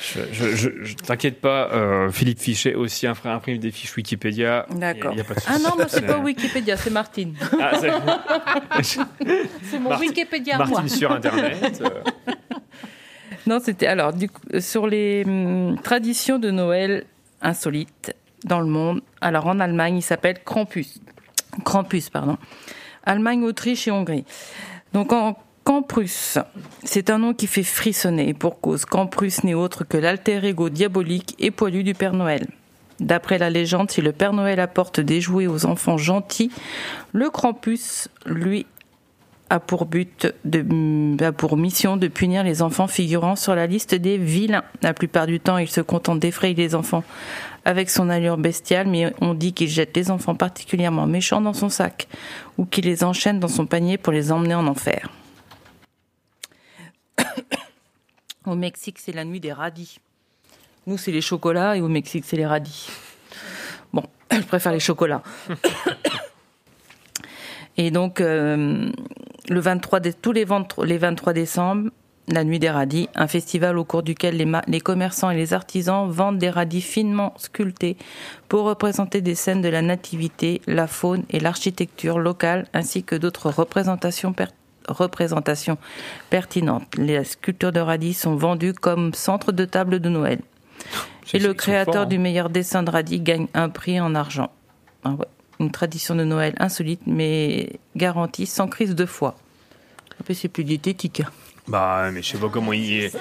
Je, 0.00 0.20
je, 0.32 0.56
je- 0.56 0.84
je- 0.84 0.94
t'inquiète 0.94 1.40
pas, 1.40 1.70
euh, 1.72 2.10
Philippe 2.10 2.40
Fichet 2.40 2.74
aussi 2.74 3.06
un 3.06 3.14
frère 3.14 3.32
imprime 3.32 3.58
des 3.58 3.70
fiches 3.70 3.94
Wikipédia. 3.96 4.66
D'accord. 4.70 5.14
Ah 5.46 5.58
non, 5.58 5.70
moi 5.76 5.86
c'est 5.88 6.06
pas 6.06 6.18
Wikipédia, 6.18 6.76
c'est 6.76 6.90
Martine. 6.90 7.34
Ah, 7.60 7.72
c'est- 8.82 8.98
c'est 9.62 9.78
mon 9.78 9.90
Marti- 9.90 10.08
Wikipédia 10.08 10.58
Martine 10.58 10.76
moi. 10.78 10.88
sur 10.88 11.12
Internet. 11.12 11.80
euh. 11.84 11.90
Non, 13.46 13.60
c'était 13.62 13.86
alors 13.86 14.12
du 14.12 14.28
coup, 14.28 14.40
euh, 14.54 14.60
sur 14.60 14.86
les 14.86 15.24
hum, 15.26 15.78
traditions 15.82 16.38
de 16.38 16.50
Noël 16.50 17.04
insolites 17.42 18.14
dans 18.46 18.60
le 18.60 18.66
monde. 18.66 19.02
Alors 19.20 19.46
en 19.46 19.60
Allemagne, 19.60 19.98
il 19.98 20.02
s'appelle 20.02 20.42
Krampus. 20.42 21.00
Krampus, 21.64 22.08
pardon. 22.08 22.38
Allemagne, 23.04 23.44
Autriche 23.44 23.86
et 23.88 23.90
Hongrie. 23.90 24.24
Donc 24.92 25.12
en 25.12 25.36
Campus, 25.64 26.38
c'est 26.84 27.10
un 27.10 27.18
nom 27.18 27.34
qui 27.34 27.46
fait 27.48 27.64
frissonner 27.64 28.34
pour 28.34 28.60
cause. 28.60 28.84
Campus 28.84 29.42
n'est 29.42 29.54
autre 29.54 29.84
que 29.84 29.96
l'alter 29.96 30.44
ego 30.44 30.68
diabolique 30.68 31.34
et 31.38 31.50
poilu 31.50 31.82
du 31.82 31.92
Père 31.92 32.12
Noël. 32.12 32.46
D'après 33.00 33.36
la 33.36 33.50
légende, 33.50 33.90
si 33.90 34.00
le 34.00 34.12
Père 34.12 34.32
Noël 34.32 34.60
apporte 34.60 35.00
des 35.00 35.20
jouets 35.20 35.48
aux 35.48 35.66
enfants 35.66 35.98
gentils, 35.98 36.50
le 37.12 37.28
Krampus, 37.30 38.08
lui, 38.24 38.64
a 39.50 39.60
pour 39.60 39.86
but 39.86 40.32
a 41.20 41.32
pour 41.32 41.56
mission 41.56 41.96
de 41.96 42.08
punir 42.08 42.42
les 42.42 42.62
enfants 42.62 42.88
figurant 42.88 43.36
sur 43.36 43.54
la 43.54 43.66
liste 43.66 43.94
des 43.94 44.18
vilains. 44.18 44.64
La 44.82 44.94
plupart 44.94 45.26
du 45.26 45.40
temps, 45.40 45.58
il 45.58 45.68
se 45.68 45.80
contente 45.80 46.20
d'effrayer 46.20 46.54
les 46.54 46.74
enfants 46.74 47.04
avec 47.66 47.90
son 47.90 48.08
allure 48.08 48.38
bestiale, 48.38 48.86
mais 48.86 49.12
on 49.20 49.34
dit 49.34 49.52
qu'il 49.52 49.68
jette 49.68 49.96
les 49.96 50.12
enfants 50.12 50.36
particulièrement 50.36 51.06
méchants 51.08 51.40
dans 51.40 51.52
son 51.52 51.68
sac 51.68 52.06
ou 52.58 52.64
qu'il 52.64 52.84
les 52.84 53.02
enchaîne 53.02 53.40
dans 53.40 53.48
son 53.48 53.66
panier 53.66 53.98
pour 53.98 54.12
les 54.12 54.30
emmener 54.30 54.54
en 54.54 54.68
enfer. 54.68 55.10
Au 58.46 58.54
Mexique, 58.54 59.00
c'est 59.00 59.10
la 59.10 59.24
nuit 59.24 59.40
des 59.40 59.52
radis. 59.52 59.98
Nous, 60.86 60.96
c'est 60.96 61.10
les 61.10 61.20
chocolats 61.20 61.76
et 61.76 61.80
au 61.80 61.88
Mexique, 61.88 62.24
c'est 62.24 62.36
les 62.36 62.46
radis. 62.46 62.88
Bon, 63.92 64.04
je 64.30 64.42
préfère 64.42 64.70
les 64.70 64.78
chocolats. 64.80 65.24
Et 67.78 67.90
donc, 67.90 68.20
euh, 68.22 68.90
le 69.48 69.60
23 69.60 70.00
dé- 70.00 70.14
tous 70.14 70.32
les 70.32 70.44
23 70.44 71.32
décembre, 71.34 71.90
la 72.28 72.42
nuit 72.44 72.58
des 72.58 72.70
radis, 72.70 73.08
un 73.14 73.28
festival 73.28 73.78
au 73.78 73.84
cours 73.84 74.02
duquel 74.02 74.36
les, 74.66 74.80
commerçants 74.80 75.30
et 75.30 75.36
les 75.36 75.52
artisans 75.52 76.10
vendent 76.10 76.38
des 76.38 76.50
radis 76.50 76.80
finement 76.80 77.34
sculptés 77.36 77.96
pour 78.48 78.64
représenter 78.64 79.20
des 79.20 79.34
scènes 79.34 79.62
de 79.62 79.68
la 79.68 79.82
nativité, 79.82 80.60
la 80.66 80.86
faune 80.86 81.22
et 81.30 81.38
l'architecture 81.38 82.18
locale, 82.18 82.66
ainsi 82.74 83.04
que 83.04 83.14
d'autres 83.14 83.50
représentations, 83.50 84.32
per- 84.32 84.46
représentations 84.88 85.78
pertinentes. 86.30 86.96
Les 86.96 87.22
sculptures 87.24 87.72
de 87.72 87.80
radis 87.80 88.14
sont 88.14 88.34
vendues 88.34 88.74
comme 88.74 89.14
centre 89.14 89.52
de 89.52 89.64
table 89.64 90.00
de 90.00 90.08
Noël. 90.08 90.40
Et 91.32 91.38
le 91.38 91.54
créateur 91.54 92.02
hein. 92.02 92.06
du 92.06 92.18
meilleur 92.18 92.50
dessin 92.50 92.82
de 92.82 92.90
radis 92.90 93.20
gagne 93.20 93.46
un 93.54 93.68
prix 93.68 94.00
en 94.00 94.14
argent. 94.14 94.50
Ah 95.04 95.10
ouais. 95.10 95.26
Une 95.58 95.70
tradition 95.70 96.14
de 96.14 96.24
Noël 96.24 96.54
insolite, 96.58 97.00
mais 97.06 97.78
garantie, 97.94 98.46
sans 98.46 98.68
crise 98.68 98.94
de 98.94 99.06
foi. 99.06 99.36
C'est 100.32 100.48
plus 100.48 100.64
diététique. 100.64 101.22
Bah, 101.68 102.10
mais 102.12 102.22
je 102.22 102.28
sais 102.32 102.38
pas 102.38 102.48
comment 102.48 102.72
il 102.72 102.92
est. 102.92 103.16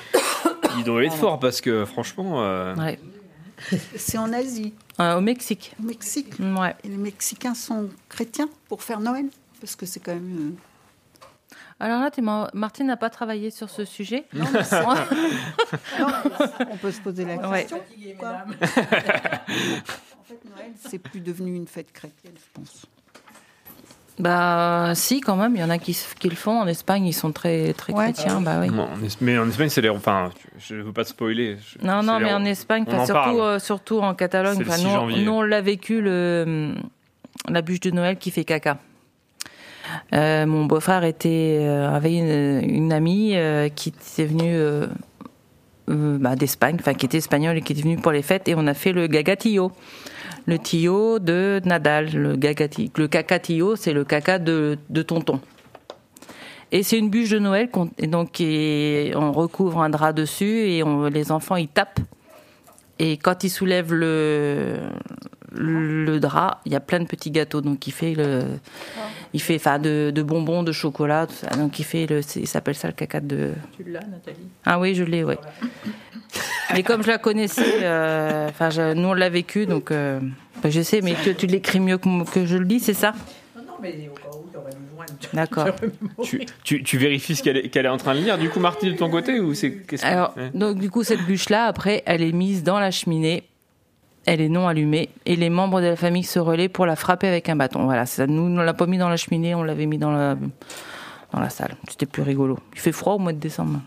Il 0.77 0.83
doit 0.83 1.03
être 1.03 1.15
fort 1.15 1.39
parce 1.39 1.61
que 1.61 1.85
franchement. 1.85 2.43
euh, 2.43 2.75
Ouais. 2.75 2.99
C'est 3.95 4.17
en 4.17 4.33
Asie, 4.33 4.73
Euh, 4.99 5.17
au 5.17 5.21
Mexique. 5.21 5.73
au 5.79 5.83
Mexique. 5.83 6.33
Ouais. 6.39 6.75
Et 6.83 6.89
les 6.89 6.97
Mexicains 6.97 7.55
sont 7.55 7.89
chrétiens 8.09 8.49
pour 8.67 8.83
faire 8.83 8.99
Noël? 8.99 9.27
Parce 9.61 9.75
que 9.77 9.85
c'est 9.85 10.01
quand 10.01 10.13
même. 10.13 10.55
euh, 11.21 11.25
Alors 11.79 12.01
là, 12.01 12.11
t'es 12.11 12.21
mar- 12.21 12.49
Martine 12.53 12.87
n'a 12.87 12.97
pas 12.97 13.09
travaillé 13.09 13.49
sur 13.51 13.69
ce 13.69 13.85
sujet. 13.85 14.25
Non, 14.33 14.45
mais 14.53 14.63
c'est- 14.63 14.81
Non, 15.99 16.07
mais 16.59 16.65
on 16.71 16.77
peut 16.77 16.91
se 16.91 16.99
poser 17.01 17.23
la 17.25 17.35
Ouais. 17.49 17.61
question. 17.61 17.79
pourquoi 18.17 18.29
En 18.29 20.23
fait, 20.27 20.39
Noël, 20.49 20.71
c'est 20.87 20.99
plus 20.99 21.21
devenu 21.21 21.55
une 21.55 21.67
fête 21.67 21.91
chrétienne, 21.93 22.33
je 22.35 22.49
pense. 22.61 22.85
Bah, 24.17 24.93
si, 24.95 25.19
quand 25.19 25.35
même. 25.35 25.55
Il 25.55 25.61
y 25.61 25.63
en 25.63 25.69
a 25.69 25.77
qui, 25.77 25.97
le 26.23 26.35
font. 26.35 26.61
En 26.61 26.67
Espagne, 26.67 27.05
ils 27.05 27.13
sont 27.13 27.31
très, 27.33 27.73
très 27.73 27.91
Ouais. 27.93 28.13
chrétiens. 28.13 28.39
Bah 28.41 28.59
oui. 28.61 28.69
non, 28.69 28.87
mais 29.21 29.37
en 29.37 29.47
Espagne, 29.49 29.69
c'est 29.69 29.81
les. 29.81 29.89
Enfin, 29.89 30.31
je 30.57 30.75
veux 30.75 30.93
pas 30.93 31.03
te 31.03 31.09
spoiler. 31.09 31.57
je- 31.57 31.85
Non, 31.85 32.01
non, 32.01 32.17
les- 32.19 32.25
mais 32.25 32.33
en 32.33 32.45
Espagne, 32.45 32.85
en 32.87 33.05
surtout, 33.05 33.41
euh, 33.41 33.59
surtout 33.59 33.99
en 33.99 34.13
Catalogne, 34.13 34.55
C'est 34.57 34.63
le 34.63 34.69
enfin, 34.69 35.09
6 35.11 35.23
nous, 35.25 35.31
on 35.31 35.41
l'a 35.41 35.59
vécu, 35.61 35.99
le, 36.01 36.73
la 37.49 37.61
bûche 37.61 37.81
de 37.81 37.91
Noël 37.91 38.17
qui 38.17 38.31
fait 38.31 38.45
caca. 38.45 38.77
Euh, 40.13 40.45
mon 40.45 40.65
beau-frère 40.65 41.03
était, 41.03 41.57
euh, 41.61 41.93
avait 41.93 42.15
une, 42.15 42.69
une 42.69 42.93
amie 42.93 43.33
euh, 43.35 43.69
qui 43.69 43.89
était 43.89 44.25
venue 44.25 44.55
euh, 44.55 44.87
euh, 45.89 46.17
bah, 46.19 46.35
d'Espagne, 46.35 46.77
enfin 46.79 46.93
qui 46.95 47.05
était 47.05 47.17
espagnole 47.17 47.57
et 47.57 47.61
qui 47.61 47.73
était 47.73 47.83
venue 47.83 47.97
pour 47.97 48.11
les 48.11 48.23
fêtes, 48.23 48.47
et 48.47 48.55
on 48.55 48.65
a 48.65 48.73
fait 48.73 48.93
le 48.93 49.05
gagatillo. 49.07 49.71
Le 50.47 50.59
tillo 50.59 51.17
de 51.19 51.59
Nadal, 51.65 52.11
le, 52.13 52.35
gagati, 52.35 52.91
le 52.95 53.07
cacatillo, 53.07 53.75
c'est 53.75 53.93
le 53.93 54.03
caca 54.03 54.37
de, 54.37 54.77
de 54.89 55.01
tonton. 55.01 55.39
Et 56.71 56.83
c'est 56.83 56.97
une 56.99 57.09
bûche 57.09 57.29
de 57.29 57.39
Noël, 57.39 57.69
qu'on- 57.69 57.89
et 57.97 58.07
donc 58.07 58.39
et 58.41 59.13
on 59.15 59.31
recouvre 59.31 59.81
un 59.81 59.89
drap 59.89 60.13
dessus 60.13 60.69
et 60.69 60.83
on, 60.83 61.05
les 61.05 61.31
enfants 61.31 61.55
ils 61.55 61.67
tapent. 61.67 61.99
Et 62.99 63.17
quand 63.17 63.43
ils 63.43 63.49
soulèvent 63.49 63.93
le, 63.93 64.77
le 65.51 66.19
drap, 66.19 66.61
il 66.65 66.71
y 66.71 66.75
a 66.75 66.79
plein 66.79 66.99
de 66.99 67.05
petits 67.05 67.31
gâteaux. 67.31 67.61
Donc 67.61 67.87
il 67.87 67.91
fait 67.91 68.13
le, 68.13 68.43
il 69.33 69.41
fait 69.41 69.55
enfin 69.55 69.79
de, 69.79 70.11
de 70.13 70.21
bonbons, 70.23 70.63
de 70.63 70.71
chocolat, 70.71 71.27
tout 71.27 71.33
ça. 71.33 71.49
Donc 71.55 71.79
il 71.79 71.83
fait 71.85 72.05
le, 72.07 72.21
il 72.35 72.47
s'appelle 72.47 72.75
ça 72.75 72.87
le 72.87 72.93
caca 72.93 73.19
de. 73.19 73.53
Tu 73.75 73.83
l'as, 73.83 73.99
Nathalie? 74.01 74.47
Ah 74.65 74.79
oui, 74.79 74.95
je 74.95 75.03
l'ai, 75.03 75.23
ouais. 75.23 75.37
Mais 76.73 76.83
comme 76.83 77.03
je 77.03 77.07
la 77.07 77.17
connaissais, 77.17 77.79
euh, 77.83 78.49
enfin 78.49 78.69
je- 78.69 78.93
nous 78.93 79.09
on 79.09 79.13
l'a 79.13 79.29
vécu, 79.29 79.65
donc 79.65 79.91
euh, 79.91 80.19
bah, 80.63 80.69
je 80.69 80.81
sais. 80.81 81.01
Mais 81.01 81.13
que 81.13 81.29
tu 81.29 81.47
l'écris 81.47 81.79
mieux 81.79 81.97
que, 81.97 82.31
que 82.31 82.45
je 82.45 82.57
le 82.57 82.65
dis, 82.65 82.79
c'est 82.79 82.93
ça? 82.93 83.13
Non, 83.55 83.61
non, 83.63 83.73
mais 83.81 84.09
au 84.11 84.15
cas 84.15 84.35
où 84.37 84.49
tu 84.51 84.57
aurais 84.57 84.71
besoin 84.71 85.05
de. 85.05 85.35
D'accord. 85.35 85.67
Tu, 86.23 86.45
tu, 86.63 86.83
tu 86.83 86.97
vérifies 86.97 87.35
ce 87.35 87.43
qu'elle 87.43 87.57
est, 87.57 87.69
qu'elle 87.69 87.85
est 87.85 87.89
en 87.89 87.97
train 87.97 88.15
de 88.15 88.19
lire, 88.19 88.37
du 88.37 88.49
coup, 88.49 88.59
Martine, 88.59 88.91
de 88.93 88.97
ton 88.97 89.09
côté 89.09 89.39
ou 89.39 89.53
c'est 89.53 89.71
qu'est-ce 89.71 90.01
que- 90.03 90.07
Alors, 90.07 90.33
Ouais. 90.37 90.49
donc 90.53 90.79
du 90.79 90.89
coup, 90.89 91.03
cette 91.03 91.21
bûche-là, 91.21 91.65
après, 91.65 92.01
elle 92.05 92.21
est 92.23 92.31
mise 92.31 92.63
dans 92.63 92.79
la 92.79 92.89
cheminée 92.91 93.43
Elle 94.25 94.41
est 94.41 94.49
non 94.49 94.67
allumée 94.67 95.09
et 95.27 95.35
les 95.35 95.51
membres 95.51 95.81
de 95.81 95.85
la 95.87 95.95
famille 95.95 96.23
se 96.23 96.39
relaient 96.39 96.67
pour 96.69 96.87
la 96.87 96.95
frapper 96.95 97.27
avec 97.27 97.47
un 97.47 97.55
bâton. 97.55 97.83
Voilà, 97.85 98.07
ça, 98.07 98.25
nous, 98.25 98.41
on 98.41 98.57
l'a 98.63 98.73
pas 98.73 98.87
mis 98.87 98.97
dans 98.97 99.09
la 99.09 99.17
cheminée, 99.17 99.53
on 99.53 99.61
l'avait 99.61 99.85
mis 99.85 99.99
dans 99.99 100.11
la, 100.11 100.35
dans 101.31 101.39
la 101.39 101.49
salle. 101.51 101.75
C'était 101.89 102.07
plus 102.07 102.23
rigolo. 102.23 102.57
Il 102.73 102.79
fait 102.79 102.91
froid 102.91 103.13
au 103.13 103.19
mois 103.19 103.33
de 103.33 103.37
décembre. 103.39 103.81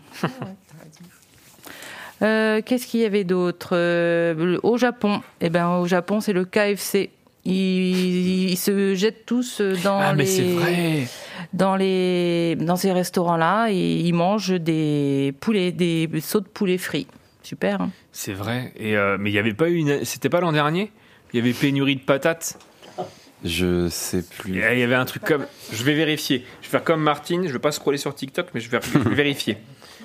Euh, 2.21 2.61
Qu'est-ce 2.65 2.85
qu'il 2.87 2.99
y 3.01 3.05
avait 3.05 3.23
d'autre 3.23 3.69
Euh, 3.73 4.57
Au 4.63 4.77
Japon, 4.77 5.21
eh 5.41 5.49
ben, 5.49 5.69
au 5.77 5.87
Japon, 5.87 6.19
c'est 6.19 6.33
le 6.33 6.45
KFC. 6.45 7.09
Ils, 7.45 8.49
ils 8.51 8.57
se 8.57 8.95
jettent 8.95 9.25
tous 9.25 9.61
dans 9.83 9.99
Ah, 9.99 10.13
mais 10.13 10.23
les 10.23 10.29
c'est 10.29 10.43
vrai. 10.43 11.07
dans 11.53 11.77
les 11.77 12.57
dans 12.57 12.75
ces 12.75 12.91
restaurants-là 12.91 13.69
et 13.71 13.93
ils 13.95 14.11
mangent 14.13 14.51
des 14.59 15.33
poulets, 15.39 15.71
des 15.71 16.09
sauts 16.21 16.41
de 16.41 16.47
poulet 16.47 16.77
frits. 16.77 17.07
Super. 17.41 17.81
hein. 17.81 17.91
C'est 18.11 18.33
vrai. 18.33 18.73
Et 18.75 18.97
euh, 18.97 19.17
mais 19.19 19.31
il 19.31 19.33
y 19.33 19.39
avait 19.39 19.53
pas 19.53 19.69
eu 19.69 19.75
une. 19.75 20.03
C'était 20.03 20.29
pas 20.29 20.41
l'an 20.41 20.51
dernier? 20.51 20.91
Il 21.33 21.37
y 21.37 21.41
avait 21.41 21.53
pénurie 21.53 21.95
de 21.95 22.01
patates? 22.01 22.59
Je 23.45 23.87
sais 23.87 24.21
plus. 24.21 24.51
Il 24.55 24.57
y 24.79 24.83
avait 24.83 24.95
un 24.95 25.05
truc 25.05 25.23
comme. 25.23 25.45
Je 25.71 25.83
vais 25.85 25.93
vérifier. 25.93 26.43
Je 26.61 26.67
vais 26.67 26.71
faire 26.71 26.83
comme 26.83 27.01
Martine. 27.01 27.47
Je 27.47 27.53
vais 27.53 27.59
pas 27.59 27.71
scroller 27.71 27.97
sur 27.97 28.13
TikTok, 28.13 28.47
mais 28.53 28.59
je 28.59 28.69
vais, 28.69 28.79
je 28.93 28.99
vais 28.99 29.15
vérifier. 29.15 29.57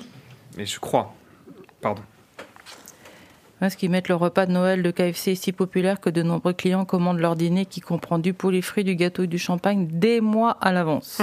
Mais 0.57 0.67
je 0.67 0.79
crois. 0.79 1.13
Pardon. 1.85 2.03
Parce 3.61 3.77
qu'ils 3.77 3.91
mettent 3.91 4.09
le 4.09 4.15
repas 4.15 4.47
de 4.47 4.53
Noël 4.53 4.83
de 4.83 4.91
KFC 4.91 5.33
est 5.33 5.35
si 5.35 5.53
populaire 5.53 6.01
que 6.01 6.09
de 6.09 6.23
nombreux 6.23 6.55
clients 6.55 6.87
commandent 6.87 7.19
leur 7.19 7.37
dîner 7.37 7.67
qui 7.67 7.83
comprend 7.83 8.19
du 8.19 8.33
poulet 8.33 8.63
frit, 8.63 8.85
du 8.85 8.97
gâteau 8.97 9.25
et 9.25 9.27
du 9.27 9.37
champagne 9.37 9.87
des 9.87 10.23
mois 10.23 10.57
à 10.63 10.73
l'avance. 10.73 11.21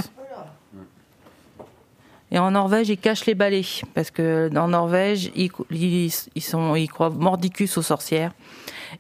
Et 2.29 2.37
en 2.37 2.51
Norvège, 2.51 2.89
ils 2.89 2.97
cachent 2.99 3.25
les 3.25 3.33
balais. 3.33 3.63
Parce 3.95 4.11
que 4.11 4.55
en 4.55 4.67
Norvège, 4.67 5.31
ils, 5.35 5.49
ils, 5.71 6.13
ils 6.35 6.41
sont, 6.43 6.75
ils 6.75 6.87
croient 6.87 7.09
mordicus 7.09 7.79
aux 7.79 7.81
sorcières. 7.81 8.31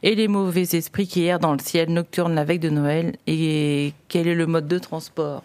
Et 0.01 0.15
les 0.15 0.27
mauvais 0.27 0.63
esprits 0.63 1.05
qui 1.05 1.25
errent 1.25 1.39
dans 1.39 1.53
le 1.53 1.59
ciel 1.59 1.93
nocturne 1.93 2.33
la 2.33 2.43
veille 2.43 2.57
de 2.57 2.71
Noël. 2.71 3.17
Et 3.27 3.93
quel 4.07 4.27
est 4.27 4.35
le 4.35 4.47
mode 4.47 4.67
de 4.67 4.79
transport 4.79 5.43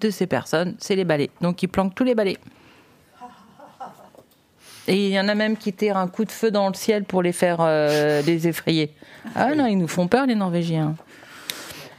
de 0.00 0.08
ces 0.08 0.28
personnes? 0.28 0.76
C'est 0.78 0.94
les 0.94 1.04
balais. 1.04 1.30
Donc 1.40 1.64
ils 1.64 1.68
planquent 1.68 1.96
tous 1.96 2.04
les 2.04 2.14
balais. 2.14 2.38
Et 4.88 5.06
il 5.06 5.12
y 5.12 5.18
en 5.18 5.28
a 5.28 5.34
même 5.34 5.56
qui 5.56 5.72
tirent 5.72 5.96
un 5.96 6.08
coup 6.08 6.24
de 6.24 6.32
feu 6.32 6.50
dans 6.50 6.68
le 6.68 6.74
ciel 6.74 7.04
pour 7.04 7.22
les 7.22 7.32
faire 7.32 7.58
euh, 7.60 8.22
les 8.22 8.46
effrayer. 8.46 8.92
Ah 9.34 9.54
non, 9.54 9.66
ils 9.66 9.76
nous 9.76 9.88
font 9.88 10.06
peur, 10.06 10.26
les 10.26 10.34
Norvégiens. 10.34 10.94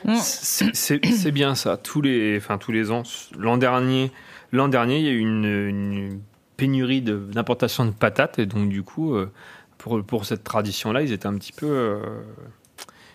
Mm. 0.05 0.15
C'est 0.19 1.31
bien 1.31 1.55
ça. 1.55 1.77
Tous 1.77 2.01
les, 2.01 2.37
enfin 2.37 2.57
tous 2.57 2.71
les 2.71 2.91
ans. 2.91 3.03
L'an 3.37 3.57
dernier, 3.57 4.11
l'an 4.51 4.67
dernier, 4.67 4.99
il 4.99 5.05
y 5.05 5.09
a 5.09 5.11
eu 5.11 5.19
une, 5.19 5.45
une 5.45 6.21
pénurie 6.55 7.01
d'importation 7.01 7.85
de, 7.85 7.91
patates 7.91 8.39
et 8.39 8.45
donc 8.45 8.69
du 8.69 8.83
coup, 8.83 9.15
euh, 9.15 9.31
pour, 9.77 10.03
pour 10.03 10.25
cette 10.25 10.43
tradition-là, 10.43 11.01
ils 11.01 11.11
étaient 11.11 11.27
un 11.27 11.35
petit 11.35 11.53
peu, 11.53 11.67
euh, 11.67 11.99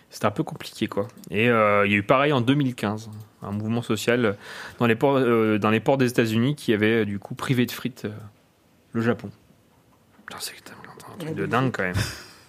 c'était 0.09 0.25
un 0.25 0.31
peu 0.31 0.43
compliqué 0.43 0.87
quoi. 0.87 1.07
Et 1.29 1.49
euh, 1.49 1.85
il 1.85 1.91
y 1.91 1.95
a 1.95 1.97
eu 1.97 2.03
pareil 2.03 2.33
en 2.33 2.41
2015, 2.41 3.09
un 3.41 3.51
mouvement 3.51 3.81
social 3.81 4.37
dans 4.79 4.87
les 4.87 4.95
ports, 4.95 5.17
euh, 5.17 5.59
dans 5.59 5.69
les 5.69 5.79
ports 5.79 5.97
des 5.97 6.09
États-Unis 6.09 6.55
qui 6.55 6.73
avait 6.73 7.05
du 7.05 7.19
coup 7.19 7.35
privé 7.35 7.65
de 7.65 7.71
frites 7.71 8.07
le 8.93 9.01
Japon. 9.01 9.29
Putain, 10.39 10.73
C'est 10.97 11.13
un 11.13 11.17
truc 11.17 11.35
de 11.35 11.45
dingue 11.45 11.71
quand 11.71 11.83
même. 11.83 11.93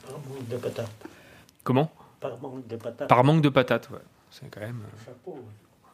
Par 0.07 0.19
manque 0.19 0.49
de 0.49 0.57
patates. 0.57 0.91
Comment? 1.63 1.91
Par 2.21 2.39
manque 2.41 2.67
de 2.67 2.77
patates. 2.77 3.09
Par 3.09 3.25
manque 3.25 3.43
de 3.43 3.49
patates, 3.49 3.91
ouais. 3.91 3.99
C'est 4.31 4.49
quand 4.51 4.61
même. 4.61 4.81
euh, 4.85 5.05
Chapeau. 5.05 5.45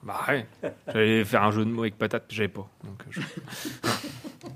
Bah 0.02 0.20
ouais. 0.28 0.46
J'allais 0.92 1.24
faire 1.24 1.42
un 1.42 1.50
jeu 1.50 1.64
de 1.64 1.70
mots 1.70 1.82
avec 1.82 1.98
patate, 1.98 2.24
mais 2.30 2.34
j'avais 2.36 2.48
pas. 2.48 2.66
Donc, 2.84 3.02
euh, 3.02 3.10
je- 3.10 3.20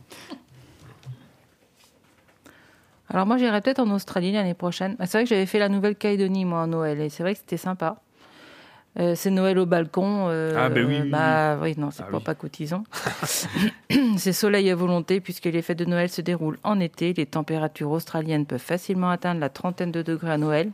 Alors 3.11 3.27
moi, 3.27 3.37
j'irai 3.37 3.61
peut-être 3.61 3.81
en 3.81 3.91
Australie 3.91 4.33
l'année 4.33 4.55
prochaine. 4.55 4.97
Ah, 4.99 5.07
C'est 5.07 5.19
vrai 5.19 5.25
que 5.25 5.29
j'avais 5.31 5.47
fait 5.47 5.59
la 5.59 5.69
Nouvelle-Calédonie, 5.69 6.45
moi, 6.45 6.63
à 6.63 6.67
Noël. 6.67 7.01
Et 7.01 7.11
c'est 7.11 7.23
vrai 7.23 7.35
que 7.35 7.41
c'était 7.41 7.57
sympa. 7.59 8.01
Euh, 9.01 9.15
c'est 9.17 9.31
Noël 9.31 9.59
au 9.59 9.67
balcon. 9.67 10.27
euh, 10.29 10.55
Ah, 10.57 10.69
ben 10.69 10.87
oui, 10.87 10.99
oui, 11.03 11.11
bah, 11.11 11.59
oui, 11.61 11.75
non, 11.77 11.91
c'est 11.91 12.03
Ah 12.07 12.11
pas, 12.11 12.19
oui. 12.19 12.23
pas 12.23 12.35
cotisant. 12.35 12.85
c'est 14.17 14.33
soleil 14.33 14.71
à 14.71 14.77
volonté 14.77 15.21
puisque 15.21 15.47
les 15.47 15.63
fêtes 15.63 15.79
de 15.79 15.85
Noël 15.85 16.09
se 16.09 16.21
déroulent 16.21 16.59
en 16.63 16.79
été. 16.81 17.13
Les 17.13 17.27
températures 17.27 17.91
australiennes 17.91 18.47
peuvent 18.47 18.61
facilement 18.61 19.11
atteindre 19.11 19.41
la 19.41 19.49
trentaine 19.49 19.91
de 19.91 20.03
degrés 20.03 20.31
à 20.33 20.39
Noël, 20.39 20.71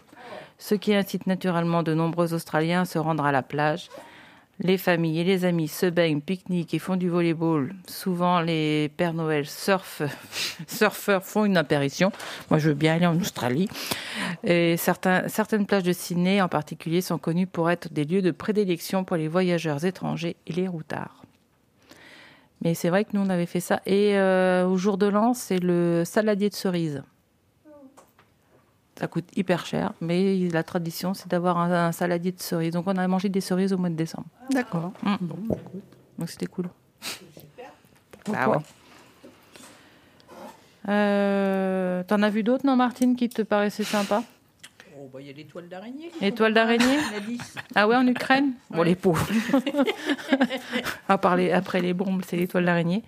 ce 0.59 0.75
qui 0.75 0.95
incite 0.95 1.27
naturellement 1.27 1.83
de 1.83 1.95
nombreux 1.95 2.35
Australiens 2.35 2.83
à 2.83 2.85
se 2.85 2.99
rendre 2.99 3.25
à 3.25 3.33
la 3.33 3.43
plage. 3.43 3.89
Les 4.63 4.77
familles 4.77 5.21
et 5.21 5.25
les 5.25 5.47
amis 5.47 5.69
se 5.69 5.87
baignent, 5.87 6.21
pique-niquent 6.21 6.75
et 6.75 6.79
font 6.79 6.97
du 6.97 7.09
volleyball. 7.09 7.73
Souvent, 7.87 8.43
les 8.43 8.91
Pères 8.95 9.15
Noël 9.15 9.47
surf, 9.47 10.03
surfeurs 10.67 11.25
font 11.25 11.47
une 11.47 11.57
apparition. 11.57 12.13
Moi, 12.51 12.59
je 12.59 12.69
veux 12.69 12.75
bien 12.75 12.95
aller 12.95 13.07
en 13.07 13.19
Australie. 13.19 13.71
Et 14.45 14.77
certaines 14.77 15.67
plages 15.67 15.85
de 15.85 15.95
Sydney, 15.95 16.43
en 16.43 16.49
particulier, 16.49 17.01
sont 17.01 17.17
connues 17.17 17.47
pour 17.47 17.71
être 17.71 17.91
des 17.91 18.05
lieux 18.05 18.21
de 18.21 18.33
prédilection 18.33 19.03
pour 19.03 19.17
les 19.17 19.29
voyageurs 19.29 19.87
étrangers 19.87 20.37
et 20.47 20.53
les 20.53 20.69
routards. 20.69 21.25
Mais 22.63 22.75
c'est 22.75 22.91
vrai 22.91 23.07
que 23.07 23.11
nous, 23.15 23.23
on 23.23 23.31
avait 23.31 23.47
fait 23.47 23.61
ça. 23.61 23.81
Et 23.87 24.19
euh, 24.19 24.67
au 24.67 24.77
jour 24.77 24.99
de 24.99 25.07
l'an, 25.07 25.33
c'est 25.33 25.59
le 25.59 26.03
saladier 26.05 26.51
de 26.51 26.55
cerises. 26.55 27.03
Ça 29.01 29.07
coûte 29.09 29.25
hyper 29.35 29.65
cher, 29.65 29.95
mais 30.03 30.37
la 30.53 30.63
tradition, 30.63 31.15
c'est 31.15 31.27
d'avoir 31.27 31.57
un, 31.57 31.73
un 31.87 31.91
saladier 31.91 32.33
de 32.33 32.41
cerises. 32.41 32.75
Donc, 32.75 32.87
on 32.87 32.97
a 32.97 33.09
mangé 33.09 33.31
des 33.31 33.41
cerises 33.41 33.73
au 33.73 33.79
mois 33.79 33.89
de 33.89 33.95
décembre. 33.95 34.27
D'accord. 34.51 34.93
Mm. 35.03 35.17
Donc, 36.19 36.29
c'était 36.29 36.45
cool. 36.45 36.69
Bah 38.31 38.51
ouais. 38.51 38.59
Euh, 40.91 42.03
T'en 42.03 42.21
as 42.23 42.29
vu 42.29 42.43
d'autres, 42.43 42.67
non, 42.67 42.77
Martine, 42.77 43.17
qui 43.17 43.31
te 43.31 43.41
paraissaient 43.41 43.85
sympas? 43.85 44.23
Oh, 45.03 45.09
bah, 45.11 45.21
il 45.23 45.29
y 45.29 45.31
a 45.31 45.33
l'étoile 45.33 45.67
d'araignée. 45.67 46.11
Étoile 46.21 46.53
d'araignée 46.53 46.99
La 47.15 47.21
10. 47.21 47.55
Ah 47.75 47.89
ouais, 47.89 47.97
en 47.97 48.07
Ukraine 48.07 48.53
Bon, 48.71 48.81
Ouais. 48.81 48.85
les 48.85 48.95
pauvres. 48.97 49.27
À 51.09 51.17
part 51.17 51.37
les- 51.37 51.53
après 51.53 51.81
les 51.81 51.95
bombes, 51.95 52.21
c'est 52.27 52.37
l'étoile 52.37 52.67
d'araignée. 52.67 53.03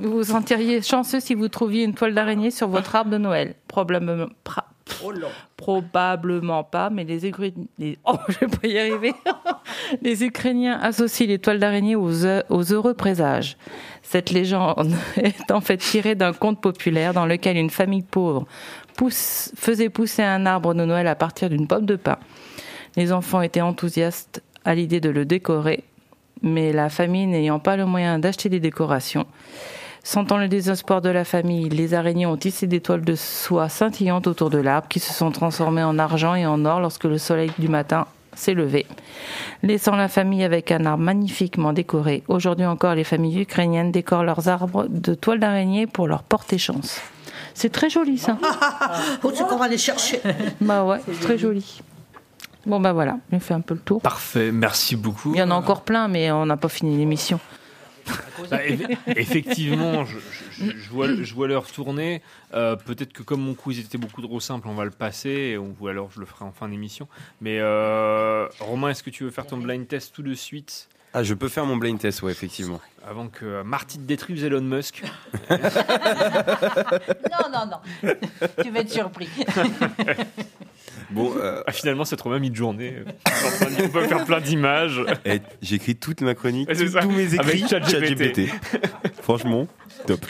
vous 0.00 0.10
vous 0.10 0.24
sentiriez 0.24 0.82
chanceux 0.82 1.20
si 1.20 1.34
vous 1.34 1.48
trouviez 1.48 1.84
une 1.84 1.94
toile 1.94 2.14
d'araignée 2.14 2.50
sur 2.50 2.66
votre 2.68 2.94
arbre 2.96 3.10
de 3.12 3.18
Noël. 3.18 3.54
Probablement, 3.68 4.26
pra- 4.44 4.64
Oh 5.04 5.12
probablement 5.56 6.64
pas, 6.64 6.90
mais 6.90 7.04
les, 7.04 7.20
les- 7.78 7.98
Oh, 8.04 8.16
je 8.28 8.38
vais 8.40 8.48
pas 8.48 8.66
y 8.66 8.78
arriver. 8.78 9.14
les 10.02 10.24
Ukrainiens 10.24 10.78
associent 10.82 11.28
les 11.28 11.38
toiles 11.38 11.60
d'araignée 11.60 11.94
aux 11.94 12.10
heureux 12.72 12.94
présages. 12.94 13.56
Cette 14.02 14.30
légende 14.30 14.92
est 15.16 15.50
en 15.52 15.60
fait 15.60 15.76
tirée 15.76 16.16
d'un 16.16 16.32
conte 16.32 16.60
populaire 16.60 17.14
dans 17.14 17.26
lequel 17.26 17.56
une 17.56 17.70
famille 17.70 18.02
pauvre 18.02 18.46
faisait 19.08 19.88
pousser 19.88 20.22
un 20.22 20.46
arbre 20.46 20.74
de 20.74 20.84
Noël 20.84 21.06
à 21.06 21.14
partir 21.14 21.48
d'une 21.48 21.66
pomme 21.66 21.86
de 21.86 21.96
pin. 21.96 22.18
Les 22.96 23.12
enfants 23.12 23.40
étaient 23.40 23.60
enthousiastes 23.60 24.42
à 24.64 24.74
l'idée 24.74 25.00
de 25.00 25.10
le 25.10 25.24
décorer, 25.24 25.84
mais 26.42 26.72
la 26.72 26.88
famille 26.88 27.26
n'ayant 27.26 27.58
pas 27.58 27.76
le 27.76 27.86
moyen 27.86 28.18
d'acheter 28.18 28.48
des 28.48 28.60
décorations, 28.60 29.26
sentant 30.02 30.38
le 30.38 30.48
désespoir 30.48 31.00
de 31.00 31.08
la 31.08 31.24
famille, 31.24 31.68
les 31.68 31.94
araignées 31.94 32.26
ont 32.26 32.36
tissé 32.36 32.66
des 32.66 32.80
toiles 32.80 33.04
de 33.04 33.14
soie 33.14 33.68
scintillantes 33.68 34.26
autour 34.26 34.50
de 34.50 34.58
l'arbre 34.58 34.88
qui 34.88 35.00
se 35.00 35.12
sont 35.12 35.30
transformées 35.30 35.82
en 35.82 35.98
argent 35.98 36.34
et 36.34 36.46
en 36.46 36.64
or 36.64 36.80
lorsque 36.80 37.04
le 37.04 37.18
soleil 37.18 37.52
du 37.58 37.68
matin 37.68 38.06
s'est 38.34 38.54
levé, 38.54 38.86
laissant 39.62 39.96
la 39.96 40.08
famille 40.08 40.44
avec 40.44 40.70
un 40.70 40.84
arbre 40.84 41.02
magnifiquement 41.02 41.72
décoré. 41.72 42.22
Aujourd'hui 42.28 42.66
encore, 42.66 42.94
les 42.94 43.04
familles 43.04 43.40
ukrainiennes 43.40 43.92
décorent 43.92 44.24
leurs 44.24 44.48
arbres 44.48 44.86
de 44.88 45.14
toiles 45.14 45.40
d'araignée 45.40 45.86
pour 45.86 46.06
leur 46.06 46.22
porter 46.22 46.58
chance. 46.58 47.00
C'est 47.54 47.70
très 47.70 47.90
joli 47.90 48.18
ça. 48.18 48.38
C'est 49.34 49.46
qu'on 49.46 49.56
va 49.56 49.68
les 49.68 49.78
chercher 49.78 50.20
Bah 50.60 50.84
ouais, 50.84 50.98
c'est 51.06 51.20
très 51.20 51.38
joli. 51.38 51.80
Bon 52.66 52.78
bah 52.80 52.92
voilà, 52.92 53.16
j'ai 53.32 53.40
fait 53.40 53.54
un 53.54 53.60
peu 53.62 53.74
le 53.74 53.80
tour. 53.80 54.00
Parfait, 54.02 54.52
merci 54.52 54.94
beaucoup. 54.96 55.32
Il 55.34 55.38
y 55.38 55.42
en 55.42 55.50
a 55.50 55.54
encore 55.54 55.82
plein, 55.82 56.08
mais 56.08 56.30
on 56.30 56.44
n'a 56.46 56.56
pas 56.58 56.68
fini 56.68 56.96
l'émission. 56.96 57.40
Bah, 58.50 58.58
eff- 58.66 58.96
effectivement, 59.16 60.04
je, 60.04 60.18
je- 60.18 60.64
je- 60.72 60.76
je 60.76 60.90
vois, 60.90 61.06
je 61.14 61.34
vois 61.34 61.46
l'heure 61.46 61.66
tourner. 61.66 62.22
Euh, 62.54 62.74
Peut-être 62.76 63.12
que 63.12 63.22
comme 63.22 63.40
mon 63.40 63.54
quiz 63.54 63.78
était 63.78 63.98
beaucoup 63.98 64.20
trop 64.22 64.40
simple, 64.40 64.66
on 64.68 64.74
va 64.74 64.84
le 64.84 64.90
passer, 64.90 65.56
ou 65.58 65.86
alors 65.88 66.10
je 66.10 66.20
le 66.20 66.26
ferai 66.26 66.44
en 66.44 66.50
fin 66.52 66.68
d'émission. 66.68 67.06
Mais 67.40 67.58
euh, 67.60 68.46
Romain, 68.58 68.88
est-ce 68.90 69.02
que 69.02 69.10
tu 69.10 69.24
veux 69.24 69.30
faire 69.30 69.46
ton 69.46 69.58
blind 69.58 69.86
test 69.86 70.12
tout 70.14 70.22
de 70.22 70.34
suite? 70.34 70.88
Ah, 71.12 71.22
je 71.24 71.34
peux 71.34 71.48
faire 71.48 71.66
mon 71.66 71.76
blind 71.76 71.98
test, 71.98 72.22
ouais, 72.22 72.30
effectivement. 72.30 72.80
avant 73.08 73.26
que 73.28 73.62
Marty 73.62 73.98
détruise 73.98 74.44
Elon 74.44 74.60
Musk 74.60 75.02
Non, 75.50 75.56
non, 77.52 77.66
non. 77.66 78.12
tu 78.62 78.70
vas 78.70 78.80
être 78.80 78.90
surpris. 78.90 79.28
Bon, 81.10 81.32
euh, 81.36 81.62
Ah, 81.66 81.72
Finalement, 81.72 82.04
c'est 82.04 82.14
trop 82.14 82.30
même 82.30 82.44
une 82.44 82.54
journée. 82.54 82.94
On 83.82 83.88
peut 83.88 84.06
faire 84.06 84.24
plein 84.24 84.40
d'images. 84.40 85.00
eh, 85.24 85.40
j'écris 85.60 85.96
toute 85.96 86.20
ma 86.20 86.34
chronique, 86.36 86.68
tout- 86.72 86.84
tous 87.00 87.10
mes 87.10 87.34
écrits, 87.34 87.64
ChatGPT. 87.68 88.46
ChatGPT. 88.46 88.48
Franchement, 89.20 89.66
top. 90.06 90.24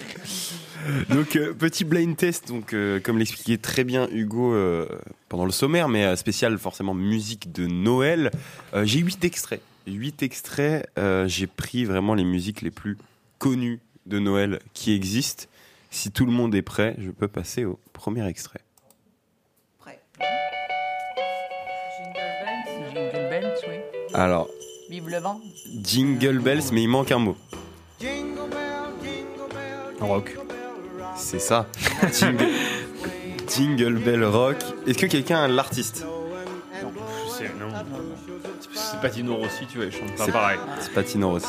Donc, 1.11 1.37
euh, 1.37 1.53
petit 1.53 1.85
blind 1.85 2.17
test, 2.17 2.49
donc, 2.49 2.73
euh, 2.73 2.99
comme 2.99 3.19
l'expliquait 3.19 3.59
très 3.59 3.85
bien 3.85 4.09
Hugo 4.11 4.55
euh, 4.55 4.87
pendant 5.29 5.45
le 5.45 5.51
sommaire, 5.53 5.89
mais 5.89 6.05
euh, 6.05 6.17
spécial 6.17 6.57
forcément 6.57 6.95
musique 6.95 7.53
de 7.53 7.67
Noël. 7.67 8.31
Euh, 8.73 8.87
j'ai 8.87 9.01
huit 9.01 9.23
extraits 9.23 9.61
huit 9.87 10.23
extraits. 10.23 10.89
Euh, 10.99 11.27
j'ai 11.29 11.47
pris 11.47 11.85
vraiment 11.85 12.15
les 12.15 12.25
musiques 12.25 12.63
les 12.63 12.71
plus 12.71 12.97
connues 13.39 13.81
de 14.07 14.19
Noël 14.19 14.61
qui 14.75 14.93
existent. 14.93 15.45
Si 15.91 16.11
tout 16.11 16.27
le 16.27 16.33
monde 16.33 16.55
est 16.55 16.63
prêt, 16.63 16.95
je 16.99 17.11
peux 17.11 17.29
passer 17.29 17.65
au 17.65 17.79
premier 17.93 18.27
extrait. 18.27 18.61
Prêt. 19.79 20.01
Jingle 21.99 22.21
Bells. 22.45 22.95
Jingle 22.95 23.29
Bells, 23.29 23.55
oui. 23.69 23.77
Alors. 24.15 24.49
Vive 24.89 25.09
le 25.09 25.19
vent. 25.19 25.41
Jingle 25.83 26.39
Bells, 26.41 26.65
mais 26.73 26.83
il 26.83 26.89
manque 26.89 27.13
un 27.13 27.19
mot. 27.19 27.37
Jingle 28.01 28.51
bell, 28.51 28.91
jingle 29.03 29.55
bell, 29.55 30.09
Rock. 30.09 30.37
C'est 31.17 31.39
ça. 31.39 31.69
Jingle... 32.13 32.47
Jingle 33.49 33.99
Bell 33.99 34.25
Rock. 34.25 34.57
Est-ce 34.87 34.99
que 34.99 35.07
quelqu'un 35.07 35.43
a 35.43 35.49
l'artiste? 35.49 36.07
Non. 36.83 36.93
non. 37.59 38.30
C'est 38.73 39.01
pas 39.01 39.11
Tino 39.11 39.37
Rossi, 39.37 39.67
tu 39.71 39.79
vois, 39.79 39.87
il 39.87 39.93
chante 39.93 40.15
pas 40.17 40.25
C'est- 40.27 40.33
pareil. 40.33 40.59
C'est 40.81 40.93
pas 40.95 41.03
Tino 41.03 41.31
Rossi. 41.31 41.47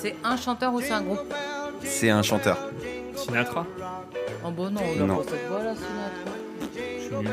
C'est 0.00 0.14
un 0.24 0.36
chanteur 0.36 0.72
ou 0.74 0.80
c'est 0.80 0.92
un 0.92 1.02
groupe? 1.02 1.34
C'est 1.82 2.10
un 2.10 2.22
chanteur. 2.22 2.58
Sinatra? 3.16 3.66
Oh 4.44 4.50
bon 4.50 4.70
non, 4.70 4.80
on 4.96 5.02
a 5.02 5.06
Non. 5.06 5.16
pas 5.16 5.22
cette 5.30 5.48
voix 5.48 5.62
là, 5.62 5.74
Sinatra. 5.74 6.32
Je 6.74 7.04
suis 7.04 7.14
nul. 7.16 7.28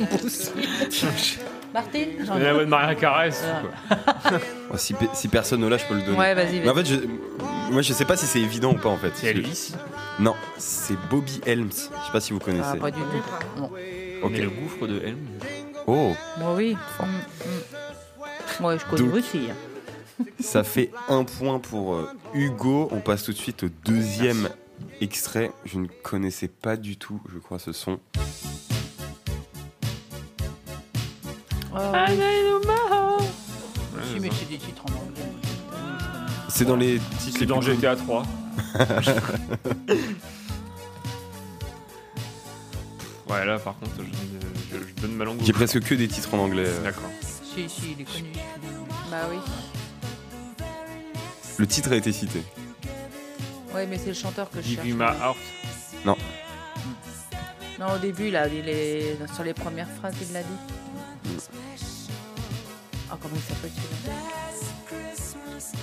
Moi 0.00 0.08
aussi. 0.24 1.38
Martine? 1.74 2.08
Je 2.20 2.26
connais 2.26 2.44
la 2.44 2.52
voix 2.52 2.64
de 2.64 2.68
Maria 2.68 2.96
Ah. 3.08 3.62
quoi. 4.28 4.38
Oh, 4.74 4.76
si, 4.76 4.94
pe- 4.94 5.04
si 5.14 5.28
personne 5.28 5.60
ne 5.60 5.68
l'a, 5.68 5.76
je 5.76 5.84
peux 5.86 5.94
le 5.94 6.02
donner. 6.02 6.16
Ouais, 6.18 6.34
vas-y, 6.34 6.60
Mais 6.60 6.68
en 6.70 6.74
fait, 6.74 6.86
je, 6.86 6.96
moi, 7.70 7.82
je 7.82 7.92
sais 7.92 8.04
pas 8.06 8.16
si 8.16 8.26
c'est 8.26 8.40
évident 8.40 8.72
ou 8.72 8.78
pas 8.78 8.88
en 8.88 8.96
fait. 8.96 9.12
C'est 9.14 9.28
Elvis? 9.28 9.74
Non, 10.18 10.34
c'est 10.58 10.96
Bobby 11.10 11.40
Helms. 11.46 11.70
Je 11.72 11.76
sais 12.06 12.12
pas 12.12 12.20
si 12.20 12.32
vous 12.32 12.38
connaissez. 12.38 12.68
Ah, 12.72 12.76
pas 12.76 12.90
du 12.90 12.98
tout. 13.00 13.60
Non. 13.60 13.70
Ok. 14.22 14.30
Mais 14.32 14.40
le 14.40 14.48
gouffre 14.50 14.86
de 14.86 14.98
Helm. 15.04 15.18
Oh, 15.86 16.12
Moi 16.38 16.54
oui. 16.56 16.76
Mm, 17.00 17.04
mm. 17.04 18.64
Ouais, 18.64 18.78
je 18.78 18.84
connais 18.84 19.02
Donc- 19.02 19.14
aussi. 19.14 19.48
hein. 19.50 20.24
ça 20.40 20.62
fait 20.62 20.90
un 21.08 21.24
point 21.24 21.58
pour 21.58 21.94
euh, 21.94 22.08
Hugo. 22.34 22.88
On 22.92 23.00
passe 23.00 23.24
tout 23.24 23.32
de 23.32 23.36
suite 23.38 23.64
au 23.64 23.68
deuxième 23.84 24.48
extrait. 25.00 25.50
Je 25.64 25.78
ne 25.78 25.86
connaissais 26.02 26.48
pas 26.48 26.76
du 26.76 26.96
tout, 26.96 27.20
je 27.32 27.38
crois, 27.38 27.58
ce 27.58 27.72
son. 27.72 27.98
Si, 34.04 34.20
mais 34.20 34.28
c'est 34.32 34.48
des 34.48 34.58
titres 34.58 34.82
en 34.86 34.90
anglais. 35.02 35.22
C'est 36.48 36.64
dans 36.64 36.76
les 36.76 36.98
titres 36.98 37.32
C'est 37.32 37.40
les 37.40 37.46
dans 37.46 37.60
plus 37.60 37.74
GTA 37.74 37.96
3. 37.96 38.22
Ouais, 43.32 43.44
là 43.46 43.58
par 43.58 43.78
contre, 43.78 43.92
je, 43.98 44.76
je- 44.78 44.84
je 44.88 44.94
donne 45.00 45.14
ma 45.14 45.24
langue. 45.24 45.38
J'ai 45.42 45.52
presque 45.52 45.80
que 45.80 45.94
des 45.94 46.08
titres 46.08 46.34
en 46.34 46.38
anglais. 46.38 46.64
euh. 46.66 46.82
D'accord. 46.82 47.08
Si, 47.22 47.68
si, 47.68 47.92
il 47.92 48.00
est 48.02 48.04
connu. 48.04 48.30
Bah 49.10 49.22
oui. 49.30 49.38
Le 51.58 51.66
titre 51.66 51.92
a 51.92 51.96
été 51.96 52.12
cité. 52.12 52.42
Ouais, 53.74 53.86
mais 53.86 53.98
c'est 53.98 54.08
le 54.08 54.14
chanteur 54.14 54.50
que 54.50 54.60
je 54.60 54.66
Give 54.66 54.76
cherche. 54.76 54.88
you 54.88 54.96
my 54.96 55.04
heart. 55.04 55.36
Non. 56.04 56.16
Non, 57.80 57.94
au 57.94 57.98
début, 57.98 58.30
là, 58.30 58.46
il 58.48 58.68
est 58.68 59.16
sur 59.34 59.44
les 59.44 59.54
premières 59.54 59.88
phrases, 59.88 60.14
il 60.20 60.32
l'a 60.32 60.42
dit. 60.42 60.48
Ah, 63.10 63.16
comment 63.20 63.34
il 63.34 63.40
s'appelle 63.42 63.70
celui-là? 63.74 64.14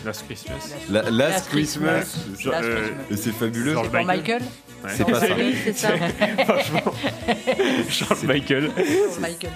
Last 0.06 0.26
Christmas. 0.26 0.74
La- 0.90 1.02
Last, 1.04 1.12
Last 1.12 1.50
Christmas. 1.50 2.04
Christmas. 2.04 2.52
Last 2.52 2.64
euh, 2.66 2.90
Christmas. 3.08 3.18
c'est 3.24 3.32
fabuleux. 3.34 3.74
George 3.74 3.90
Pour 3.90 4.06
Michael 4.06 4.42
Ouais. 4.82 4.92
C'est 4.96 5.04
pas 5.04 5.20
ça. 5.20 5.28
Oui, 5.38 5.56
c'est 5.62 5.78
ça. 5.78 5.90
Franchement. 6.46 6.94
George 7.90 8.24
Michael. 8.24 8.70
Pour 8.72 9.20
Michael. 9.20 9.52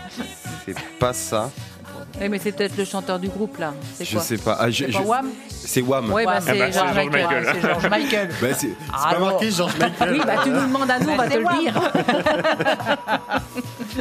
C'est 0.65 0.77
pas 0.99 1.13
ça. 1.13 1.49
Oui, 2.21 2.29
mais 2.29 2.37
c'est 2.39 2.51
peut-être 2.51 2.77
le 2.77 2.85
chanteur 2.85 3.17
du 3.19 3.27
groupe, 3.27 3.57
là. 3.57 3.73
C'est 3.95 4.05
Je 4.05 4.13
quoi 4.13 4.21
sais 4.21 4.37
pas. 4.37 4.55
Ah, 4.59 4.69
je- 4.69 4.85
C'est 4.85 4.91
je- 4.91 4.97
Wham 4.99 5.29
C'est 5.49 5.81
Wham. 5.81 6.11
Ouais, 6.11 6.25
bah, 6.25 6.39
c'est 6.41 6.51
Ah 6.51 6.53
bah, 6.53 6.65
c'est 6.71 6.73
George 6.79 6.93
George 6.93 7.09
Michael. 7.09 7.47
C'est 7.53 7.61
George 7.61 7.87
Michael. 7.89 8.29
Bah, 8.41 8.47
c'est 8.51 8.57
c'est 8.59 8.75
Ah, 8.93 9.13
pas 9.15 9.19
marqué 9.19 9.51
George 9.51 9.73
Michael. 9.79 10.13
Oui, 10.13 10.21
bah 10.25 10.33
tu 10.43 10.49
nous 10.49 10.61
demandes 10.61 10.91
à 10.91 10.99
nous, 10.99 11.09
on 11.09 11.15
va 11.15 11.27
te 11.27 11.37
le 11.37 11.59
dire. 11.59 11.81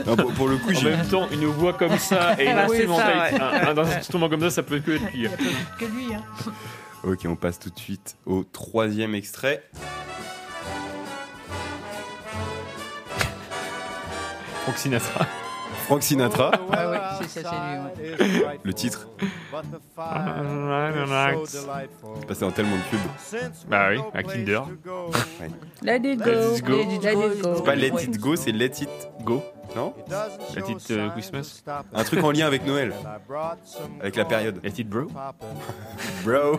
Non, 0.06 0.16
pour, 0.16 0.32
pour 0.32 0.48
le 0.48 0.56
coup, 0.58 0.70
En 0.70 0.74
j'ai. 0.78 0.90
même 0.90 1.06
temps, 1.06 1.26
une 1.32 1.46
voix 1.46 1.72
comme 1.72 1.98
ça 1.98 2.34
et 2.38 2.44
une 2.50 2.58
Ah 2.58 2.66
oui, 2.68 2.76
ça, 2.78 2.82
instrumentalité- 2.92 3.40
un, 3.40 3.78
un 3.78 3.78
instrument 3.78 4.28
comme 4.28 4.40
ça, 4.40 4.50
ça 4.50 4.62
peut 4.62 4.80
que 4.80 4.92
être 4.92 5.06
pire. 5.10 5.30
Que 5.78 5.84
lui, 5.86 6.14
hein. 6.14 6.22
Ok, 7.04 7.20
on 7.26 7.34
passe 7.36 7.58
tout 7.58 7.70
de 7.70 7.78
suite 7.78 8.16
au 8.26 8.44
troisième 8.44 9.14
extrait. 9.14 9.62
Frank 14.64 14.76
Sinatra. 14.78 15.26
Frank 15.84 16.02
Sinatra. 16.02 16.50
Ouais, 16.70 16.86
ouais, 16.86 16.98
c'est 17.28 17.42
ça, 17.42 17.50
c'est 17.50 18.26
lui. 18.26 18.38
ouais. 18.44 18.60
Le 18.62 18.74
titre. 18.74 19.08
C'est 21.46 22.26
passé 22.26 22.40
dans 22.40 22.50
tellement 22.50 22.76
de 22.76 22.82
pubs. 22.90 23.00
Bah 23.68 23.88
oui, 23.90 23.98
à 24.14 24.22
Kinder. 24.22 24.60
Let 25.82 25.96
it 25.96 26.18
go. 26.18 26.30
Let 26.30 26.54
it 26.56 26.64
go. 26.64 26.72
Let 26.76 26.94
it 26.94 27.42
go. 27.42 27.54
C'est 27.56 27.64
pas 27.64 27.74
Let 27.74 28.02
It 28.02 28.18
Go, 28.18 28.36
c'est 28.36 28.52
Let 28.52 28.66
It 28.80 28.90
Go. 29.22 29.42
Non 29.74 29.94
La 30.10 30.28
petite 30.54 30.90
euh, 30.90 31.08
Christmas. 31.10 31.62
Un 31.94 32.04
truc 32.04 32.22
en 32.22 32.30
lien 32.30 32.46
avec 32.46 32.66
Noël. 32.66 32.92
Avec 34.00 34.16
la 34.16 34.24
période. 34.26 34.60
La 34.62 34.70
petite 34.70 34.88
bro. 34.88 35.06
Bro. 36.24 36.58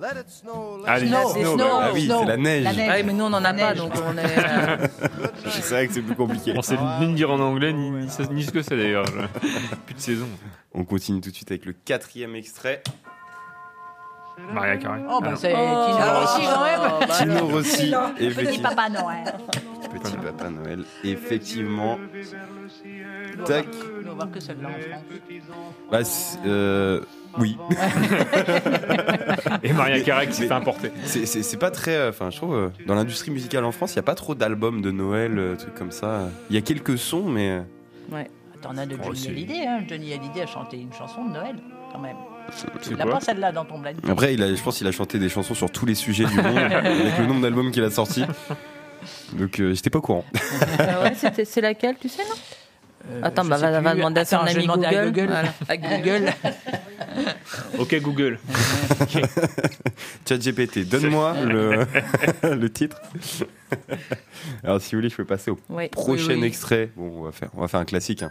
Ah, 0.00 0.98
les 0.98 1.08
Snow. 1.08 1.28
C'est 1.34 1.42
Snow. 1.42 1.54
Snow. 1.56 1.64
Ah 1.80 1.90
oui, 1.92 2.06
Snow. 2.06 2.20
c'est 2.20 2.26
la 2.26 2.36
neige. 2.36 2.64
La 2.64 2.72
neige. 2.72 2.88
Ah 2.90 2.94
oui, 2.98 3.02
mais 3.04 3.12
nous, 3.12 3.24
on 3.24 3.32
en 3.32 3.44
a 3.44 3.52
pas, 3.54 3.74
donc 3.74 3.92
on 3.96 4.16
est. 4.16 4.38
euh, 4.38 4.76
C'est 5.50 5.70
vrai 5.74 5.86
que 5.88 5.94
c'est 5.94 6.02
plus 6.02 6.14
compliqué. 6.14 6.52
On 6.56 6.62
sait 6.62 6.76
ni 7.00 7.14
dire 7.14 7.30
en 7.30 7.40
anglais, 7.40 7.72
ni, 7.72 7.90
ni, 7.90 8.08
ça- 8.08 8.24
ni 8.26 8.42
ce 8.44 8.50
que 8.50 8.62
c'est 8.62 8.76
d'ailleurs. 8.76 9.04
Plus 9.86 9.94
de 9.94 10.00
saison. 10.00 10.28
On 10.74 10.84
continue 10.84 11.20
tout 11.20 11.30
de 11.30 11.34
suite 11.34 11.50
avec 11.50 11.64
le 11.66 11.72
quatrième 11.72 12.34
extrait. 12.36 12.82
Maria 14.52 14.76
Carré. 14.76 15.00
Oh, 15.10 15.20
bah, 15.20 15.32
c'est 15.36 15.52
Oh. 15.56 15.86
Tino 15.88 16.20
Rossi 16.20 16.42
quand 16.46 16.64
même. 16.64 17.08
Tino. 17.10 17.46
Rossi, 17.48 17.90
Petit 18.16 18.24
effectivement. 18.24 18.68
Papa 18.68 18.88
Noël. 18.88 19.34
Petit 19.92 20.16
Papa 20.16 20.50
Noël, 20.50 20.84
effectivement. 21.02 21.98
Tac. 23.46 23.66
On 24.04 24.08
va 24.08 24.14
voir 24.14 24.30
que 24.30 24.38
celle-là 24.40 24.68
en 24.68 24.72
France. 24.80 25.02
Bah, 25.90 26.04
c'est- 26.04 26.38
euh, 26.46 27.00
oui. 27.38 27.56
Et 29.62 29.72
Maria 29.72 30.00
Carré 30.00 30.26
qui 30.28 30.34
s'est 30.34 30.46
fait 30.46 30.54
importer. 30.54 30.90
C'est- 31.04 31.26
C'est 31.26 31.42
c'est 31.42 31.56
pas 31.56 31.70
très. 31.70 31.94
euh, 31.94 32.08
Enfin, 32.10 32.30
je 32.30 32.36
trouve, 32.36 32.54
euh, 32.54 32.68
dans 32.86 32.94
l'industrie 32.94 33.30
musicale 33.30 33.64
en 33.64 33.72
France, 33.72 33.92
il 33.92 33.96
n'y 33.96 34.00
a 34.00 34.04
pas 34.04 34.14
trop 34.14 34.34
d'albums 34.34 34.80
de 34.82 34.90
Noël, 34.90 35.38
euh, 35.38 35.56
trucs 35.56 35.74
comme 35.74 35.90
ça. 35.92 36.28
Il 36.50 36.56
y 36.56 36.58
a 36.58 36.62
quelques 36.62 36.98
sons, 36.98 37.24
mais. 37.28 37.60
Ouais. 38.10 38.30
T'en 38.62 38.76
as 38.76 38.86
de 38.86 38.96
Oh, 39.00 39.04
Johnny 39.14 39.28
Hallyday. 39.28 39.66
Hein. 39.66 39.80
Johnny 39.88 40.12
Hallyday 40.12 40.42
a 40.42 40.46
chanté 40.46 40.78
une 40.80 40.92
chanson 40.92 41.24
de 41.26 41.32
Noël, 41.32 41.56
quand 41.92 41.98
même. 42.00 42.16
Tu 42.82 42.94
l'as 42.94 43.06
pas 43.06 43.20
celle-là 43.20 43.52
dans 43.52 43.64
ton 43.64 43.78
blind 43.78 43.98
Après, 44.08 44.34
il 44.34 44.42
a, 44.42 44.52
je 44.54 44.60
pense 44.62 44.78
qu'il 44.78 44.86
a 44.86 44.92
chanté 44.92 45.18
des 45.18 45.28
chansons 45.28 45.54
sur 45.54 45.70
tous 45.70 45.86
les 45.86 45.94
sujets 45.94 46.24
du 46.24 46.34
monde, 46.36 46.56
avec 46.72 47.18
le 47.18 47.26
nombre 47.26 47.42
d'albums 47.42 47.70
qu'il 47.70 47.84
a 47.84 47.90
sortis. 47.90 48.24
Donc, 49.34 49.60
euh, 49.60 49.74
j'étais 49.74 49.90
pas 49.90 49.98
au 49.98 50.02
courant. 50.02 50.24
Ah 50.80 51.02
ouais, 51.02 51.14
c'était- 51.14 51.44
c'est 51.44 51.60
laquelle, 51.60 51.96
tu 52.00 52.08
sais, 52.08 52.22
non 52.24 52.34
Attends, 53.22 53.44
je 53.44 53.48
bah, 53.48 53.56
va, 53.80 53.94
demander 53.94 54.20
à 54.20 54.24
son 54.24 54.36
Attends, 54.36 54.46
ami 54.46 54.62
demander 54.62 54.86
à 54.86 54.90
Google. 55.06 55.06
Google. 55.12 55.26
Voilà. 55.32 55.54
À 55.68 55.76
Google. 55.76 56.32
Ok 57.78 57.94
Google. 58.00 58.38
ChatGPT, 60.28 60.80
donne-moi 60.88 61.34
le, 61.44 61.86
le 62.42 62.70
titre. 62.70 63.00
Alors, 64.62 64.80
si 64.80 64.94
vous 64.94 64.98
voulez, 65.00 65.08
je 65.08 65.16
peux 65.16 65.24
passer 65.24 65.50
au 65.50 65.58
Oui, 65.68 65.88
prochain 65.88 66.28
oui, 66.34 66.38
oui. 66.40 66.46
extrait. 66.46 66.90
Bon, 66.96 67.20
on 67.20 67.22
va 67.24 67.32
faire, 67.32 67.48
on 67.56 67.60
va 67.62 67.68
faire 67.68 67.80
un 67.80 67.84
classique. 67.84 68.22
hein. 68.22 68.30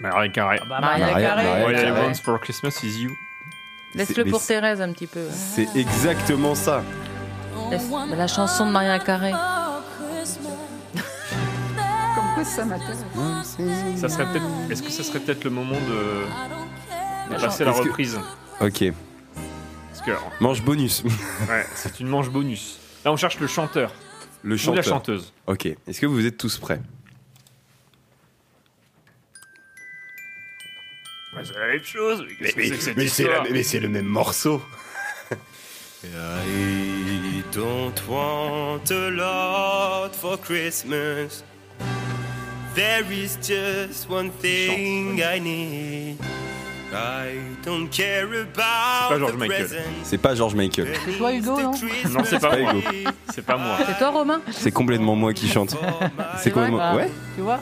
Maria 0.00 0.30
Carré. 0.32 0.58
Bah, 0.68 0.78
Maria 0.80 1.06
Maria 1.06 1.20
Carey. 1.20 1.22
Carey. 1.22 1.44
Maria 1.44 1.66
All 1.66 1.72
I 1.72 1.76
Carey. 1.94 2.06
want 2.08 2.14
for 2.14 2.40
Christmas 2.40 2.82
is 2.82 3.02
you. 3.02 3.10
Laisse-le 3.94 4.24
pour 4.24 4.42
Thérèse 4.44 4.80
un 4.80 4.92
petit 4.92 5.06
peu. 5.06 5.20
C'est 5.30 5.68
exactement 5.76 6.54
ça. 6.54 6.82
La 8.16 8.26
chanson 8.26 8.66
de 8.66 8.70
Maria 8.72 8.98
Carré. 8.98 9.32
Comme 12.36 12.44
quoi 12.44 12.52
ça 12.52 12.64
m'intéresse. 12.66 12.98
Ça 13.96 14.08
serait 14.10 14.26
peut-être. 14.30 14.44
Est-ce 14.70 14.82
que 14.82 14.90
ça 14.90 15.02
serait 15.02 15.20
peut-être 15.20 15.44
le 15.44 15.50
moment 15.50 15.76
de, 15.80 17.34
de 17.34 17.40
passer 17.40 17.64
la 17.64 17.70
Est-ce 17.72 17.80
que- 17.82 17.88
reprise 17.88 18.20
Ok, 18.60 18.84
Parce 19.92 20.02
que 20.04 20.10
manche 20.42 20.60
bonus. 20.62 21.02
ouais, 21.48 21.66
c'est 21.74 21.98
une 22.00 22.08
manche 22.08 22.28
bonus. 22.28 22.78
Là, 23.04 23.12
on 23.12 23.16
cherche 23.16 23.40
le 23.40 23.46
chanteur 23.46 23.90
Le 24.42 24.54
ou 24.54 24.58
chanteur. 24.58 24.76
la 24.76 24.82
chanteuse. 24.82 25.32
Ok, 25.46 25.66
est-ce 25.66 26.00
que 26.00 26.06
vous 26.06 26.26
êtes 26.26 26.36
tous 26.36 26.58
prêts 26.58 26.80
Ouais, 31.34 31.42
c'est 31.44 31.58
la 31.58 31.66
même 31.68 31.82
chose. 31.84 32.26
Mais, 32.40 32.52
qu'est-ce 32.52 32.54
que 32.54 32.62
c'est 32.62 32.70
que 32.70 32.76
cette 32.82 32.96
mais 32.96 33.08
c'est 33.08 33.22
histoire 33.24 33.44
la- 33.44 33.50
mais 33.50 33.62
c'est 33.62 33.80
le 33.80 33.88
même 33.88 34.06
morceau. 34.06 34.60
I 36.04 37.42
don't 37.52 37.94
want 38.08 38.90
a 38.90 39.10
lot 39.10 40.14
for 40.14 40.40
Christmas. 40.40 41.42
There 42.76 43.10
is 43.10 43.38
just 43.40 44.06
one 44.10 44.30
thing 44.42 45.22
I 45.22 45.40
need. 45.40 46.18
I 46.92 47.38
don't 47.64 47.88
care 47.88 48.26
pas 48.52 49.08
about 49.10 49.32
the. 49.38 49.78
C'est 50.02 50.18
pas 50.18 50.34
George 50.34 50.54
Michael. 50.54 50.88
C'est 51.06 51.16
toi, 51.16 51.32
Hugo, 51.32 51.58
non 51.58 51.70
Non, 52.10 52.20
c'est 52.24 52.38
pas. 52.38 52.58
Hugo. 52.60 52.82
C'est 53.34 53.46
pas 53.46 53.56
moi. 53.56 53.78
C'est 53.86 53.96
toi, 53.96 54.10
Romain 54.10 54.42
C'est 54.50 54.72
complètement 54.72 55.16
moi 55.16 55.32
qui 55.32 55.48
chante. 55.48 55.74
C'est 56.36 56.50
complètement. 56.50 56.94
Ouais. 56.96 57.10
Tu 57.34 57.40
vois. 57.40 57.60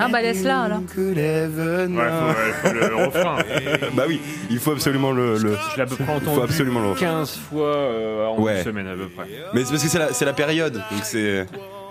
Ah 0.00 0.08
bah 0.10 0.20
laisse-la 0.20 0.62
alors. 0.62 0.78
Ouais, 0.80 0.86
faut, 0.88 1.02
ouais, 1.02 2.52
faut 2.64 2.72
le, 2.72 2.88
le 2.88 2.96
refrain. 3.06 3.36
bah 3.94 4.04
oui, 4.08 4.20
il 4.50 4.58
faut 4.58 4.72
absolument 4.72 5.12
le. 5.12 5.38
le... 5.38 5.56
Je 5.70 5.76
l'ai 5.76 5.82
à 5.82 5.86
peu 5.86 5.94
près 5.94 6.04
Il 6.16 6.20
faut 6.24 6.30
entendu 6.30 6.42
absolument 6.42 6.80
le 6.80 6.88
refrain. 6.88 7.06
15 7.06 7.36
fois 7.48 7.76
euh, 7.76 8.26
en 8.26 8.40
Ouais. 8.40 8.58
une 8.58 8.64
semaine 8.64 8.88
à 8.88 8.94
peu 8.96 9.08
près. 9.08 9.28
Mais 9.54 9.62
c'est 9.64 9.70
parce 9.70 9.84
que 9.84 9.88
c'est 9.88 9.98
la, 10.00 10.12
c'est 10.12 10.24
la 10.24 10.32
période, 10.32 10.72
donc 10.72 11.04
c'est. 11.04 11.46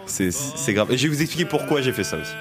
C'est 0.06 0.74
grave. 0.74 0.96
Je 0.96 1.08
vais 1.08 1.14
vous 1.14 1.22
expliquer 1.22 1.46
pourquoi 1.46 1.82
j'ai 1.82 1.94
fait 1.94 2.04
ça 2.04 2.18
aussi. 2.18 2.32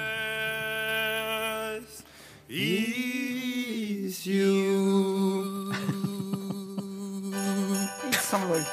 il 8.07 8.17
s'envole. 8.17 8.63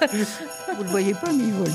Vous 0.76 0.84
le 0.84 0.88
voyez 0.90 1.14
pas, 1.14 1.32
mais 1.32 1.44
il 1.44 1.52
vole. 1.52 1.72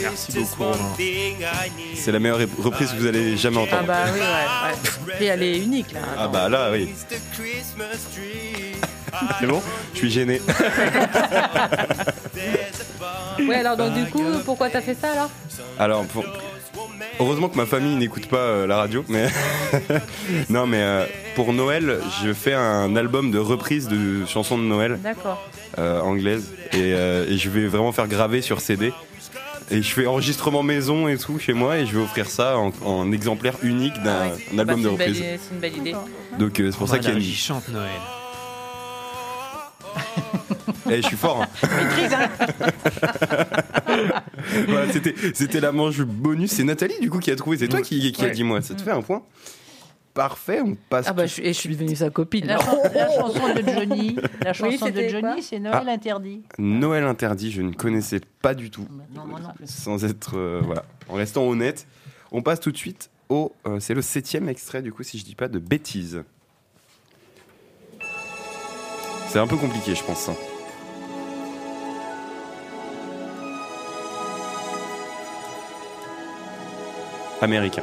Merci 0.00 0.32
beaucoup. 0.32 0.74
C'est 1.94 2.12
la 2.12 2.18
meilleure 2.18 2.40
reprise 2.58 2.90
que 2.90 2.96
vous 2.96 3.06
allez 3.06 3.36
jamais 3.36 3.58
entendre. 3.58 3.84
Ah 3.84 3.86
bah 3.86 4.04
oui, 4.12 4.20
ouais. 5.08 5.14
Et 5.24 5.26
elle 5.26 5.42
est 5.42 5.58
unique 5.58 5.92
là. 5.92 6.00
Ah 6.18 6.28
bah 6.28 6.48
là, 6.48 6.70
oui. 6.72 6.90
C'est 9.40 9.46
bon 9.46 9.62
Je 9.94 9.98
suis 9.98 10.10
gêné. 10.10 10.40
Ouais, 13.46 13.56
alors 13.56 13.76
donc 13.76 13.92
du 13.92 14.06
coup, 14.06 14.24
pourquoi 14.44 14.70
t'as 14.70 14.80
fait 14.80 14.94
ça 14.98 15.12
alors? 15.12 15.30
Alors, 15.78 16.04
pour- 16.06 16.24
heureusement 17.20 17.48
que 17.48 17.56
ma 17.56 17.66
famille 17.66 17.94
n'écoute 17.94 18.26
pas 18.28 18.38
euh, 18.38 18.66
la 18.66 18.76
radio, 18.78 19.04
mais 19.08 19.28
non, 20.48 20.66
mais 20.66 20.80
euh, 20.80 21.04
pour 21.34 21.52
Noël, 21.52 21.98
je 22.24 22.32
fais 22.32 22.54
un 22.54 22.96
album 22.96 23.30
de 23.30 23.38
reprises 23.38 23.88
de 23.88 24.24
chansons 24.26 24.56
de 24.58 24.62
Noël 24.64 24.98
D'accord. 25.02 25.46
euh, 25.78 26.00
anglaises 26.00 26.50
et, 26.72 26.76
euh, 26.94 27.26
et 27.28 27.36
je 27.36 27.50
vais 27.50 27.66
vraiment 27.66 27.92
faire 27.92 28.08
graver 28.08 28.40
sur 28.42 28.60
CD. 28.60 28.92
Et 29.70 29.82
je 29.82 29.92
fais 29.92 30.06
enregistrement 30.06 30.62
maison 30.62 31.06
et 31.08 31.18
tout 31.18 31.38
chez 31.38 31.52
moi 31.52 31.76
et 31.78 31.86
je 31.86 31.96
vais 31.98 32.02
offrir 32.04 32.30
ça 32.30 32.56
en, 32.56 32.72
en 32.84 33.10
exemplaire 33.12 33.54
unique 33.62 34.00
d'un 34.02 34.30
un 34.54 34.58
album 34.58 34.80
de 34.82 34.88
Bah, 34.88 34.94
c'est 34.98 35.04
une 35.04 35.10
reprises. 35.10 35.20
belle- 35.20 35.38
C'est 35.40 35.54
une 35.54 35.60
belle 35.60 35.76
idée. 35.76 35.94
Donc 36.38 36.60
euh, 36.60 36.70
c'est 36.70 36.78
pour 36.78 36.88
ça 36.88 36.98
qu'il 36.98 37.08
y 37.10 37.12
a 37.12 37.16
une. 37.16 37.22
Chante 37.22 37.68
Noël. 37.68 37.90
Eh, 40.90 41.02
je 41.02 41.06
suis 41.08 41.16
fort. 41.16 41.42
hein. 41.42 41.48
voilà, 44.68 44.92
c'était, 44.92 45.14
c'était 45.34 45.60
la 45.60 45.72
manche 45.72 45.98
bonus. 46.00 46.52
C'est 46.52 46.64
Nathalie 46.64 46.98
du 47.00 47.10
coup 47.10 47.18
qui 47.18 47.30
a 47.30 47.36
trouvé. 47.36 47.58
C'est 47.58 47.68
toi 47.68 47.82
qui, 47.82 48.12
qui 48.12 48.24
a 48.24 48.30
dit 48.30 48.44
moi. 48.44 48.62
Ça 48.62 48.74
te 48.74 48.82
fait 48.82 48.90
un 48.92 49.02
point. 49.02 49.22
Parfait, 50.14 50.62
on 50.64 50.74
passe. 50.88 51.04
Ah 51.08 51.12
bah 51.12 51.26
je, 51.26 51.32
suis- 51.32 51.42
et 51.42 51.48
je 51.52 51.58
suis 51.58 51.68
devenue 51.68 51.94
sa 51.94 52.08
copine. 52.08 52.46
La, 52.46 52.56
chan- 52.58 52.78
la 52.94 53.10
chanson 53.10 53.52
de 53.54 53.62
Johnny, 53.70 54.16
la 54.42 54.52
Oui, 54.62 54.78
chanson 54.78 54.90
de 54.90 55.08
Johnny, 55.08 55.42
c'est 55.42 55.58
Noël 55.58 55.82
Ah. 55.86 55.90
interdit. 55.90 56.42
Noël 56.58 57.04
interdit, 57.04 57.50
je 57.50 57.60
ne 57.60 57.72
connaissais 57.72 58.20
pas 58.40 58.54
du 58.54 58.70
tout. 58.70 58.86
Non, 59.14 59.26
moi 59.26 59.40
non 59.40 59.50
plus. 59.54 59.66
Sans 59.66 60.02
être. 60.06 60.38
euh, 60.38 60.62
voilà. 60.64 60.84
En 61.10 61.14
restant 61.16 61.46
honnête, 61.46 61.86
on 62.32 62.40
passe 62.40 62.60
tout 62.60 62.72
de 62.72 62.78
suite 62.78 63.10
au. 63.28 63.52
euh, 63.66 63.78
c'est 63.78 63.92
le 63.92 64.00
septième 64.00 64.48
extrait, 64.48 64.80
du 64.80 64.90
coup, 64.90 65.02
si 65.02 65.18
je 65.18 65.24
dis 65.24 65.34
pas 65.34 65.48
de 65.48 65.58
bêtises. 65.58 66.22
C'est 69.28 69.38
un 69.38 69.46
peu 69.46 69.56
compliqué, 69.56 69.94
je 69.94 70.02
pense. 70.04 70.28
hein. 70.28 70.34
Américain. 77.42 77.82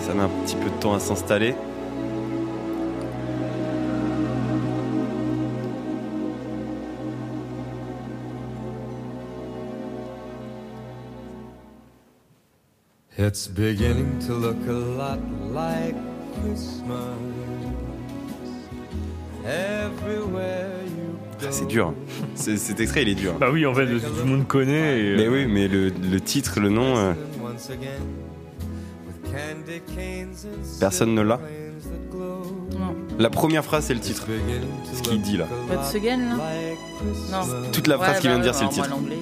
Ça 0.00 0.14
met 0.14 0.22
un 0.22 0.28
petit 0.44 0.56
peu 0.56 0.68
de 0.68 0.74
temps 0.80 0.94
à 0.94 1.00
s'installer. 1.00 1.54
It's 13.18 13.46
beginning 13.46 14.18
to 14.26 14.32
look 14.34 14.56
a 14.68 14.72
lot 14.72 15.18
like 15.52 15.94
Christmas. 16.40 17.18
Everywhere 19.44 20.70
you 20.86 21.18
go. 21.40 21.46
C'est 21.50 21.66
dur. 21.66 21.92
C'est- 22.34 22.56
cet 22.56 22.80
extrait, 22.80 23.02
il 23.02 23.08
est 23.10 23.14
dur. 23.14 23.34
Bah 23.38 23.48
oui, 23.52 23.66
en 23.66 23.74
fait, 23.74 23.86
tout 23.86 24.00
le 24.18 24.24
monde 24.24 24.46
connaît. 24.46 24.98
et, 25.00 25.08
euh, 25.10 25.16
Mais 25.18 25.28
oui, 25.28 25.46
mais 25.46 25.68
le, 25.68 25.88
le 25.88 26.20
titre, 26.20 26.58
le 26.60 26.70
nom, 26.70 26.96
euh, 26.96 27.12
personne 30.80 31.14
ne 31.14 31.22
l'a. 31.22 31.38
Non. 32.14 32.94
La 33.18 33.28
première 33.30 33.64
phrase, 33.64 33.84
c'est 33.86 33.94
le 33.94 34.00
titre. 34.00 34.26
Ce 34.94 35.02
qu'il 35.02 35.20
dit 35.20 35.36
là. 35.36 35.46
Once 35.70 35.94
again, 35.94 36.16
là 36.18 36.36
Non. 37.30 37.40
Toute 37.72 37.88
la 37.88 37.98
phrase 37.98 38.20
qu'il 38.20 38.30
vient 38.30 38.38
de 38.38 38.44
dire, 38.44 38.54
c'est 38.54 38.64
le 38.64 38.70
alors, 38.70 38.78
moi, 38.78 38.84
titre. 38.86 38.96
l'anglais, 38.96 39.16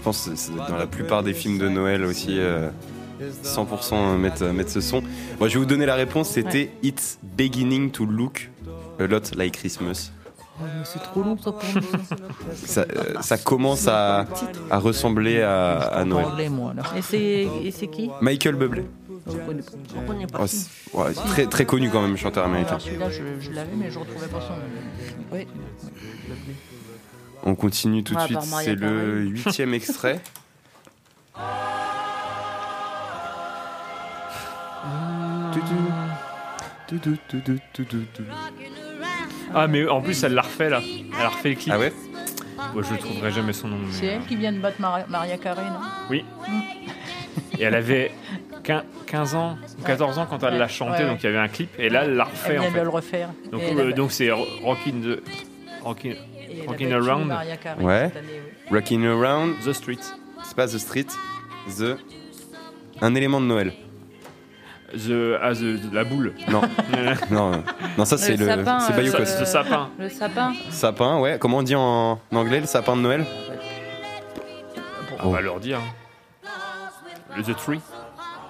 Je 0.00 0.04
pense 0.04 0.28
que 0.30 0.34
c'est 0.34 0.56
dans 0.56 0.78
la 0.78 0.86
plupart 0.86 1.22
des 1.22 1.34
films 1.34 1.58
de 1.58 1.68
Noël 1.68 2.04
aussi. 2.04 2.38
euh, 2.38 2.70
100% 3.44 4.16
mettre, 4.16 4.46
mettre 4.46 4.70
ce 4.70 4.80
son. 4.80 5.02
Moi, 5.38 5.48
je 5.48 5.54
vais 5.54 5.58
vous 5.60 5.66
donner 5.66 5.84
la 5.84 5.94
réponse. 5.94 6.30
C'était 6.30 6.70
It's 6.82 7.18
beginning 7.36 7.90
to 7.90 8.06
look 8.06 8.48
a 8.98 9.06
lot 9.06 9.34
like 9.36 9.58
Christmas. 9.58 10.10
Oh, 10.58 10.64
c'est 10.84 11.02
trop 11.02 11.22
long 11.22 11.36
ça 11.36 11.52
pour 11.52 11.62
nous. 11.74 11.82
Ça, 12.54 12.80
euh, 12.82 13.20
ça 13.20 13.36
commence 13.36 13.86
à, 13.88 14.26
à 14.70 14.78
ressembler 14.78 15.42
à, 15.42 15.76
à 15.78 16.04
Noël. 16.06 16.48
Moi. 16.50 16.72
Et 16.96 17.70
c'est 17.70 17.86
qui? 17.88 18.10
Michael 18.22 18.54
Bublé. 18.54 18.86
Je 19.26 19.36
connais 19.36 19.60
pas. 19.62 19.70
Je 19.94 20.06
connais 20.06 20.26
pas. 20.26 20.38
Oh, 20.94 20.98
ouais, 21.02 21.12
très, 21.12 21.44
très 21.46 21.66
connu 21.66 21.90
quand 21.90 22.00
même, 22.00 22.16
chanteur 22.16 22.46
américain. 22.46 22.78
Celui-là, 22.78 23.10
je, 23.10 23.22
je 23.38 23.50
l'avais, 23.52 23.76
mais 23.76 23.90
je 23.90 23.98
retrouvais 23.98 24.28
pas 24.28 24.40
son 24.40 24.54
nom. 24.54 24.60
Oui. 25.32 25.46
On 27.42 27.54
continue 27.54 28.02
tout 28.04 28.14
de 28.14 28.18
Ouais, 28.18 28.24
à 28.24 28.26
suite. 28.26 28.40
C'est 28.64 28.74
le 28.74 29.20
huitième 29.26 29.74
extrait. 29.74 30.20
Ah, 39.54 39.66
mais 39.66 39.86
en 39.88 40.00
plus, 40.00 40.22
elle 40.22 40.34
l'a 40.34 40.42
refait 40.42 40.70
là. 40.70 40.80
Elle 41.18 41.26
a 41.26 41.28
refait 41.28 41.50
le 41.50 41.54
clip. 41.56 41.72
Ah 41.74 41.78
ouais 41.78 41.92
Bon, 42.74 42.82
je 42.82 42.92
ne 42.92 42.98
trouverai 42.98 43.32
jamais 43.32 43.52
son 43.52 43.68
nom. 43.68 43.78
C'est 43.90 44.06
elle 44.06 44.22
qui 44.22 44.36
vient 44.36 44.52
de 44.52 44.58
battre 44.60 44.80
Maria, 44.80 45.06
Maria 45.08 45.38
Carey, 45.38 45.62
non? 45.64 45.80
Oui. 46.08 46.24
Et 47.58 47.62
elle 47.64 47.74
avait 47.74 48.12
quin- 48.62 48.84
15 49.06 49.34
ans 49.34 49.56
ou 49.78 49.82
14 49.82 50.18
ans 50.18 50.26
quand 50.28 50.42
elle 50.44 50.52
Ouais. 50.52 50.58
l'a 50.58 50.68
chanté, 50.68 51.02
Ouais, 51.02 51.08
donc 51.08 51.22
il 51.22 51.26
y 51.26 51.28
avait 51.28 51.38
un 51.38 51.48
clip. 51.48 51.70
Et 51.78 51.88
là, 51.88 52.04
elle 52.04 52.14
l'a 52.16 52.24
refait 52.24 52.54
Elle 52.54 52.60
en 52.60 52.62
fait. 52.70 52.78
de 52.78 52.82
le 52.84 52.88
refaire. 52.88 53.28
Donc 53.50 53.62
euh, 53.62 54.06
c'est 54.10 54.30
Rockin' 54.30 55.00
the 55.02 55.22
Rockin' 55.82 56.14
Et 56.50 56.66
Rockin' 56.66 56.92
Around. 56.92 57.32
Ouais. 57.80 58.08
cette 58.08 58.16
année, 58.16 58.40
oui. 58.44 58.76
Rocking 58.76 59.06
Around. 59.06 59.54
The 59.64 59.72
Street. 59.72 59.98
C'est 60.42 60.56
pas 60.56 60.66
The 60.66 60.78
Street. 60.78 61.06
The. 61.78 61.96
Un 63.00 63.14
élément 63.14 63.40
de 63.40 63.46
Noël. 63.46 63.72
The, 64.92 65.38
ah, 65.40 65.52
the- 65.54 65.92
la 65.92 66.02
boule. 66.04 66.34
Non. 66.50 66.62
non, 67.30 67.62
non, 67.96 68.04
ça 68.04 68.18
c'est 68.18 68.36
le. 68.36 68.46
sapin, 68.46 68.80
C'est 68.80 68.92
euh, 68.92 68.96
Bayukos. 68.96 69.18
Le 69.38 69.44
sapin. 69.44 69.90
Le 69.98 70.08
sapin. 70.08 70.52
Sapin, 70.70 71.18
ouais. 71.20 71.38
Comment 71.38 71.58
on 71.58 71.62
dit 71.62 71.76
en 71.76 72.18
anglais 72.32 72.60
le 72.60 72.66
sapin 72.66 72.96
de 72.96 73.02
Noël? 73.02 73.24
On 75.22 75.30
va 75.30 75.40
leur 75.40 75.60
dire. 75.60 75.78
Le 77.36 77.42
The 77.42 77.56
Tree. 77.56 77.80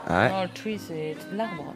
Ouais. 0.09 0.29
Non, 0.31 0.43
le 0.43 0.49
tree, 0.49 0.79
c'est 0.79 1.17
l'arbre. 1.35 1.75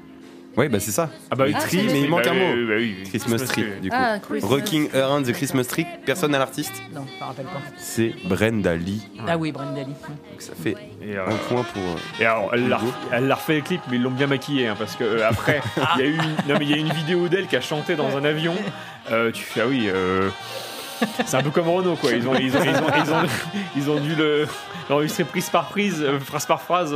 Ouais, 0.57 0.69
bah 0.69 0.79
c'est 0.79 0.93
ça. 0.93 1.11
Ah 1.31 1.35
bah 1.35 1.45
oui, 1.49 1.53
Ah, 1.57 1.61
c'est 1.69 1.77
mais 1.83 2.03
il 2.03 2.09
manque 2.09 2.25
Bah 2.25 2.31
un 2.31 2.35
oui, 2.35 2.39
mot. 2.41 2.55
oui, 2.55 2.67
bah 2.69 2.75
oui, 2.77 2.97
oui. 3.01 3.09
Christmas 3.09 3.37
Christmas 3.39 3.53
tree, 3.53 3.81
du 3.83 3.91
coup. 3.91 3.97
Ah, 3.99 4.19
Christmas. 4.21 4.49
Rocking 4.49 4.89
Around 4.95 5.27
the 5.27 5.33
Christmas 5.33 5.65
tree. 5.65 5.87
Personne 6.07 6.31
n'a 6.31 6.39
l'artiste? 6.39 6.81
Non, 6.95 7.05
je 7.13 7.21
me 7.21 7.29
rappelle 7.29 7.47
pas. 7.47 7.61
C'est 7.77 8.15
Brenda 8.25 8.77
Lee. 8.77 9.03
Ah 9.27 9.37
oui, 9.37 9.51
Brenda 9.51 9.81
Lee. 9.81 9.87
Donc 9.87 10.41
ça 10.41 10.53
fait 10.55 10.77
Et, 11.03 11.17
euh, 11.17 11.27
un 11.27 11.35
point 11.49 11.65
pour. 11.65 11.83
euh, 11.83 11.97
Et 12.21 12.25
alors, 12.25 12.51
elle 12.53 12.69
l'a, 12.69 12.79
Hugo. 12.79 12.93
elle 13.11 13.27
l'a 13.27 13.35
refait 13.35 13.57
le 13.57 13.61
clip, 13.63 13.81
mais 13.91 13.97
ils 13.97 14.03
l'ont 14.03 14.11
bien 14.13 14.29
maquillé, 14.29 14.69
hein, 14.69 14.77
parce 14.79 14.95
que 14.95 15.03
euh, 15.05 15.29
après, 15.29 15.61
il 15.97 16.01
y 16.01 16.03
a 16.05 16.07
eu, 16.07 16.15
une, 16.15 16.23
non 16.53 16.59
mais 16.59 16.65
il 16.67 16.71
y 16.71 16.75
a 16.75 16.79
une 16.79 16.93
vidéo 16.93 17.27
d'elle 17.29 17.47
qui 17.49 17.57
a 17.57 17.61
chanté 17.61 17.97
dans 17.97 18.17
un 18.17 18.25
avion. 18.25 18.55
Euh, 19.11 19.33
tu 19.33 19.43
fais 19.43 19.61
ah 19.63 19.67
oui, 19.69 19.89
euh, 19.93 20.31
c'est 21.27 21.37
un 21.37 21.43
peu 21.43 21.51
comme 21.51 21.69
Renault 21.69 21.97
quoi. 21.97 22.13
Ils 22.13 22.29
ont, 22.29 22.35
ils 22.37 22.57
ont, 22.57 22.63
ils 22.63 22.69
ont, 22.77 23.05
ils 23.05 23.13
ont, 23.13 23.27
ils 23.77 23.91
ont 23.91 24.01
dû 24.01 24.15
le 24.15 24.47
l'enregistrer 24.89 25.25
prise 25.25 25.49
par 25.51 25.67
prise, 25.69 26.05
phrase 26.25 26.47
par 26.47 26.63
phrase. 26.63 26.95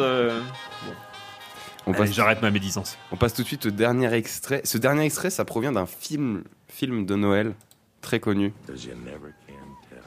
On 1.88 1.92
Allez, 1.92 2.00
passe, 2.00 2.12
j'arrête 2.12 2.42
ma 2.42 2.50
médisance. 2.50 2.98
on 3.12 3.16
passe 3.16 3.32
tout 3.32 3.40
de 3.42 3.46
suite 3.46 3.64
au 3.66 3.70
dernier 3.70 4.12
extrait. 4.12 4.60
Ce 4.64 4.76
dernier 4.76 5.04
extrait, 5.06 5.30
ça 5.30 5.46
provient 5.46 5.72
d'un 5.72 5.86
film, 5.86 6.44
film 6.68 7.06
de 7.06 7.14
Noël 7.14 7.54
très 8.02 8.20
connu. 8.20 8.52
As 8.68 8.84
you 8.84 8.92
never 9.06 9.32
can 9.46 9.54
tell. 9.88 10.02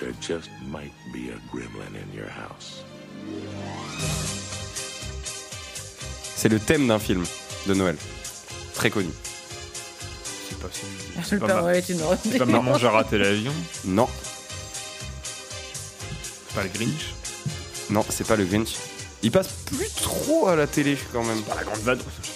There 0.00 0.12
just 0.20 0.50
might 0.72 0.92
be 1.12 1.30
a 1.30 1.38
gremlin 1.52 1.94
in 1.94 2.16
your 2.16 2.26
house. 2.50 2.82
C'est 6.36 6.48
le 6.48 6.58
thème 6.58 6.88
d'un 6.88 6.98
film 6.98 7.24
de 7.68 7.74
Noël 7.74 7.96
très 8.74 8.90
connu. 8.90 9.10
Pas 10.60 10.68
pas 10.68 11.62
ma- 11.62 11.74
c'est 12.16 12.38
pas 12.38 12.44
maman 12.46 12.76
j'ai 12.78 12.88
raté 12.88 13.18
l'avion. 13.18 13.52
Non, 13.84 14.08
C'est 16.48 16.54
pas 16.56 16.62
le 16.64 16.68
Grinch. 16.70 17.14
non, 17.90 18.04
c'est 18.08 18.26
pas 18.26 18.36
le 18.36 18.44
Grinch. 18.46 18.74
Il 19.24 19.30
passe 19.30 19.48
plus 19.64 19.88
trop 20.02 20.48
à 20.48 20.54
la 20.54 20.66
télé 20.66 20.98
quand 21.10 21.24
même. 21.24 21.40
Pas 21.44 21.54
la 21.54 21.64
grande 21.64 21.80
pas, 21.80 21.94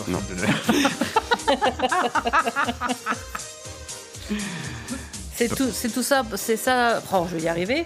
Non. 0.08 0.22
C'est 5.36 5.54
tout, 5.54 5.68
c'est 5.70 5.90
tout 5.90 6.02
ça, 6.02 6.24
c'est 6.36 6.56
ça. 6.56 7.02
Oh, 7.12 7.26
je 7.30 7.36
vais 7.36 7.42
y 7.42 7.48
arriver. 7.48 7.84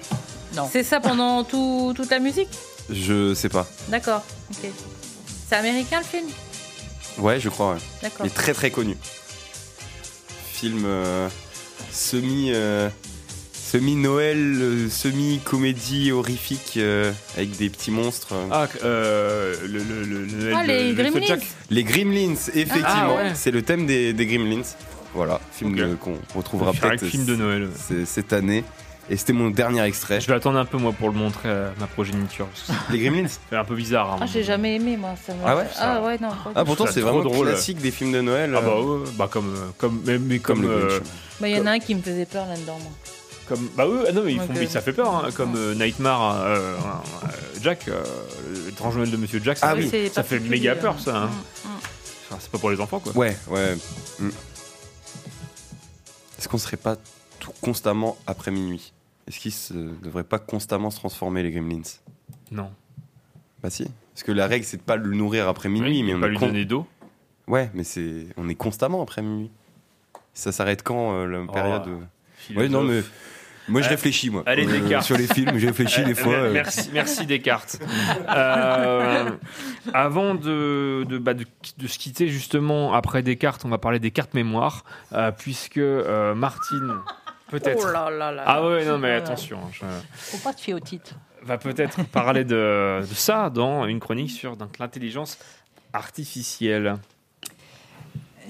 Non. 0.54 0.70
C'est 0.72 0.84
ça 0.84 1.00
pendant 1.00 1.42
tout, 1.42 1.92
toute 1.96 2.10
la 2.10 2.20
musique? 2.20 2.48
Je 2.90 3.34
sais 3.34 3.48
pas. 3.48 3.66
D'accord, 3.88 4.22
ok. 4.52 4.70
C'est 5.48 5.56
américain 5.56 5.98
le 5.98 6.04
film? 6.04 6.28
Ouais, 7.18 7.40
je 7.40 7.48
crois, 7.48 7.72
ouais. 7.74 7.80
D'accord. 8.02 8.24
Il 8.24 8.28
est 8.28 8.34
très 8.34 8.54
très 8.54 8.70
connu. 8.70 8.96
Film 10.52 10.84
euh, 10.86 11.28
semi. 11.90 12.52
euh, 12.52 12.88
Semi-Noël, 13.72 14.36
euh, 14.60 14.88
semi-comédie 14.90 16.12
horrifique 16.12 16.74
euh, 16.76 17.10
avec 17.38 17.56
des 17.56 17.70
petits 17.70 17.90
monstres. 17.90 18.34
Ah, 18.50 18.66
euh, 18.84 19.54
le, 19.66 19.78
le, 19.78 20.02
le, 20.04 20.24
le- 20.26 20.54
Ah, 20.54 20.60
le- 20.62 20.68
les 20.68 20.92
le- 20.92 21.02
Gremlins. 21.02 21.26
Jack. 21.26 21.40
Les 21.70 21.82
Gremlins, 21.82 22.34
effectivement. 22.54 22.84
Ah, 22.86 23.14
ouais. 23.14 23.32
C'est 23.34 23.50
le 23.50 23.62
thème 23.62 23.86
des, 23.86 24.12
des 24.12 24.26
Gremlins. 24.26 24.60
Voilà, 25.14 25.40
film 25.52 25.74
de- 25.74 25.94
qu'on 25.94 26.18
retrouvera 26.34 26.74
Faire 26.74 26.90
peut-être 26.90 27.06
film 27.06 27.24
de 27.24 27.34
Noël. 27.34 27.68
c- 27.74 28.04
cette 28.04 28.34
année. 28.34 28.62
Et 29.08 29.16
c'était 29.16 29.32
mon 29.32 29.48
dernier 29.48 29.82
extrait. 29.84 30.20
Je 30.20 30.26
vais 30.26 30.34
attendre 30.34 30.58
un 30.58 30.66
peu 30.66 30.76
moi 30.76 30.92
pour 30.92 31.08
le 31.08 31.14
montrer 31.16 31.48
à 31.48 31.72
ma 31.80 31.86
progéniture. 31.86 32.48
parce 32.48 32.78
que 32.88 32.92
Les 32.92 32.98
Gremlins? 32.98 33.26
C'est 33.48 33.56
un 33.56 33.64
peu 33.64 33.74
bizarre. 33.74 34.12
hein. 34.12 34.18
Ah, 34.20 34.26
j'ai 34.30 34.42
jamais 34.44 34.76
aimé, 34.76 34.98
moi. 34.98 35.14
Ça 35.26 35.32
me- 35.32 35.38
Ah 35.46 35.56
ouais? 35.56 35.64
Ah 35.78 36.02
ouais, 36.02 36.18
non. 36.20 36.28
Ah, 36.54 36.62
pourtant, 36.66 36.84
Ça, 36.84 36.92
c'est 36.92 37.00
trop 37.00 37.08
vraiment 37.20 37.24
drôle. 37.30 37.46
classique 37.48 37.78
des 37.78 37.90
films 37.90 38.12
de 38.12 38.20
Noël. 38.20 38.52
Ah 38.54 38.60
bah, 38.60 38.74
euh, 38.76 38.82
ouais, 38.98 39.08
bah 39.16 39.28
comme, 39.32 39.48
euh, 39.48 39.70
comme, 39.78 40.02
mais, 40.04 40.18
mais 40.18 40.40
comme, 40.40 40.60
Comme 40.60 40.68
le 40.70 40.74
euh, 40.76 40.88
Grinch. 40.98 41.02
Bah, 41.40 41.48
il 41.48 41.56
y 41.56 41.58
en 41.58 41.66
a 41.66 41.70
un 41.70 41.78
qui 41.78 41.94
me 41.94 42.02
faisait 42.02 42.26
peur 42.26 42.44
là-dedans, 42.46 42.78
moi. 42.78 42.92
Comme, 43.54 43.68
bah 43.76 43.86
oui, 43.88 43.98
ah 44.08 44.12
non 44.12 44.22
mais 44.24 44.32
ils 44.32 44.40
font, 44.40 44.54
ça 44.68 44.80
fait 44.80 44.92
peur, 44.92 45.14
hein, 45.14 45.28
comme 45.36 45.54
euh, 45.56 45.74
Nightmare, 45.74 46.40
euh, 46.40 46.56
euh, 46.76 47.28
Jack, 47.60 47.88
euh, 47.88 48.02
l'étrange 48.66 48.96
Noël 48.96 49.10
de 49.10 49.16
Monsieur 49.16 49.40
Jack, 49.44 49.58
ça, 49.58 49.70
Ah 49.70 49.76
fait- 49.76 50.02
oui. 50.04 50.10
Ça 50.12 50.22
fait 50.22 50.40
méga 50.40 50.74
peur 50.74 50.98
ça. 50.98 51.24
hein. 51.24 51.26
Mm, 51.26 51.68
mm. 51.68 51.72
Enfin, 52.30 52.36
c'est 52.40 52.50
pas 52.50 52.58
pour 52.58 52.70
les 52.70 52.80
enfants 52.80 53.00
quoi. 53.00 53.12
Ouais, 53.16 53.36
ouais. 53.50 53.76
Mm. 54.20 54.28
Est-ce 56.38 56.48
qu'on 56.48 56.58
serait 56.58 56.76
pas 56.76 56.96
tout 57.38 57.52
constamment 57.60 58.16
après 58.26 58.50
minuit? 58.50 58.92
Est-ce 59.28 59.38
qu'ils 59.38 60.00
devraient 60.02 60.24
pas 60.24 60.38
constamment 60.38 60.90
se 60.90 60.96
transformer 60.98 61.42
les 61.42 61.50
Gremlins? 61.52 61.82
Non. 62.50 62.70
Bah 63.62 63.70
si. 63.70 63.86
Parce 64.14 64.24
que 64.24 64.32
la 64.32 64.46
règle 64.46 64.64
c'est 64.64 64.78
de 64.78 64.82
pas 64.82 64.96
le 64.96 65.14
nourrir 65.14 65.48
après 65.48 65.68
minuit, 65.68 65.90
Oui, 65.90 66.02
mais 66.02 66.14
on 66.14 66.20
pas 66.20 66.28
lui 66.28 66.36
con- 66.38 66.46
donner 66.46 66.64
d'eau. 66.64 66.86
Ouais, 67.46 67.70
mais 67.74 67.84
c'est 67.84 68.26
on 68.36 68.48
est 68.48 68.54
constamment 68.54 69.02
après 69.02 69.22
minuit. 69.22 69.50
Ça 70.34 70.50
s'arrête 70.52 70.82
quand 70.82 71.12
euh, 71.14 71.26
la 71.26 71.52
période 71.52 71.86
euh 71.88 71.98
philosophe. 72.36 72.62
Ouais, 72.64 72.68
non 72.68 72.82
mais 72.82 73.02
moi 73.68 73.80
je 73.80 73.86
Euh, 73.86 73.90
réfléchis 73.90 74.30
moi. 74.30 74.42
allez, 74.46 74.66
Euh, 74.66 74.80
Descartes. 74.80 75.04
sur 75.04 75.16
les 75.16 75.26
films, 75.26 75.56
j'ai 75.58 75.68
réfléchi 75.68 76.04
des 76.04 76.12
Euh, 76.12 76.14
fois. 76.14 76.34
euh. 76.34 76.52
Merci, 76.52 76.90
merci 76.92 77.26
Descartes. 77.26 77.78
Euh, 78.28 79.30
avant 79.94 80.34
de, 80.34 81.04
de, 81.08 81.18
bah, 81.18 81.34
de, 81.34 81.44
de 81.78 81.86
se 81.86 81.98
quitter 81.98 82.28
justement 82.28 82.92
après 82.94 83.22
Descartes, 83.22 83.62
on 83.64 83.68
va 83.68 83.78
parler 83.78 83.98
des 83.98 84.10
cartes 84.10 84.34
mémoire, 84.34 84.84
euh, 85.12 85.30
puisque 85.30 85.78
euh, 85.78 86.34
Martine, 86.34 86.94
peut-être. 87.50 87.86
Oh 87.88 87.92
là 87.92 88.10
là 88.10 88.32
là 88.32 88.44
ah 88.46 88.66
ouais, 88.66 88.84
non 88.84 88.98
mais 88.98 89.12
attention. 89.12 89.58
hein, 89.64 89.70
je- 89.72 89.84
Faut 90.14 90.38
pas 90.38 90.52
te 90.54 90.60
fier 90.60 90.74
au 90.74 90.80
titre. 90.80 91.12
va 91.42 91.58
peut-être 91.58 92.02
parler 92.04 92.44
de, 92.44 93.00
de 93.00 93.14
ça 93.14 93.50
dans 93.50 93.86
une 93.86 94.00
chronique 94.00 94.30
sur 94.30 94.56
donc, 94.56 94.78
l'intelligence 94.78 95.38
artificielle. 95.92 96.96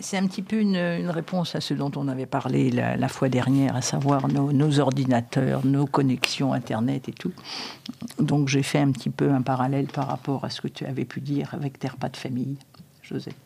C'est 0.02 0.18
un 0.18 0.26
petit 0.26 0.42
peu 0.42 0.60
une, 0.60 1.08
réponse 1.10 1.54
à 1.54 1.60
ce 1.60 1.74
dont 1.74 1.92
on 1.94 2.08
avait 2.08 2.26
parlé 2.26 2.70
la, 2.70 3.08
fois 3.08 3.28
dernière, 3.28 3.76
à 3.76 3.82
savoir 3.82 4.26
nos, 4.26 4.52
nos 4.52 4.80
ordinateurs, 4.80 5.64
nos 5.64 5.86
connexions 5.86 6.52
Internet 6.52 7.08
et 7.08 7.12
tout. 7.12 7.32
Donc 8.18 8.48
j'ai 8.48 8.64
fait 8.64 8.80
un 8.80 8.90
petit 8.90 9.10
peu 9.10 9.30
un 9.30 9.42
parallèle 9.42 9.86
par 9.86 10.08
rapport 10.08 10.44
à 10.44 10.50
ce 10.50 10.60
que 10.60 10.66
tu 10.66 10.84
avais 10.84 11.04
pu 11.04 11.20
dire 11.20 11.54
avec 11.54 11.78
tes 11.78 11.86
repas 11.86 12.08
de 12.08 12.16
famille, 12.16 12.56
Josette. 13.02 13.36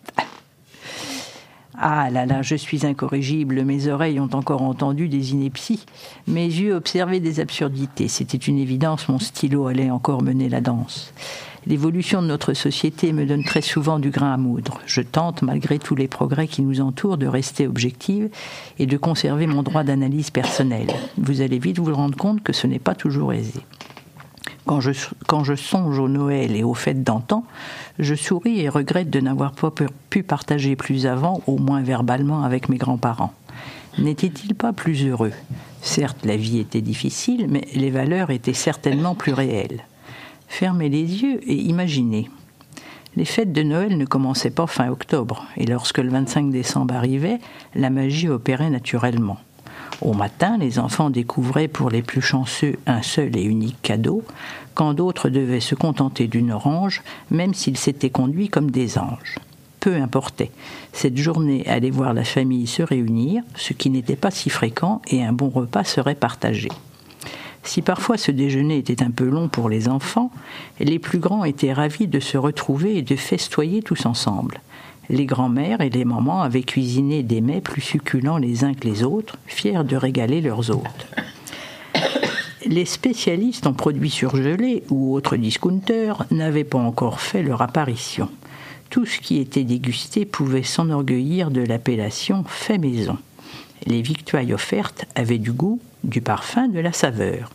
Ah 1.79 2.09
là 2.09 2.25
là, 2.25 2.41
je 2.41 2.55
suis 2.55 2.87
incorrigible, 2.87 3.63
mes 3.63 3.89
oreilles 3.89 4.19
ont 4.19 4.31
encore 4.33 4.63
entendu 4.63 5.09
des 5.09 5.33
inepties, 5.33 5.85
mes 6.27 6.47
yeux 6.47 6.75
observaient 6.75 7.21
des 7.21 7.39
absurdités. 7.39 8.09
C'était 8.09 8.39
une 8.39 8.59
évidence, 8.59 9.11
mon 9.11 9.19
stylo 9.19 9.67
allait 9.67 9.91
encore 9.91 10.23
mener 10.23 10.49
la 10.49 10.63
danse. 10.63 11.13
L'évolution 11.67 12.23
de 12.23 12.29
notre 12.29 12.55
société 12.55 13.12
me 13.12 13.27
donne 13.27 13.43
très 13.43 13.61
souvent 13.61 13.99
du 13.99 14.11
grain 14.11 14.33
à 14.33 14.37
moudre. 14.37 14.81
Je 14.87 15.01
tente, 15.01 15.43
malgré 15.43 15.81
tous 15.81 15.97
les 15.97 16.07
progrès 16.07 16.47
qui 16.47 16.62
nous 16.62 16.81
entourent, 16.81 17.19
de 17.19 17.27
rester 17.27 17.67
objective 17.67 18.29
et 18.79 18.87
de 18.87 18.97
conserver 18.97 19.49
mon 19.49 19.64
droit 19.64 19.83
d'analyse 19.83 20.31
personnelle. 20.31 20.93
Vous 21.19 21.41
allez 21.41 21.59
vite 21.59 21.81
vous 21.81 21.93
rendre 21.93 22.17
compte 22.17 22.43
que 22.45 22.53
ce 22.53 22.69
n'est 22.69 22.79
pas 22.79 22.95
toujours 22.95 23.33
aisé. 23.33 23.61
Quand 24.64 24.81
je, 24.81 24.93
quand 25.27 25.43
je 25.45 25.55
songe 25.55 25.99
au 25.99 26.09
Noël 26.09 26.55
et 26.55 26.62
aux 26.62 26.75
fêtes 26.75 27.03
d'antan, 27.03 27.45
je 27.99 28.14
souris 28.14 28.61
et 28.61 28.69
regrette 28.69 29.11
de 29.11 29.21
n'avoir 29.21 29.53
pas 29.53 29.73
pu- 30.11 30.23
partager 30.23 30.77
plus 30.77 31.07
avant, 31.07 31.43
au 31.47 31.57
moins 31.59 31.83
verbalement, 31.83 32.43
avec 32.43 32.69
mes 32.69 32.77
grands-parents. 32.77 33.33
N'étaient-ils 33.99 34.55
pas 34.55 34.73
plus 34.73 35.05
heureux? 35.05 35.33
Certes, 35.83 36.19
la 36.25 36.37
vie 36.37 36.59
était 36.59 36.81
difficile, 36.81 37.47
mais 37.49 37.67
les 37.75 37.91
valeurs 37.91 38.31
étaient 38.31 38.53
certainement 38.53 39.14
plus 39.14 39.33
réelles. 39.33 39.85
Fermez 40.49 40.88
les 40.88 41.22
yeux 41.22 41.40
et 41.49 41.55
imaginez. 41.55 42.30
Les 43.16 43.24
fêtes 43.24 43.53
de 43.53 43.62
Noël 43.62 43.97
ne 43.97 44.05
commençaient 44.05 44.51
pas 44.51 44.66
fin 44.66 44.90
octobre, 44.90 45.47
et 45.57 45.66
lorsque 45.66 45.99
le 45.99 46.11
25 46.11 46.51
décembre 46.51 46.94
arrivait, 46.94 47.38
la 47.74 47.88
magie 47.88 48.28
opérait 48.28 48.68
naturellement. 48.68 49.38
Au 50.03 50.12
matin, 50.12 50.59
les 50.59 50.78
enfants 50.78 51.09
découvraient 51.09 51.68
pour 51.68 51.88
les 51.88 52.03
plus 52.03 52.20
chanceux 52.20 52.76
un 52.86 53.01
seul 53.01 53.34
et 53.36 53.42
unique 53.42 53.80
cadeau, 53.80 54.22
quand 54.74 54.92
d'autres 54.92 55.30
devaient 55.30 55.61
se 55.61 55.74
contenter 55.74 56.26
d'une 56.26 56.53
orange, 56.53 57.03
même 57.30 57.55
s'ils 57.55 57.78
s'étaient 57.78 58.11
conduits 58.11 58.51
comme 58.51 58.70
des 58.70 58.99
anges. 58.99 59.38
Peu 59.80 59.94
importait. 59.97 60.51
Cette 60.92 61.16
journée 61.16 61.66
allait 61.66 61.90
voir 61.90 62.12
la 62.12 62.24
famille 62.24 62.66
se 62.66 62.82
réunir, 62.82 63.42
ce 63.55 63.72
qui 63.72 63.88
n'était 63.88 64.16
pas 64.16 64.30
si 64.30 64.51
fréquent, 64.51 65.01
et 65.09 65.24
un 65.24 65.32
bon 65.32 65.49
repas 65.49 65.84
serait 65.84 66.14
partagé. 66.14 66.68
Si 67.67 67.83
parfois 67.83 68.17
ce 68.17 68.31
déjeuner 68.31 68.79
était 68.79 69.03
un 69.03 69.11
peu 69.11 69.25
long 69.25 69.49
pour 69.49 69.69
les 69.69 69.89
enfants, 69.89 70.31
les 70.79 71.01
plus 71.01 71.19
grands 71.19 71.45
étaient 71.45 71.73
ravis 71.73 72.07
de 72.07 72.21
se 72.21 72.39
retrouver 72.39 72.97
et 72.97 73.03
de 73.03 73.17
festoyer 73.17 73.83
tous 73.83 74.07
ensemble. 74.07 74.61
Les 75.11 75.27
grands-mères 75.27 75.81
et 75.81 75.91
les 75.91 76.05
mamans 76.05 76.43
avaient 76.43 76.62
cuisiné 76.62 77.25
des 77.25 77.41
mets 77.41 77.61
plus 77.61 77.81
succulents 77.81 78.39
les 78.39 78.62
uns 78.64 78.73
que 78.73 78.87
les 78.87 79.03
autres, 79.03 79.37
fiers 79.47 79.83
de 79.85 79.97
régaler 79.97 80.41
leurs 80.41 80.71
hôtes. 80.71 81.07
Les 82.67 82.85
spécialistes 82.85 83.67
en 83.67 83.73
produits 83.73 84.11
surgelés 84.11 84.85
ou 84.91 85.14
autres 85.14 85.37
discounters 85.37 86.25
n'avaient 86.31 86.64
pas 86.64 86.79
encore 86.79 87.21
fait 87.21 87.43
leur 87.43 87.62
apparition. 87.62 88.29
Tout 88.91 89.07
ce 89.07 89.19
qui 89.19 89.39
était 89.39 89.64
dégusté 89.64 90.25
pouvait 90.25 90.62
s'enorgueillir 90.62 91.51
de 91.51 91.62
l'appellation 91.62 92.45
fait 92.47 92.79
maison. 92.79 93.19
Les 93.87 94.03
victuailles 94.03 94.55
offertes 94.55 95.07
avaient 95.14 95.39
du 95.39 95.53
goût, 95.53 95.81
du 96.07 96.21
parfum, 96.21 96.69
de 96.69 96.81
la 96.81 96.93
saveur. 96.93 97.51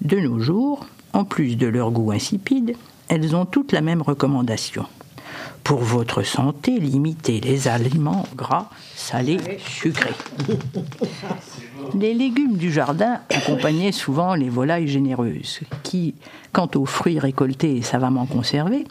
De 0.00 0.18
nos 0.18 0.38
jours, 0.38 0.86
en 1.12 1.24
plus 1.24 1.56
de 1.56 1.66
leur 1.66 1.90
goût 1.90 2.12
insipide, 2.12 2.76
elles 3.08 3.34
ont 3.34 3.44
toutes 3.44 3.72
la 3.72 3.80
même 3.80 4.02
recommandation. 4.02 4.86
Pour 5.64 5.78
votre 5.78 6.22
santé, 6.22 6.78
limitez 6.78 7.40
les 7.40 7.68
aliments 7.68 8.26
gras, 8.36 8.68
salés, 8.96 9.38
sucrés. 9.58 10.14
Les 11.98 12.14
légumes 12.14 12.56
du 12.56 12.72
jardin 12.72 13.20
accompagnaient 13.30 13.92
souvent 13.92 14.34
les 14.34 14.48
volailles 14.48 14.88
généreuses, 14.88 15.60
qui, 15.82 16.14
quant 16.52 16.68
aux 16.74 16.86
fruits 16.86 17.18
récoltés 17.18 17.76
et 17.76 17.82
savamment 17.82 18.26
conservés, 18.26 18.86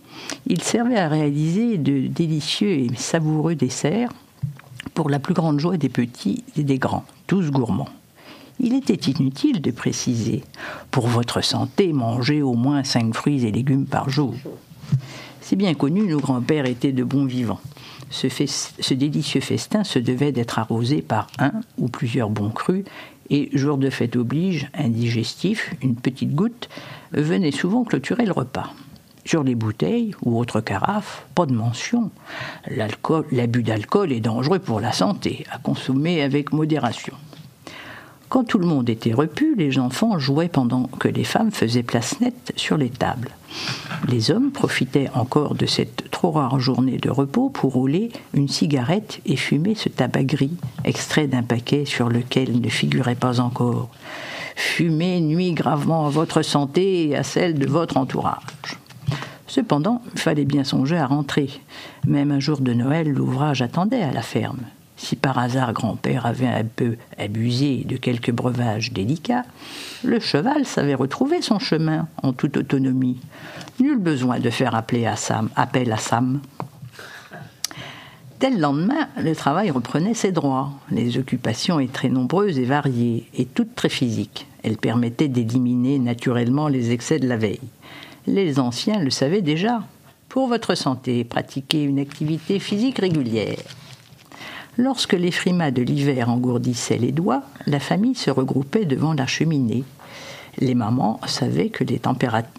ils 0.48 0.64
servaient 0.64 1.00
à 1.00 1.10
réaliser 1.10 1.78
de 1.78 2.08
délicieux 2.08 2.72
et 2.72 2.92
savoureux 2.96 3.56
desserts 3.56 4.14
pour 4.94 5.10
la 5.10 5.20
plus 5.20 5.34
grande 5.34 5.60
joie 5.60 5.78
des 5.78 5.90
petits 5.90 6.44
et 6.56 6.64
des 6.64 6.78
grands, 6.78 7.06
tous 7.28 7.52
gourmands. 7.52 7.90
Il 8.64 8.76
était 8.76 8.93
inutile 8.93 9.59
de 9.59 9.72
préciser 9.72 10.43
pour 10.91 11.07
votre 11.07 11.41
santé, 11.41 11.93
mangez 11.93 12.43
au 12.43 12.53
moins 12.53 12.84
cinq 12.84 13.16
fruits 13.16 13.43
et 13.43 13.51
légumes 13.51 13.88
par 13.88 14.07
jour. 14.12 14.36
C'est 15.41 15.55
bien 15.55 15.74
connu, 15.74 16.03
nos 16.03 16.20
grands-pères 16.20 16.68
étaient 16.68 16.91
de 16.91 17.03
bons 17.03 17.26
vivants. 17.26 17.59
Ce, 18.12 18.93
délicieux 18.93 19.41
festin 19.41 19.84
se 19.84 19.97
devait 19.97 20.32
d'être 20.32 20.59
arrosé 20.59 21.01
par 21.01 21.26
un 21.39 21.53
ou 21.80 21.88
plusieurs 21.88 22.30
bons 22.30 22.51
crus, 22.51 22.86
et 23.32 23.49
jour 23.57 23.78
de 23.80 23.89
fête 23.89 24.16
oblige, 24.16 24.70
un 24.76 24.89
digestif, 24.89 25.74
une 25.82 25.95
petite 25.95 26.36
goutte, 26.36 26.70
venait 27.14 27.51
souvent 27.51 27.84
clôturer 27.84 28.26
le 28.26 28.32
repas. 28.32 28.76
Sur 29.26 29.43
les 29.43 29.55
bouteilles 29.55 30.14
ou 30.22 30.38
autres 30.38 30.62
carafes, 30.62 31.26
pas 31.34 31.47
de 31.47 31.53
mention. 31.53 32.12
L'abus 32.68 33.64
d'alcool 33.64 34.12
est 34.12 34.20
dangereux 34.20 34.59
pour 34.59 34.80
la 34.80 34.91
santé, 34.91 35.45
à 35.51 35.57
consommer 35.57 36.22
avec 36.22 36.53
modération. 36.53 37.16
Quand 38.32 38.46
tout 38.46 38.60
le 38.60 38.66
monde 38.66 38.90
était 38.90 39.12
repu, 39.12 39.56
les 39.58 39.78
enfants 39.78 40.18
jouaient 40.18 40.48
pendant 40.48 40.84
que 40.84 41.10
les 41.10 41.26
femmes 41.26 41.52
faisaient 41.52 41.84
place 41.84 42.22
nette 42.22 42.54
sur 42.56 42.78
les 42.78 42.90
tables. 42.90 43.32
Les 44.08 44.32
hommes 44.32 44.52
profitaient 44.52 45.10
encore 45.14 45.54
de 45.54 45.66
cette 45.66 46.10
trop 46.12 46.32
rare 46.32 46.58
journée 46.58 46.98
de 46.98 47.10
repos 47.10 47.50
pour 47.50 47.74
rouler 47.74 48.10
une 48.34 48.48
cigarette 48.48 49.20
et 49.26 49.36
fumer 49.36 49.76
ce 49.76 49.90
tabac 49.90 50.24
gris, 50.24 50.56
extrait 50.86 51.28
d'un 51.28 51.44
paquet 51.44 51.84
sur 51.84 52.08
lequel 52.08 52.62
ne 52.62 52.70
figurait 52.70 53.16
pas 53.16 53.42
encore 53.42 53.90
Fumer 54.56 55.20
nuit 55.20 55.52
gravement 55.52 56.08
à 56.08 56.10
votre 56.10 56.42
santé 56.42 57.10
et 57.10 57.18
à 57.18 57.24
celle 57.24 57.60
de 57.60 57.68
votre 57.68 57.98
entourage. 57.98 58.80
Cependant, 59.46 60.02
il 60.14 60.22
fallait 60.22 60.46
bien 60.46 60.64
songer 60.64 60.96
à 60.96 61.06
rentrer. 61.06 61.50
Même 62.08 62.32
un 62.32 62.40
jour 62.40 62.62
de 62.62 62.72
Noël, 62.72 63.10
l'ouvrage 63.10 63.62
attendait 63.62 64.04
à 64.04 64.14
la 64.14 64.22
ferme. 64.22 64.62
Si 65.04 65.16
par 65.16 65.39
hasard 65.39 65.74
grand-père 65.74 66.28
avait 66.28 66.45
un 66.45 66.64
peu 66.64 66.95
abusé 67.18 67.84
de 67.88 67.97
quelques 67.97 68.32
breuvages 68.32 68.93
délicats, 68.93 69.45
le 70.04 70.20
cheval 70.20 70.64
savait 70.64 70.93
retrouver 70.93 71.41
son 71.41 71.58
chemin 71.58 72.08
en 72.22 72.34
toute 72.34 72.56
autonomie. 72.56 73.20
Nul 73.80 73.97
besoin 73.97 74.39
de 74.39 74.52
faire 74.52 74.76
appeler 74.76 75.08
à 75.08 75.16
Sam, 75.16 75.49
appel 75.56 75.91
à 75.91 75.97
Sam. 75.97 76.39
Dès 78.39 78.52
le 78.52 78.60
lendemain, 78.60 79.08
le 79.18 79.36
travail 79.36 79.72
reprenait 79.72 80.14
ses 80.14 80.32
droits. 80.32 80.72
Les 80.91 81.18
occupations 81.18 81.80
étaient 81.80 81.91
très 81.91 82.10
nombreuses 82.10 82.60
et 82.60 82.66
variées, 82.66 83.28
et 83.34 83.45
toutes 83.45 83.74
très 83.74 83.89
physiques. 83.89 84.45
Elles 84.64 84.78
permettaient 84.78 85.28
d'éliminer 85.28 85.97
naturellement 85.97 86.68
les 86.68 86.91
excès 86.91 87.18
de 87.18 87.28
la 87.28 87.38
veille. 87.38 87.60
Les 88.28 88.60
anciens 88.60 88.99
le 88.99 89.10
savaient 89.10 89.41
déjà. 89.41 89.84
Pour 90.30 90.47
votre 90.47 90.76
santé, 90.76 91.24
pratiquez 91.24 91.84
une 91.84 91.99
activité 91.99 92.60
physique 92.60 92.99
régulière. 92.99 93.58
Lorsque 94.78 95.13
les 95.13 95.32
frimas 95.32 95.72
de 95.72 95.82
l'hiver 95.82 96.30
engourdissaient 96.30 96.97
les 96.97 97.11
doigts, 97.11 97.43
la 97.67 97.80
famille 97.80 98.15
se 98.15 98.32
regroupait 98.32 98.86
devant 98.86 99.13
la 99.13 99.28
cheminée. 99.28 99.84
Les 100.59 100.76
mamans 100.76 101.19
savaient 101.28 101.69
que 101.69 101.84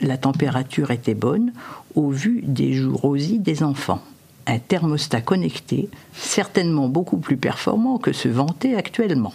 la 0.01 0.17
température 0.17 0.91
était 0.91 1.15
bonne 1.15 1.53
au 1.95 2.11
vu 2.11 2.43
des 2.43 2.75
joues 2.75 2.97
rosies 2.97 3.39
des 3.39 3.63
enfants. 3.63 4.03
Un 4.47 4.59
thermostat 4.59 5.21
connecté, 5.21 5.89
certainement 6.13 6.89
beaucoup 6.89 7.19
plus 7.19 7.37
performant 7.37 7.99
que 7.99 8.13
ce 8.13 8.29
vanté 8.29 8.75
actuellement. 8.77 9.35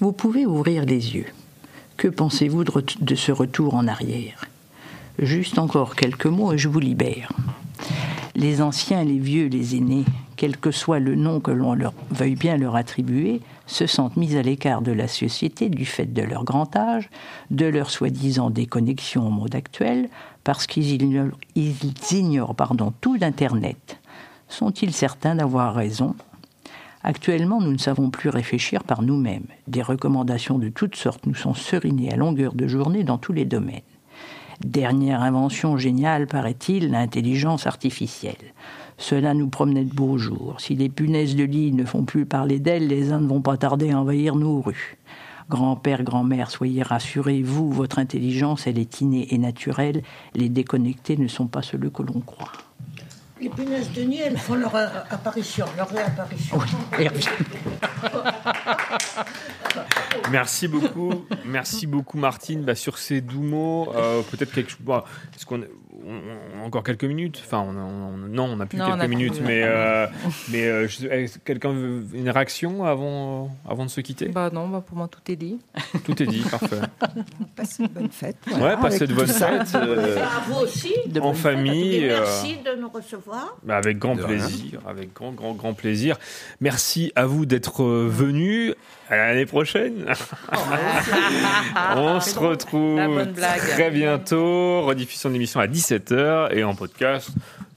Vous 0.00 0.12
pouvez 0.12 0.46
ouvrir 0.46 0.84
les 0.84 1.16
yeux. 1.16 1.26
Que 1.96 2.08
pensez-vous 2.08 2.64
de 2.64 3.14
ce 3.16 3.32
retour 3.32 3.74
en 3.74 3.88
arrière? 3.88 4.44
Juste 5.18 5.58
encore 5.58 5.96
quelques 5.96 6.26
mots 6.26 6.52
et 6.52 6.58
je 6.58 6.68
vous 6.68 6.78
libère. 6.78 7.32
Les 8.38 8.62
anciens, 8.62 9.02
les 9.02 9.18
vieux, 9.18 9.48
les 9.48 9.74
aînés, 9.74 10.04
quel 10.36 10.58
que 10.58 10.70
soit 10.70 11.00
le 11.00 11.16
nom 11.16 11.40
que 11.40 11.50
l'on 11.50 11.74
leur 11.74 11.92
veuille 12.12 12.36
bien 12.36 12.56
leur 12.56 12.76
attribuer, 12.76 13.40
se 13.66 13.88
sentent 13.88 14.16
mis 14.16 14.36
à 14.36 14.42
l'écart 14.42 14.80
de 14.80 14.92
la 14.92 15.08
société 15.08 15.68
du 15.68 15.84
fait 15.84 16.06
de 16.06 16.22
leur 16.22 16.44
grand 16.44 16.76
âge, 16.76 17.10
de 17.50 17.66
leur 17.66 17.90
soi-disant 17.90 18.50
déconnexion 18.50 19.26
au 19.26 19.30
monde 19.30 19.56
actuel, 19.56 20.08
parce 20.44 20.68
qu'ils 20.68 20.92
ignorent, 20.92 22.54
tout 23.00 23.18
d'Internet. 23.18 23.98
Sont-ils 24.48 24.92
certains 24.92 25.34
d'avoir 25.34 25.74
raison? 25.74 26.14
Actuellement, 27.02 27.60
nous 27.60 27.72
ne 27.72 27.78
savons 27.78 28.08
plus 28.08 28.28
réfléchir 28.28 28.84
par 28.84 29.02
nous-mêmes. 29.02 29.46
Des 29.66 29.82
recommandations 29.82 30.60
de 30.60 30.68
toutes 30.68 30.94
sortes 30.94 31.26
nous 31.26 31.34
sont 31.34 31.54
serinées 31.54 32.12
à 32.12 32.16
longueur 32.16 32.54
de 32.54 32.68
journée 32.68 33.02
dans 33.02 33.18
tous 33.18 33.32
les 33.32 33.46
domaines. 33.46 33.82
Dernière 34.64 35.22
invention 35.22 35.78
géniale, 35.78 36.26
paraît-il, 36.26 36.90
l'intelligence 36.90 37.66
artificielle. 37.66 38.54
Cela 38.96 39.32
nous 39.32 39.48
promenait 39.48 39.84
de 39.84 39.94
beaux 39.94 40.18
jours. 40.18 40.56
Si 40.58 40.74
les 40.74 40.88
punaises 40.88 41.36
de 41.36 41.44
lit 41.44 41.72
ne 41.72 41.84
font 41.84 42.04
plus 42.04 42.26
parler 42.26 42.58
d'elles, 42.58 42.88
les 42.88 43.12
uns 43.12 43.20
ne 43.20 43.28
vont 43.28 43.40
pas 43.40 43.56
tarder 43.56 43.92
à 43.92 44.00
envahir 44.00 44.34
nos 44.34 44.60
rues. 44.60 44.98
Grand-père, 45.48 46.02
grand-mère, 46.02 46.50
soyez 46.50 46.82
rassurés, 46.82 47.42
vous, 47.42 47.72
votre 47.72 48.00
intelligence, 48.00 48.66
elle 48.66 48.78
est 48.78 49.00
innée 49.00 49.28
et 49.30 49.38
naturelle. 49.38 50.02
Les 50.34 50.48
déconnectés 50.48 51.16
ne 51.16 51.28
sont 51.28 51.46
pas 51.46 51.62
ceux 51.62 51.78
que 51.78 52.02
l'on 52.02 52.20
croit. 52.20 52.52
Les 53.40 53.48
punaises 53.48 53.92
de 53.92 54.02
nid, 54.02 54.18
elles 54.18 54.36
font 54.36 54.56
leur 54.56 54.74
euh, 54.74 54.88
apparition, 55.10 55.66
leur 55.76 55.88
réapparition. 55.88 56.58
Merci 60.30 60.68
beaucoup, 60.68 61.26
merci 61.44 61.86
beaucoup 61.86 62.18
Martine. 62.18 62.62
Bah, 62.62 62.74
sur 62.74 62.98
ces 62.98 63.20
doux 63.20 63.42
mots, 63.42 63.92
euh, 63.94 64.22
peut-être 64.22 64.52
quelque 64.52 64.70
chose. 64.70 64.80
On- 66.06 66.58
on 66.58 66.62
a 66.62 66.66
encore 66.66 66.82
quelques 66.82 67.04
minutes 67.04 67.42
Enfin, 67.44 67.58
on 67.66 67.76
a- 67.76 67.82
on- 67.82 68.16
non, 68.16 68.44
on 68.44 68.56
n'a 68.56 68.66
plus 68.66 68.78
Non, 68.78 68.86
quelques 68.86 69.00
a 69.02 69.08
minutes, 69.08 69.40
mais 69.42 69.62
euh, 69.64 70.06
mais 70.50 70.66
euh, 70.66 70.86
quelqu'un 71.44 71.72
veut 71.72 72.04
une 72.14 72.30
réaction 72.30 72.84
avant 72.84 73.44
euh, 73.44 73.48
avant 73.70 73.84
de 73.84 73.90
se 73.90 74.00
quitter? 74.00 74.28
Bah 74.28 74.50
non, 74.52 74.68
bah 74.68 74.82
pour 74.86 74.96
moi 74.96 75.08
tout 75.08 75.20
est 75.30 75.36
dit. 75.36 75.58
Tout 76.04 76.22
est 76.22 76.26
dit, 76.26 76.40
parfait. 76.50 76.80
Passez 77.56 77.82
une 77.82 77.88
bonne 77.88 78.10
fête. 78.10 78.36
Ouais, 78.60 78.76
passez 78.80 79.06
de 79.06 79.14
bonnes 79.14 79.26
fêtes. 79.26 79.74
euh, 79.74 80.18
À 80.22 80.40
vous 80.48 80.60
aussi. 80.60 80.92
en 81.20 81.32
famille. 81.34 82.06
Merci 82.06 82.56
de 82.64 82.80
nous 82.80 82.88
recevoir. 82.88 83.56
Bah, 83.62 83.76
avec 83.76 83.98
grand 83.98 84.14
De 84.14 84.22
rien. 84.22 84.28
plaisir, 84.38 84.80
avec 84.86 85.12
grand, 85.14 85.32
grand, 85.32 85.52
grand 85.54 85.74
plaisir. 85.74 86.16
Merci 86.60 87.12
à 87.16 87.26
vous 87.26 87.46
d'être 87.46 87.84
venus. 87.84 88.74
À 89.10 89.16
l'année 89.16 89.46
prochaine. 89.46 90.06
On 91.96 92.20
se 92.20 92.38
retrouve 92.38 93.26
très 93.34 93.90
bientôt. 93.90 94.82
Rediffusion 94.82 95.30
de 95.30 95.34
l'émission 95.34 95.60
à 95.60 95.66
17h 95.66 96.54
et 96.54 96.62
en 96.64 96.74
podcast 96.74 97.30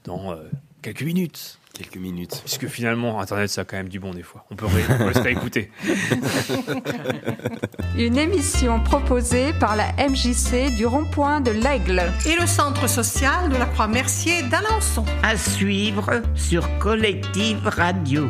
dans 0.04 0.32
euh, 0.32 0.36
quelques 0.82 1.02
minutes. 1.02 1.58
Quelques 1.72 1.96
minutes. 1.96 2.42
Puisque 2.44 2.66
finalement, 2.66 3.18
Internet, 3.18 3.48
ça 3.48 3.62
a 3.62 3.64
quand 3.64 3.78
même 3.78 3.88
du 3.88 3.98
bon 3.98 4.12
des 4.12 4.22
fois. 4.22 4.44
On 4.50 4.56
peut, 4.56 4.66
on 4.66 4.98
peut 4.98 5.14
se 5.14 5.20
réécouter. 5.20 5.70
Une 7.96 8.18
émission 8.18 8.80
proposée 8.80 9.54
par 9.58 9.76
la 9.76 9.86
MJC 10.06 10.76
du 10.76 10.84
rond-point 10.84 11.40
de 11.40 11.50
l'Aigle. 11.50 12.02
Et 12.26 12.36
le 12.38 12.46
centre 12.46 12.86
social 12.88 13.48
de 13.48 13.56
la 13.56 13.64
Croix-Mercier 13.64 14.42
d'Alençon. 14.42 15.06
À 15.22 15.38
suivre 15.38 16.20
sur 16.34 16.68
Collective 16.78 17.66
Radio. 17.66 18.28